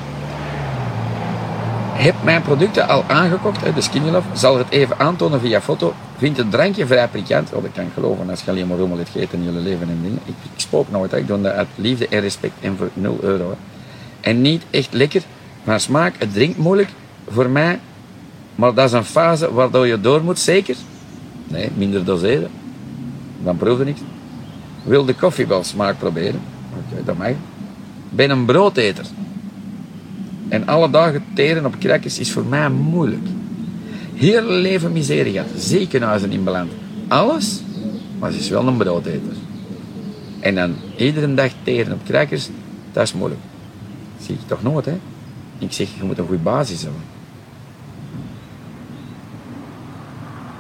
Heb 1.94 2.16
mijn 2.24 2.42
producten 2.42 2.88
al 2.88 3.04
aangekocht, 3.08 3.76
de 3.76 3.82
Skinny 3.82 4.10
Love, 4.10 4.28
zal 4.34 4.58
het 4.58 4.70
even 4.70 5.00
aantonen 5.00 5.40
via 5.40 5.62
foto. 5.62 5.94
Vindt 6.18 6.38
het 6.38 6.52
drankje 6.52 6.86
vrij 6.86 7.08
pikant? 7.08 7.54
Oh, 7.54 7.64
dat 7.64 7.72
kan 7.72 7.84
ik 7.84 7.94
geloven 7.94 8.30
als 8.30 8.44
je 8.44 8.52
alleen 8.52 8.68
maar 8.68 8.78
rommel 8.78 8.98
hebt 8.98 9.10
gegeten 9.10 9.38
in 9.40 9.54
je 9.54 9.60
leven 9.60 9.90
en 9.90 10.02
dingen. 10.02 10.20
Ik, 10.26 10.36
ik 10.54 10.60
spook 10.60 10.90
nooit, 10.90 11.12
hè. 11.12 11.18
ik 11.18 11.28
doe 11.28 11.42
dat 11.42 11.54
uit 11.54 11.68
liefde 11.76 12.08
en 12.08 12.20
respect 12.20 12.54
en 12.62 12.78
voor 12.78 12.90
0 12.94 13.18
euro. 13.22 13.56
En 14.24 14.42
niet 14.42 14.64
echt 14.70 14.94
lekker 14.94 15.22
van 15.64 15.80
smaak. 15.80 16.16
Het 16.18 16.34
drinkt 16.34 16.58
moeilijk 16.58 16.90
voor 17.28 17.50
mij, 17.50 17.80
maar 18.56 18.74
dat 18.74 18.86
is 18.86 18.92
een 18.92 19.04
fase 19.04 19.54
waardoor 19.54 19.88
je 19.88 20.02
door 20.02 20.24
moet, 20.24 20.40
zeker. 20.40 20.76
Nee, 21.48 21.70
minder 21.76 22.06
doseren. 22.06 22.50
Dan 23.44 23.58
proef 23.58 23.78
je 23.78 23.84
niks. 23.84 24.00
Wil 24.84 25.06
de 25.06 25.14
koffie 25.14 25.48
wel 25.48 25.64
smaak 25.64 25.98
proberen? 26.00 26.42
Oké, 26.72 27.04
dat 27.04 27.18
mag. 27.18 27.32
Ben 28.10 28.30
een 28.30 28.46
broodeter. 28.46 29.06
En 30.50 30.68
alle 30.68 30.90
dagen 30.90 31.24
teren 31.34 31.66
op 31.66 31.80
crackers 31.80 32.20
is 32.20 32.32
voor 32.32 32.46
mij 32.46 32.70
moeilijk. 32.70 33.28
Heel 34.14 34.44
leven 34.44 34.92
miserie 34.92 35.32
gehad. 35.32 35.48
Ziekenhuizen 35.58 36.32
in 36.32 36.44
beland. 36.44 36.72
Alles, 37.08 37.62
maar 38.20 38.32
ze 38.32 38.40
is 38.40 38.50
wel 38.50 38.68
een 38.68 38.78
broodeter. 38.78 39.34
En 40.40 40.56
dan 40.56 40.76
iedere 40.98 41.34
dag 41.34 41.52
teren 41.64 41.94
op 41.94 42.06
crackers, 42.06 42.50
dat 42.92 43.04
is 43.04 43.14
moeilijk. 43.14 43.42
Zie 44.26 44.36
ik 44.36 44.48
toch 44.48 44.64
nooit, 44.64 44.86
hè? 44.86 45.00
Ik 45.58 45.72
zeg, 45.72 45.88
je 45.98 46.04
moet 46.04 46.18
een 46.18 46.28
goede 46.28 46.44
basis 46.44 46.82
hebben. 46.82 47.02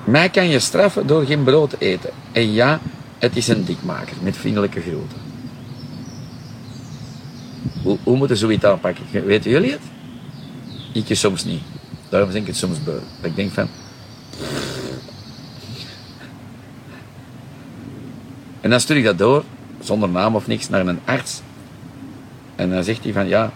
Mij 0.03 0.29
kan 0.29 0.47
je 0.47 0.59
straffen 0.59 1.07
door 1.07 1.25
geen 1.25 1.43
brood 1.43 1.69
te 1.69 1.77
eten. 1.79 2.09
En 2.31 2.53
ja, 2.53 2.79
het 3.19 3.35
is 3.35 3.47
een 3.47 3.65
dikmaker 3.65 4.15
met 4.21 4.37
vriendelijke 4.37 4.81
groeten. 4.81 5.17
Hoe, 7.83 7.97
hoe 8.03 8.17
moeten 8.17 8.37
zoiets 8.37 8.65
aanpakken? 8.65 9.25
Weten 9.25 9.51
jullie 9.51 9.71
het? 9.71 9.81
Ik 10.93 11.15
soms 11.15 11.43
niet. 11.43 11.61
Daarom 12.09 12.31
denk 12.31 12.41
ik 12.41 12.47
het 12.47 12.57
soms 12.57 12.83
beu. 12.83 12.99
Dat 13.21 13.29
ik 13.29 13.35
denk 13.35 13.51
van... 13.51 13.67
En 18.61 18.69
dan 18.69 18.79
stuur 18.79 18.97
ik 18.97 19.03
dat 19.03 19.17
door, 19.17 19.43
zonder 19.79 20.09
naam 20.09 20.35
of 20.35 20.47
niks, 20.47 20.69
naar 20.69 20.87
een 20.87 20.99
arts. 21.05 21.41
En 22.55 22.69
dan 22.69 22.83
zegt 22.83 23.03
hij 23.03 23.13
van, 23.13 23.27
ja, 23.27 23.51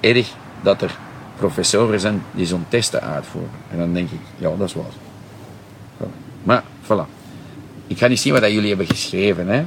erg 0.00 0.32
dat 0.62 0.82
er 0.82 0.98
professoren 1.36 2.00
zijn 2.00 2.22
die 2.32 2.46
zo'n 2.46 2.64
testen 2.68 3.00
uitvoeren. 3.00 3.50
En 3.70 3.78
dan 3.78 3.92
denk 3.92 4.10
ik, 4.10 4.20
ja, 4.38 4.56
dat 4.56 4.68
is 4.68 4.74
waar. 4.74 4.84
Maar, 6.42 6.62
voilà. 6.82 7.08
Ik 7.86 7.98
ga 7.98 8.06
niet 8.06 8.20
zien 8.20 8.32
wat 8.32 8.50
jullie 8.50 8.68
hebben 8.68 8.86
geschreven, 8.86 9.48
hè. 9.48 9.64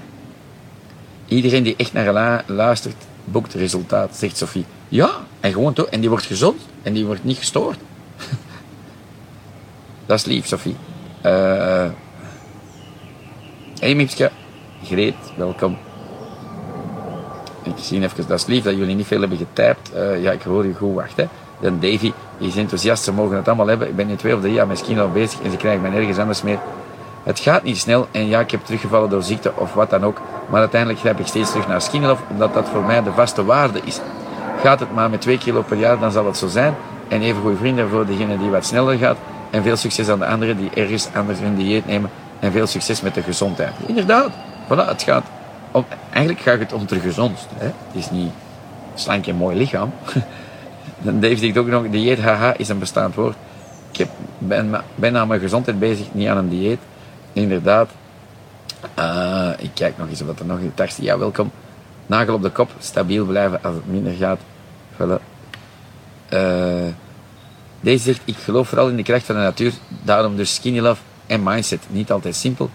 Iedereen 1.27 1.63
die 1.63 1.75
echt 1.77 1.93
naar 1.93 2.43
luistert, 2.45 2.95
boekt 3.23 3.53
resultaat, 3.53 4.15
zegt 4.15 4.37
Sophie. 4.37 4.65
Ja, 4.89 5.11
en 5.39 5.51
gewoon 5.51 5.73
toch. 5.73 5.85
En 5.85 5.99
die 5.99 6.09
wordt 6.09 6.25
gezond 6.25 6.61
en 6.83 6.93
die 6.93 7.05
wordt 7.05 7.23
niet 7.23 7.37
gestoord. 7.37 7.77
dat 10.05 10.17
is 10.17 10.25
lief, 10.25 10.47
Sophie. 10.47 10.75
Eh 11.21 11.89
hey, 13.79 13.95
Miepske. 13.95 14.31
Greet, 14.83 15.15
welkom. 15.35 15.77
Ik 17.77 18.03
even, 18.03 18.27
dat 18.27 18.39
is 18.39 18.45
lief 18.45 18.63
dat 18.63 18.75
jullie 18.75 18.95
niet 18.95 19.07
veel 19.07 19.19
hebben 19.19 19.37
getypt. 19.37 19.93
Eh, 19.93 20.21
ja, 20.21 20.31
ik 20.31 20.41
hoor 20.41 20.65
je 20.65 20.73
goed, 20.73 20.95
wacht 20.95 21.17
hè. 21.17 21.27
Dan 21.59 21.79
Davy, 21.79 22.11
is 22.37 22.55
enthousiast, 22.55 23.03
ze 23.03 23.13
mogen 23.13 23.35
het 23.35 23.47
allemaal 23.47 23.67
hebben. 23.67 23.87
Ik 23.87 23.95
ben 23.95 24.07
nu 24.07 24.15
twee 24.15 24.35
of 24.35 24.41
drie 24.41 24.53
jaar 24.53 24.67
misschien 24.67 24.99
al 24.99 25.11
bezig 25.11 25.41
en 25.41 25.51
ze 25.51 25.57
krijgen 25.57 25.81
me 25.81 25.89
nergens 25.89 26.17
anders 26.17 26.41
meer. 26.41 26.59
Het 27.23 27.39
gaat 27.39 27.63
niet 27.63 27.77
snel 27.77 28.07
en 28.11 28.27
ja, 28.27 28.39
ik 28.39 28.51
heb 28.51 28.65
teruggevallen 28.65 29.09
door 29.09 29.23
ziekte 29.23 29.51
of 29.55 29.73
wat 29.73 29.89
dan 29.89 30.03
ook. 30.03 30.21
Maar 30.49 30.59
uiteindelijk 30.59 30.99
grijp 30.99 31.19
ik 31.19 31.27
steeds 31.27 31.51
terug 31.51 31.67
naar 31.67 31.81
Skinny 31.81 32.07
Love, 32.07 32.21
omdat 32.29 32.53
dat 32.53 32.67
voor 32.67 32.83
mij 32.83 33.03
de 33.03 33.11
vaste 33.11 33.45
waarde 33.45 33.79
is. 33.83 33.99
Gaat 34.61 34.79
het 34.79 34.93
maar 34.93 35.09
met 35.09 35.21
2 35.21 35.37
kilo 35.37 35.61
per 35.61 35.77
jaar, 35.77 35.99
dan 35.99 36.11
zal 36.11 36.25
het 36.25 36.37
zo 36.37 36.47
zijn. 36.47 36.75
En 37.07 37.21
even 37.21 37.41
goede 37.41 37.57
vrienden 37.57 37.89
voor 37.89 38.05
degene 38.05 38.37
die 38.37 38.49
wat 38.49 38.65
sneller 38.65 38.97
gaat. 38.97 39.17
En 39.49 39.63
veel 39.63 39.75
succes 39.75 40.09
aan 40.09 40.19
de 40.19 40.25
anderen 40.25 40.57
die 40.57 40.69
ergens 40.73 41.07
anders 41.15 41.39
een 41.39 41.55
dieet 41.55 41.85
nemen. 41.85 42.09
En 42.39 42.51
veel 42.51 42.67
succes 42.67 43.01
met 43.01 43.13
de 43.13 43.21
gezondheid. 43.21 43.73
Inderdaad, 43.85 44.29
voilà, 44.65 44.87
het 44.87 45.03
gaat 45.03 45.23
om, 45.77 45.85
eigenlijk 46.11 46.43
gaat 46.43 46.59
het 46.59 46.73
om 46.73 46.85
de 46.85 46.99
gezondste. 46.99 47.53
Hè? 47.57 47.65
Het 47.65 47.93
is 47.93 48.09
niet 48.11 48.31
slank 48.93 49.27
en 49.27 49.35
mooi 49.35 49.57
lichaam. 49.57 49.93
Dan 51.01 51.19
Dave 51.19 51.37
zegt 51.37 51.57
ook 51.57 51.67
nog, 51.67 51.89
dieet, 51.89 52.19
haha, 52.19 52.57
is 52.57 52.69
een 52.69 52.79
bestaand 52.79 53.15
woord. 53.15 53.35
Ik 53.91 54.07
ben, 54.37 54.81
ben 54.95 55.17
aan 55.17 55.27
mijn 55.27 55.39
gezondheid 55.39 55.79
bezig, 55.79 56.13
niet 56.13 56.27
aan 56.27 56.37
een 56.37 56.49
dieet. 56.49 56.79
Inderdaad. 57.33 57.89
Eh, 58.93 59.49
ik 59.57 59.69
kijk 59.73 59.97
nog 59.97 60.09
eens 60.09 60.21
wat 60.21 60.39
er 60.39 60.45
nog 60.45 60.59
in 60.59 60.71
Tarsi. 60.73 61.03
Ja, 61.03 61.17
welkom. 61.17 61.51
Nagel 62.05 62.33
op 62.33 62.41
de 62.41 62.49
kop, 62.49 62.71
stabiel 62.79 63.25
blijven 63.25 63.63
als 63.63 63.75
het 63.75 63.91
minder 63.91 64.13
gaat. 64.13 64.39
Voilà. 64.93 65.21
Eh, 66.29 66.87
deze 67.79 68.03
zegt, 68.03 68.21
ik 68.25 68.35
geloof 68.37 68.67
vooral 68.67 68.89
in 68.89 68.95
de 68.95 69.03
kracht 69.03 69.25
van 69.25 69.35
de 69.35 69.41
natuur. 69.41 69.73
Daarom 70.03 70.35
dus 70.35 70.55
skinny 70.55 70.79
love 70.79 71.01
en 71.25 71.43
mindset. 71.43 71.81
Niet 71.89 72.11
altijd 72.11 72.35
simpel. 72.35 72.69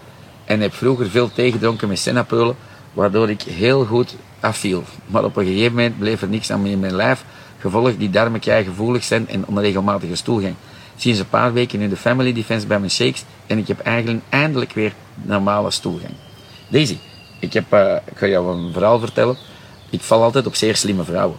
En 0.45 0.61
heb 0.61 0.73
vroeger 0.73 1.09
veel 1.09 1.31
tegendronken 1.33 1.87
met 1.87 1.99
sennapeullen, 1.99 2.55
waardoor 2.93 3.29
ik 3.29 3.41
heel 3.41 3.85
goed 3.85 4.15
afviel. 4.39 4.83
Maar 5.05 5.23
op 5.23 5.35
een 5.35 5.45
gegeven 5.45 5.75
moment 5.75 5.99
bleef 5.99 6.21
er 6.21 6.27
niks 6.27 6.51
aan 6.51 6.61
me 6.61 6.69
in 6.69 6.79
mijn 6.79 6.95
lijf. 6.95 7.25
Gevolg 7.59 7.97
die 7.97 8.09
darmen 8.09 8.41
gevoelig 8.43 9.03
zijn 9.03 9.27
en 9.27 9.45
onregelmatige 9.47 10.15
stoelgang. 10.15 10.55
Sinds 10.95 11.19
een 11.19 11.29
paar 11.29 11.53
weken 11.53 11.79
nu 11.79 11.89
de 11.89 11.97
family 11.97 12.33
defense 12.33 12.67
bij 12.67 12.79
mijn 12.79 12.91
shakes 12.91 13.23
en 13.47 13.57
ik 13.57 13.67
heb 13.67 13.79
eigenlijk 13.79 14.23
eindelijk 14.29 14.71
weer 14.71 14.93
normale 15.21 15.71
stoelgang. 15.71 16.13
Daisy, 16.67 16.97
ik, 17.39 17.53
heb, 17.53 17.73
uh, 17.73 17.95
ik 18.05 18.17
ga 18.17 18.27
jou 18.27 18.57
een 18.57 18.73
verhaal 18.73 18.99
vertellen. 18.99 19.37
Ik 19.89 20.01
val 20.01 20.23
altijd 20.23 20.47
op 20.47 20.55
zeer 20.55 20.75
slimme 20.75 21.03
vrouwen. 21.03 21.37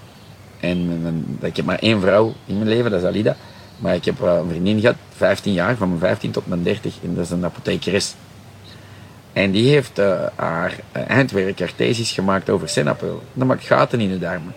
En, 0.60 1.00
en, 1.04 1.38
ik 1.42 1.56
heb 1.56 1.64
maar 1.64 1.78
één 1.78 2.00
vrouw 2.00 2.34
in 2.46 2.56
mijn 2.56 2.68
leven, 2.68 2.90
dat 2.90 3.00
is 3.00 3.06
Alida. 3.06 3.36
Maar 3.78 3.94
ik 3.94 4.04
heb 4.04 4.20
uh, 4.22 4.34
een 4.34 4.48
vriendin 4.48 4.80
gehad, 4.80 4.96
15 5.16 5.52
jaar, 5.52 5.76
van 5.76 5.88
mijn 5.88 6.00
15 6.00 6.30
tot 6.30 6.46
mijn 6.46 6.62
30. 6.62 6.94
En 7.02 7.14
dat 7.14 7.24
is 7.24 7.30
een 7.30 7.44
apothekeres. 7.44 8.14
En 9.34 9.50
die 9.50 9.68
heeft 9.68 9.98
uh, 9.98 10.20
haar 10.34 10.74
eindwerk, 10.92 11.58
haar 11.58 11.74
thesis 11.76 12.12
gemaakt 12.12 12.50
over 12.50 12.68
sinaasappel. 12.68 13.22
Dat 13.32 13.46
maakt 13.46 13.64
gaten 13.64 14.00
in 14.00 14.08
de 14.08 14.18
darmen. 14.18 14.54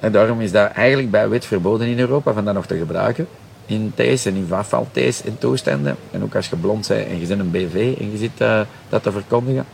En 0.00 0.12
daarom 0.12 0.40
is 0.40 0.52
dat 0.52 0.70
eigenlijk 0.70 1.10
bij 1.10 1.28
wet 1.28 1.44
verboden 1.44 1.86
in 1.86 1.98
Europa 1.98 2.32
van 2.32 2.44
dat 2.44 2.54
nog 2.54 2.66
te 2.66 2.76
gebruiken. 2.76 3.26
In 3.66 3.92
thees 3.94 4.26
en 4.26 4.34
in 4.34 4.46
afvalthees 4.50 5.22
en 5.24 5.38
toestanden. 5.38 5.96
En 6.10 6.22
ook 6.22 6.34
als 6.34 6.48
je 6.48 6.56
blond 6.56 6.88
bent 6.88 7.06
en 7.08 7.20
je 7.20 7.26
bent 7.26 7.40
een 7.40 7.50
BV 7.50 7.94
en 7.98 8.10
je 8.10 8.16
zit 8.16 8.40
uh, 8.40 8.60
dat 8.88 9.02
te 9.02 9.12
verkondigen. 9.12 9.66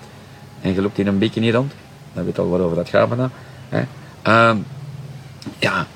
En 0.60 0.74
je 0.74 0.82
loopt 0.82 0.98
in 0.98 1.06
een 1.06 1.18
bikini 1.18 1.52
rond. 1.52 1.72
Dan 2.12 2.24
weet 2.24 2.38
al 2.38 2.48
waarover 2.48 2.76
dat 2.76 2.88
gaat 2.88 3.08
bijna. 3.08 3.30
Uh, 4.26 4.56
ja, 5.58 5.86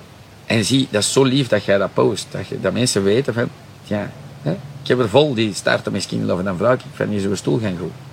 en 0.47 0.65
zie, 0.65 0.89
dat 0.91 1.03
is 1.03 1.13
zo 1.13 1.23
lief 1.23 1.49
dat 1.49 1.65
jij 1.65 1.79
dat 1.79 1.95
post. 1.95 2.27
Dat, 2.31 2.47
je, 2.47 2.61
dat 2.61 2.73
mensen 2.73 3.03
weten 3.03 3.35
van, 3.35 3.49
ja, 3.85 4.11
hè, 4.43 4.51
ik 4.83 4.89
heb 4.89 4.99
er 4.99 5.09
vol 5.09 5.35
die 5.35 5.55
starten 5.55 5.93
met 5.93 6.03
skin 6.03 6.27
love. 6.27 6.39
En 6.39 6.45
dan 6.45 6.57
vraag 6.57 6.75
ik, 6.75 6.81
van 6.93 7.11
je 7.11 7.21
zo'n 7.21 7.37
stoel 7.37 7.59
gaan 7.59 7.77
goed? 7.79 8.06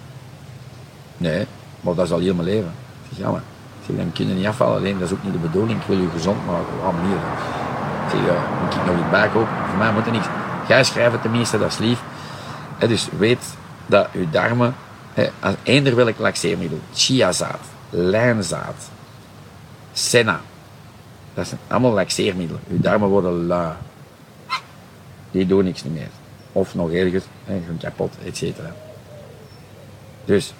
Nee, 1.24 1.46
maar 1.82 1.96
dat 1.96 2.06
is 2.06 2.12
al 2.12 2.20
heel 2.20 2.34
mijn 2.34 2.48
leven. 2.48 2.74
Ik 3.04 3.10
zeg, 3.10 3.26
ja, 3.26 3.32
maar 3.32 3.42
zeg, 3.88 3.96
dan 3.96 4.12
kun 4.12 4.28
je 4.28 4.34
niet 4.34 4.46
afvallen. 4.46 4.78
Alleen, 4.78 5.00
dat 5.00 5.08
is 5.08 5.14
ook 5.14 5.24
niet 5.24 5.34
de 5.34 5.40
bedoeling. 5.40 5.82
Ik 5.82 5.88
wil 5.88 5.98
je 5.98 6.10
gezond 6.10 6.46
maken. 6.46 6.74
Op 6.88 6.94
een 6.94 7.02
manier. 7.02 7.16
Ik 7.16 8.10
zeg, 8.12 8.20
ja, 8.26 8.42
moet 8.64 8.74
ik 8.74 8.86
nog 8.86 8.96
niet 8.96 9.12
bijkopen? 9.12 9.54
Voor 9.70 9.78
mij 9.78 9.92
moet 9.92 10.06
er 10.06 10.12
niks. 10.12 10.28
Jij 10.68 10.84
schrijft 10.84 11.22
tenminste, 11.22 11.60
dat 11.60 11.72
is 11.72 11.78
lief. 11.78 12.02
Dus 12.88 13.08
weet 13.18 13.46
dat 13.86 14.08
je 14.12 14.30
darmen, 14.30 14.76
he, 15.14 15.30
als 15.40 15.56
eender 15.64 15.96
welk 15.96 16.18
laxeermiddel, 16.18 16.80
chiazaad, 16.94 17.60
lijnzaad, 17.90 18.90
senna, 19.94 20.42
dat 21.34 21.48
zijn 21.48 21.60
allemaal 21.68 21.92
laxeermiddelen. 21.92 22.62
Je 22.68 22.80
darmen 22.80 23.10
worden 23.10 23.48
la. 23.48 23.78
Die 25.32 25.46
doen 25.46 25.64
niks 25.64 25.84
meer. 25.84 26.10
Of 26.52 26.76
nog 26.76 26.92
ergens, 26.92 27.24
gaan 27.48 27.78
kapot, 27.80 28.14
et 28.26 28.38
cetera. 28.38 28.72
Dus 30.26 30.54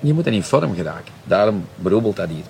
je 0.00 0.14
moet 0.14 0.26
in 0.26 0.42
vorm 0.42 0.74
geraken. 0.74 1.12
Daarom 1.24 1.64
broebelt 1.82 2.16
dat 2.16 2.28
hier. 2.28 2.44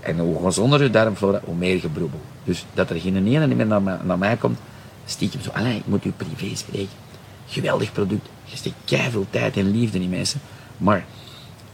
En 0.00 0.18
hoe 0.18 0.44
gezonder 0.44 0.82
je 0.82 0.90
darmflora, 0.90 1.40
hoe 1.44 1.54
meer 1.54 1.80
gebroebel. 1.80 2.20
Dus 2.44 2.64
dat 2.74 2.90
er 2.90 3.00
geen 3.00 3.26
ene 3.26 3.46
meer 3.46 3.66
naar 3.66 3.82
mij, 3.82 3.98
naar 4.02 4.18
mij 4.18 4.36
komt, 4.36 4.58
stiekem 5.04 5.40
zo, 5.40 5.50
allee, 5.50 5.76
ik 5.76 5.86
moet 5.86 6.04
u 6.04 6.10
privé 6.10 6.56
spreken. 6.56 7.02
Geweldig 7.46 7.92
product. 7.92 8.28
Je 8.44 8.56
steekt 8.56 9.10
veel 9.10 9.26
tijd 9.30 9.56
en 9.56 9.70
liefde 9.70 10.00
in 10.00 10.10
mensen. 10.10 10.40
Maar, 10.76 11.04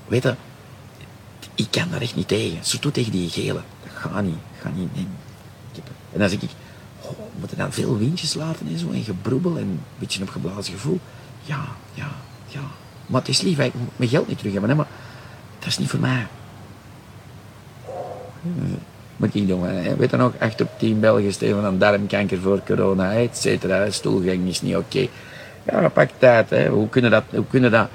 weet 0.06 0.22
je, 0.22 0.34
ik 1.54 1.66
kan 1.70 1.88
daar 1.90 2.00
echt 2.00 2.16
niet 2.16 2.28
tegen. 2.28 2.58
Surtout 2.60 2.94
tegen 2.94 3.12
die 3.12 3.30
gele. 3.30 3.60
Dat 3.82 3.92
gaat 3.92 4.22
niet. 4.22 4.34
Gaat 4.60 4.76
niet. 4.76 4.88
En 6.12 6.18
dan 6.18 6.28
zeg 6.28 6.40
ik, 6.42 6.50
moet 7.40 7.50
je 7.50 7.56
dan 7.56 7.72
veel 7.72 7.98
windjes 7.98 8.34
laten 8.34 8.66
en 8.66 8.78
zo, 8.78 8.90
en 8.90 9.02
gebroebel 9.02 9.56
en 9.56 9.62
een 9.62 9.80
beetje 9.98 10.20
een 10.20 10.26
opgeblazen 10.26 10.72
gevoel. 10.72 11.00
Ja, 11.42 11.64
ja, 11.94 12.08
ja. 12.46 12.60
Maar 13.10 13.20
het 13.20 13.30
is 13.30 13.40
lief, 13.40 13.58
ik 13.58 13.74
moet 13.74 13.88
mijn 13.96 14.10
geld 14.10 14.28
niet 14.28 14.38
terug 14.38 14.52
hebben, 14.52 14.70
hè, 14.70 14.76
maar 14.76 14.86
dat 15.58 15.68
is 15.68 15.78
niet 15.78 15.88
voor 15.88 16.00
mij. 16.00 16.26
Moet 19.16 19.34
ik 19.34 19.48
doen, 19.48 19.96
weet 19.96 20.10
je 20.10 20.16
nog, 20.16 20.32
8 20.38 20.60
op 20.60 20.68
10 20.78 21.00
Belgen 21.00 21.32
sterven 21.32 21.64
aan 21.64 21.78
darmkanker 21.78 22.38
voor 22.38 22.60
corona, 22.66 23.12
et 23.12 23.36
cetera. 23.36 23.90
Stoelgang 23.90 24.48
is 24.48 24.62
niet 24.62 24.76
oké. 24.76 25.06
Ja, 25.62 25.88
pak 25.88 26.10
tijd, 26.18 26.50
hè. 26.50 26.68
Hoe 26.68 26.88
kunnen 26.88 27.10
dat, 27.10 27.24
hoe 27.30 27.46
kunnen 27.50 27.70
dat 27.70 27.88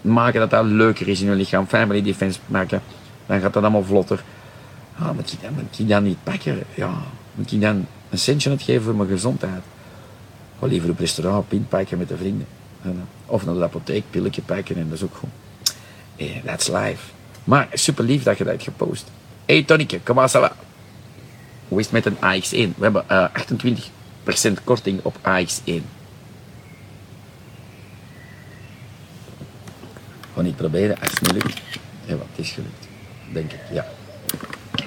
maken 0.00 0.40
dat 0.40 0.50
dat 0.50 0.64
leuker 0.64 1.08
is 1.08 1.20
in 1.20 1.30
je 1.30 1.34
lichaam? 1.34 1.66
Family 1.66 2.02
defense 2.02 2.38
maken, 2.46 2.82
dan 3.26 3.40
gaat 3.40 3.52
dat 3.52 3.62
allemaal 3.62 3.84
vlotter. 3.84 4.22
Ah, 4.98 5.10
moet, 5.10 5.32
ik, 5.32 5.50
moet 5.50 5.78
ik 5.78 5.88
dan 5.88 6.02
niet 6.02 6.18
pakken? 6.22 6.62
Ja, 6.74 6.90
moet 7.34 7.52
ik 7.52 7.60
dan 7.60 7.86
een 8.10 8.18
centje 8.18 8.50
uitgeven 8.50 8.82
voor 8.82 8.94
mijn 8.94 9.08
gezondheid? 9.08 9.62
Of 10.58 10.68
liever 10.68 10.90
op 10.90 10.98
restaurant 10.98 11.48
pint 11.48 11.68
pakken 11.68 11.98
met 11.98 12.08
de 12.08 12.16
vrienden. 12.16 12.46
Of 13.26 13.44
naar 13.44 13.54
de 13.54 13.62
apotheek, 13.62 14.04
pilletje 14.10 14.42
pakken 14.42 14.76
en 14.76 14.88
dat 14.88 14.98
is 14.98 15.04
ook 15.04 15.14
goed. 15.14 15.28
Yeah, 16.16 16.44
that's 16.44 16.68
life. 16.68 17.10
Maar 17.44 17.68
super 17.72 18.04
lief 18.04 18.22
dat 18.22 18.38
je 18.38 18.44
dat 18.44 18.52
hebt 18.52 18.64
gepost. 18.64 19.10
Hey 19.44 19.62
Tonneke, 19.62 20.00
kom 20.00 20.14
maar, 20.14 20.52
Hoe 21.68 21.80
is 21.80 21.90
het 21.90 22.04
met 22.04 22.06
een 22.06 22.16
AX1? 22.16 22.76
We 22.76 22.82
hebben 22.82 23.04
uh, 23.10 23.28
28% 24.60 24.64
korting 24.64 25.00
op 25.02 25.16
AX1. 25.16 25.82
Gewoon 30.28 30.44
niet 30.44 30.56
proberen, 30.56 31.00
als 31.00 31.10
het 31.10 31.20
niet 31.20 31.32
lukt. 31.32 31.60
Ja, 32.04 32.16
wat 32.16 32.26
is 32.34 32.50
gelukt. 32.50 32.88
Denk 33.32 33.52
ik, 33.52 33.60
ja. 33.72 33.86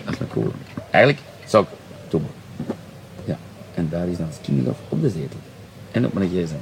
Dat 0.06 0.14
is 0.14 0.20
een 0.20 0.28
cool. 0.28 0.54
Eigenlijk 0.92 1.26
zou 1.46 1.64
ik 1.64 1.70
doen. 2.10 2.26
Ja, 3.26 3.38
en 3.74 3.90
daar 3.90 4.08
is 4.08 4.18
dan 4.18 4.30
Skinny 4.42 4.74
op 4.90 5.02
de 5.02 5.10
zetel. 5.10 5.40
En 5.92 6.06
op 6.06 6.14
mijn 6.14 6.30
gsm. 6.30 6.56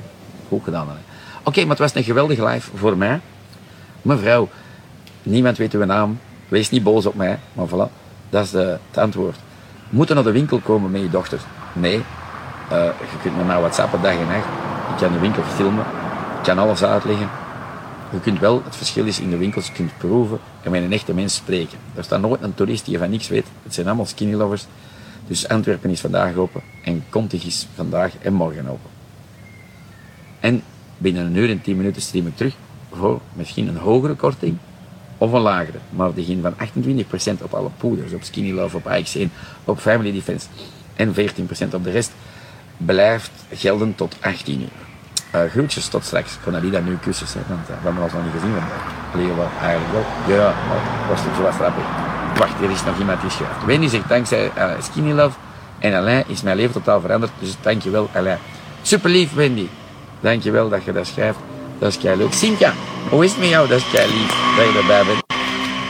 Goed 0.48 0.64
gedaan, 0.64 0.88
hè. 0.88 1.12
Oké, 1.44 1.62
maar 1.62 1.70
het 1.70 1.80
was 1.80 1.96
een 1.96 2.04
geweldige 2.04 2.46
live 2.46 2.78
voor 2.78 2.98
mij. 2.98 3.20
Mevrouw, 4.02 4.50
niemand 5.24 5.58
weet 5.58 5.74
uw 5.74 5.86
naam. 5.86 6.20
Wees 6.48 6.70
niet 6.70 6.84
boos 6.84 7.06
op 7.06 7.16
mij. 7.16 7.39
Maar 7.54 7.68
voilà, 7.68 7.91
dat 8.30 8.44
is 8.44 8.52
de, 8.52 8.78
het 8.88 8.98
antwoord. 8.98 9.36
Moeten 9.89 10.16
naar 10.16 10.24
de 10.24 10.32
winkel 10.32 10.60
komen 10.60 10.91
met 10.91 11.02
je 11.02 11.10
dochter? 11.10 11.39
Nee. 11.74 11.96
Uh, 11.96 12.86
je 12.86 13.18
kunt 13.22 13.38
me 13.38 13.44
nou 13.44 13.60
whatsappen 13.60 14.02
dag 14.02 14.12
en 14.12 14.28
nacht. 14.28 14.46
Ik 14.89 14.98
kan 14.98 15.14
de 15.14 15.20
winkel 15.20 15.44
filmen. 15.44 15.86
Ik 16.38 16.44
kan 16.44 16.58
alles 16.58 16.84
uitleggen. 16.84 17.30
Je 18.12 18.20
kunt 18.20 18.39
wel, 18.39 18.62
het 18.64 18.76
verschil 18.76 19.06
is 19.06 19.20
in 19.20 19.30
de 19.30 19.38
winkels, 19.38 19.68
je 19.68 19.74
kunt 19.74 19.98
proeven 19.98 20.39
en 20.62 20.72
met 20.72 20.84
een 20.84 20.94
echte 20.94 21.14
mens 21.14 21.36
spreken. 21.36 21.78
Er 21.96 22.04
staat 22.04 22.22
nooit 22.22 22.41
een 22.41 22.54
toerist 22.54 22.86
die 22.86 22.98
van 22.98 23.10
niks 23.10 23.28
weet. 23.28 23.46
Het 23.64 23.74
zijn 23.74 23.88
allemaal 23.88 24.06
skinny 24.06 24.34
lovers. 24.34 24.66
Dus 25.28 25.48
Antwerpen 25.48 25.89
is 25.89 26.02
vandaag 26.02 26.36
open 26.36 26.62
en 26.84 27.04
Contig 27.10 27.46
is 27.46 27.68
vandaag 27.76 28.12
en 28.22 28.34
morgen 28.34 28.68
open. 28.68 28.89
En 30.39 30.64
binnen 31.04 31.26
een 31.26 31.36
uur 31.36 31.49
en 31.49 31.62
tien 31.62 31.78
minuten 31.78 32.01
stream 32.01 32.28
ik 32.28 32.36
terug 32.36 32.54
voor 32.91 33.22
misschien 33.34 33.68
een 33.68 33.78
hogere 33.78 34.14
korting 34.14 34.58
of 35.18 35.32
een 35.32 35.41
lagere. 35.41 35.78
Maar 35.89 36.14
die 36.14 36.26
ging 36.26 36.41
van 36.41 36.54
28% 37.39 37.43
op 37.43 37.54
alle 37.54 37.70
poeders, 37.78 38.14
op 38.14 38.24
Skinny 38.24 38.51
Love, 38.51 38.78
op 38.78 38.86
AX1, 38.86 39.30
op 39.66 39.80
Family 39.80 40.12
Defense 40.12 40.47
en 40.95 41.14
14% 41.16 41.20
op 41.74 41.84
de 41.84 41.91
rest 41.91 42.12
blijft 42.78 43.32
gelden 43.51 43.95
tot 43.95 44.16
18 44.20 44.62
uur. 44.62 44.68
Uh, 45.36 45.51
groetjes 45.51 45.88
tot 45.88 46.06
straks. 46.06 46.38
Conalida 46.43 46.80
nu 46.80 46.97
kussens, 46.97 47.34
hè, 47.34 47.39
want 47.47 47.62
uh, 47.62 47.68
we 47.68 47.84
hebben 47.84 48.04
ons 48.04 48.14
nog 48.14 48.24
niet 48.24 48.34
gezien. 48.34 48.54
Want 48.54 49.30
uh, 49.30 49.36
wel 49.36 49.49
eigenlijk 49.62 49.91
wel. 49.91 50.36
Ja, 50.36 50.54
maar 50.68 51.10
het 51.10 51.36
zo 51.36 51.41
wat. 51.41 51.74
Wacht, 52.38 52.62
er 52.62 52.72
is 52.72 52.84
nog 52.84 52.99
iemand 52.99 53.22
die 53.22 53.30
schrijft. 53.30 53.66
Wendy 53.66 53.88
zegt 53.88 54.10
dankzij 54.10 54.51
uh, 54.58 54.72
Skinny 54.82 55.12
Love 55.12 55.38
en 55.80 55.93
Alain 55.93 56.24
is 56.28 56.41
mijn 56.41 56.56
leven 56.56 56.74
totaal 56.74 57.01
veranderd. 57.01 57.32
Dus 57.39 57.56
dankjewel 57.62 58.10
Alain. 58.14 58.38
Super 58.82 59.10
lief 59.10 59.34
Wendy. 59.34 59.68
Dankjewel 60.24 60.69
dat 60.69 60.84
je 60.84 60.91
dat 60.91 61.07
schrijft. 61.07 61.39
Dat 61.80 61.89
is 61.89 61.97
kei 61.97 62.17
leuk. 62.17 62.34
Cynthia, 62.34 62.74
hoe 63.09 63.24
is 63.24 63.32
het 63.32 63.39
met 63.39 63.49
jou? 63.49 63.67
Dat 63.67 63.78
is 63.78 63.89
kei 63.91 64.11
lief 64.11 64.55
dat 64.57 64.65
je 64.74 64.80
erbij 64.80 65.03
bent. 65.05 65.24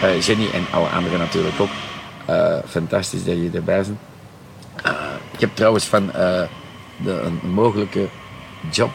Uh, 0.04 0.22
Jenny 0.22 0.50
en 0.54 0.66
alle 0.72 0.88
anderen 0.88 1.20
natuurlijk 1.20 1.60
ook. 1.60 1.70
Uh, 2.30 2.58
fantastisch 2.68 3.24
dat 3.24 3.36
je 3.36 3.50
erbij 3.54 3.82
bent. 3.82 3.98
Uh, 4.86 4.92
ik 5.32 5.40
heb 5.40 5.56
trouwens 5.56 5.86
van 5.86 6.06
de, 7.04 7.12
een 7.12 7.40
mogelijke 7.50 8.08
job 8.72 8.92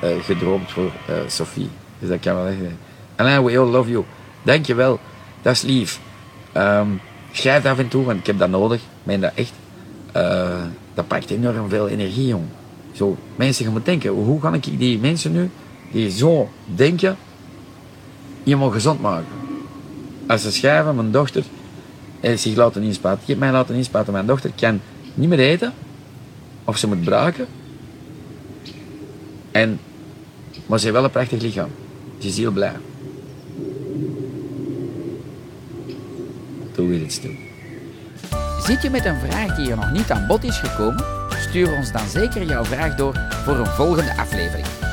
gedroomd 0.00 0.70
voor 0.70 0.90
Sophie. 1.26 1.70
Dus 1.98 2.08
dat 2.08 2.20
kan 2.20 2.34
wel 2.34 2.46
echt. 2.46 3.42
We 3.42 3.58
all 3.58 3.70
love 3.70 3.90
you. 3.90 4.04
Dankjewel. 4.42 5.00
Dat 5.42 5.52
is 5.52 5.62
lief. 5.62 6.00
Um, 6.56 7.00
schrijf 7.32 7.64
af 7.64 7.78
en 7.78 7.88
toe, 7.88 8.04
want 8.04 8.18
ik 8.18 8.26
heb 8.26 8.38
dat 8.38 8.48
nodig. 8.48 8.80
Ik 8.80 8.86
meen 9.02 9.20
dat 9.20 9.32
echt. 9.34 9.52
dat 10.94 11.06
pakt 11.06 11.30
enorm 11.30 11.68
veel 11.68 11.88
energie, 11.88 12.26
jong. 12.26 12.44
Zo, 12.98 13.16
mensen 13.36 13.64
gaan 13.64 13.80
denken, 13.84 14.10
hoe 14.10 14.40
kan 14.40 14.54
ik 14.54 14.78
die 14.78 14.98
mensen 14.98 15.32
nu, 15.32 15.50
die 15.92 16.10
zo 16.10 16.48
denken, 16.74 17.16
helemaal 18.44 18.70
gezond 18.70 19.00
maken? 19.00 19.28
Als 20.26 20.42
ze 20.42 20.52
schrijven, 20.52 20.94
mijn 20.94 21.10
dochter 21.10 21.44
heeft 22.20 22.42
zich 22.42 22.56
laten 22.56 22.82
inspuiten, 22.82 23.22
ik 23.22 23.28
heb 23.28 23.38
mij 23.38 23.50
laten 23.50 23.74
inspuiten, 23.74 24.12
mijn 24.12 24.26
dochter 24.26 24.50
kan 24.56 24.80
niet 25.14 25.28
meer 25.28 25.38
eten, 25.38 25.72
of 26.64 26.76
ze 26.76 26.86
moet 26.88 27.04
braken, 27.04 27.46
en, 29.50 29.80
maar 30.66 30.78
ze 30.78 30.84
heeft 30.84 30.96
wel 30.96 31.04
een 31.04 31.10
prachtig 31.10 31.40
lichaam. 31.40 31.70
Ze 32.18 32.26
is 32.26 32.36
heel 32.36 32.52
blij. 32.52 32.76
Doe 36.74 36.88
weer 36.88 37.00
het 37.00 37.12
stil. 37.12 37.30
Zit 38.64 38.82
je 38.82 38.90
met 38.90 39.04
een 39.04 39.18
vraag 39.28 39.56
die 39.56 39.70
er 39.70 39.76
nog 39.76 39.92
niet 39.92 40.10
aan 40.10 40.26
bod 40.26 40.44
is 40.44 40.58
gekomen? 40.58 41.27
Stuur 41.48 41.72
ons 41.72 41.92
dan 41.92 42.08
zeker 42.08 42.42
jouw 42.42 42.64
vraag 42.64 42.94
door 42.94 43.20
voor 43.44 43.54
een 43.54 43.66
volgende 43.66 44.16
aflevering. 44.16 44.87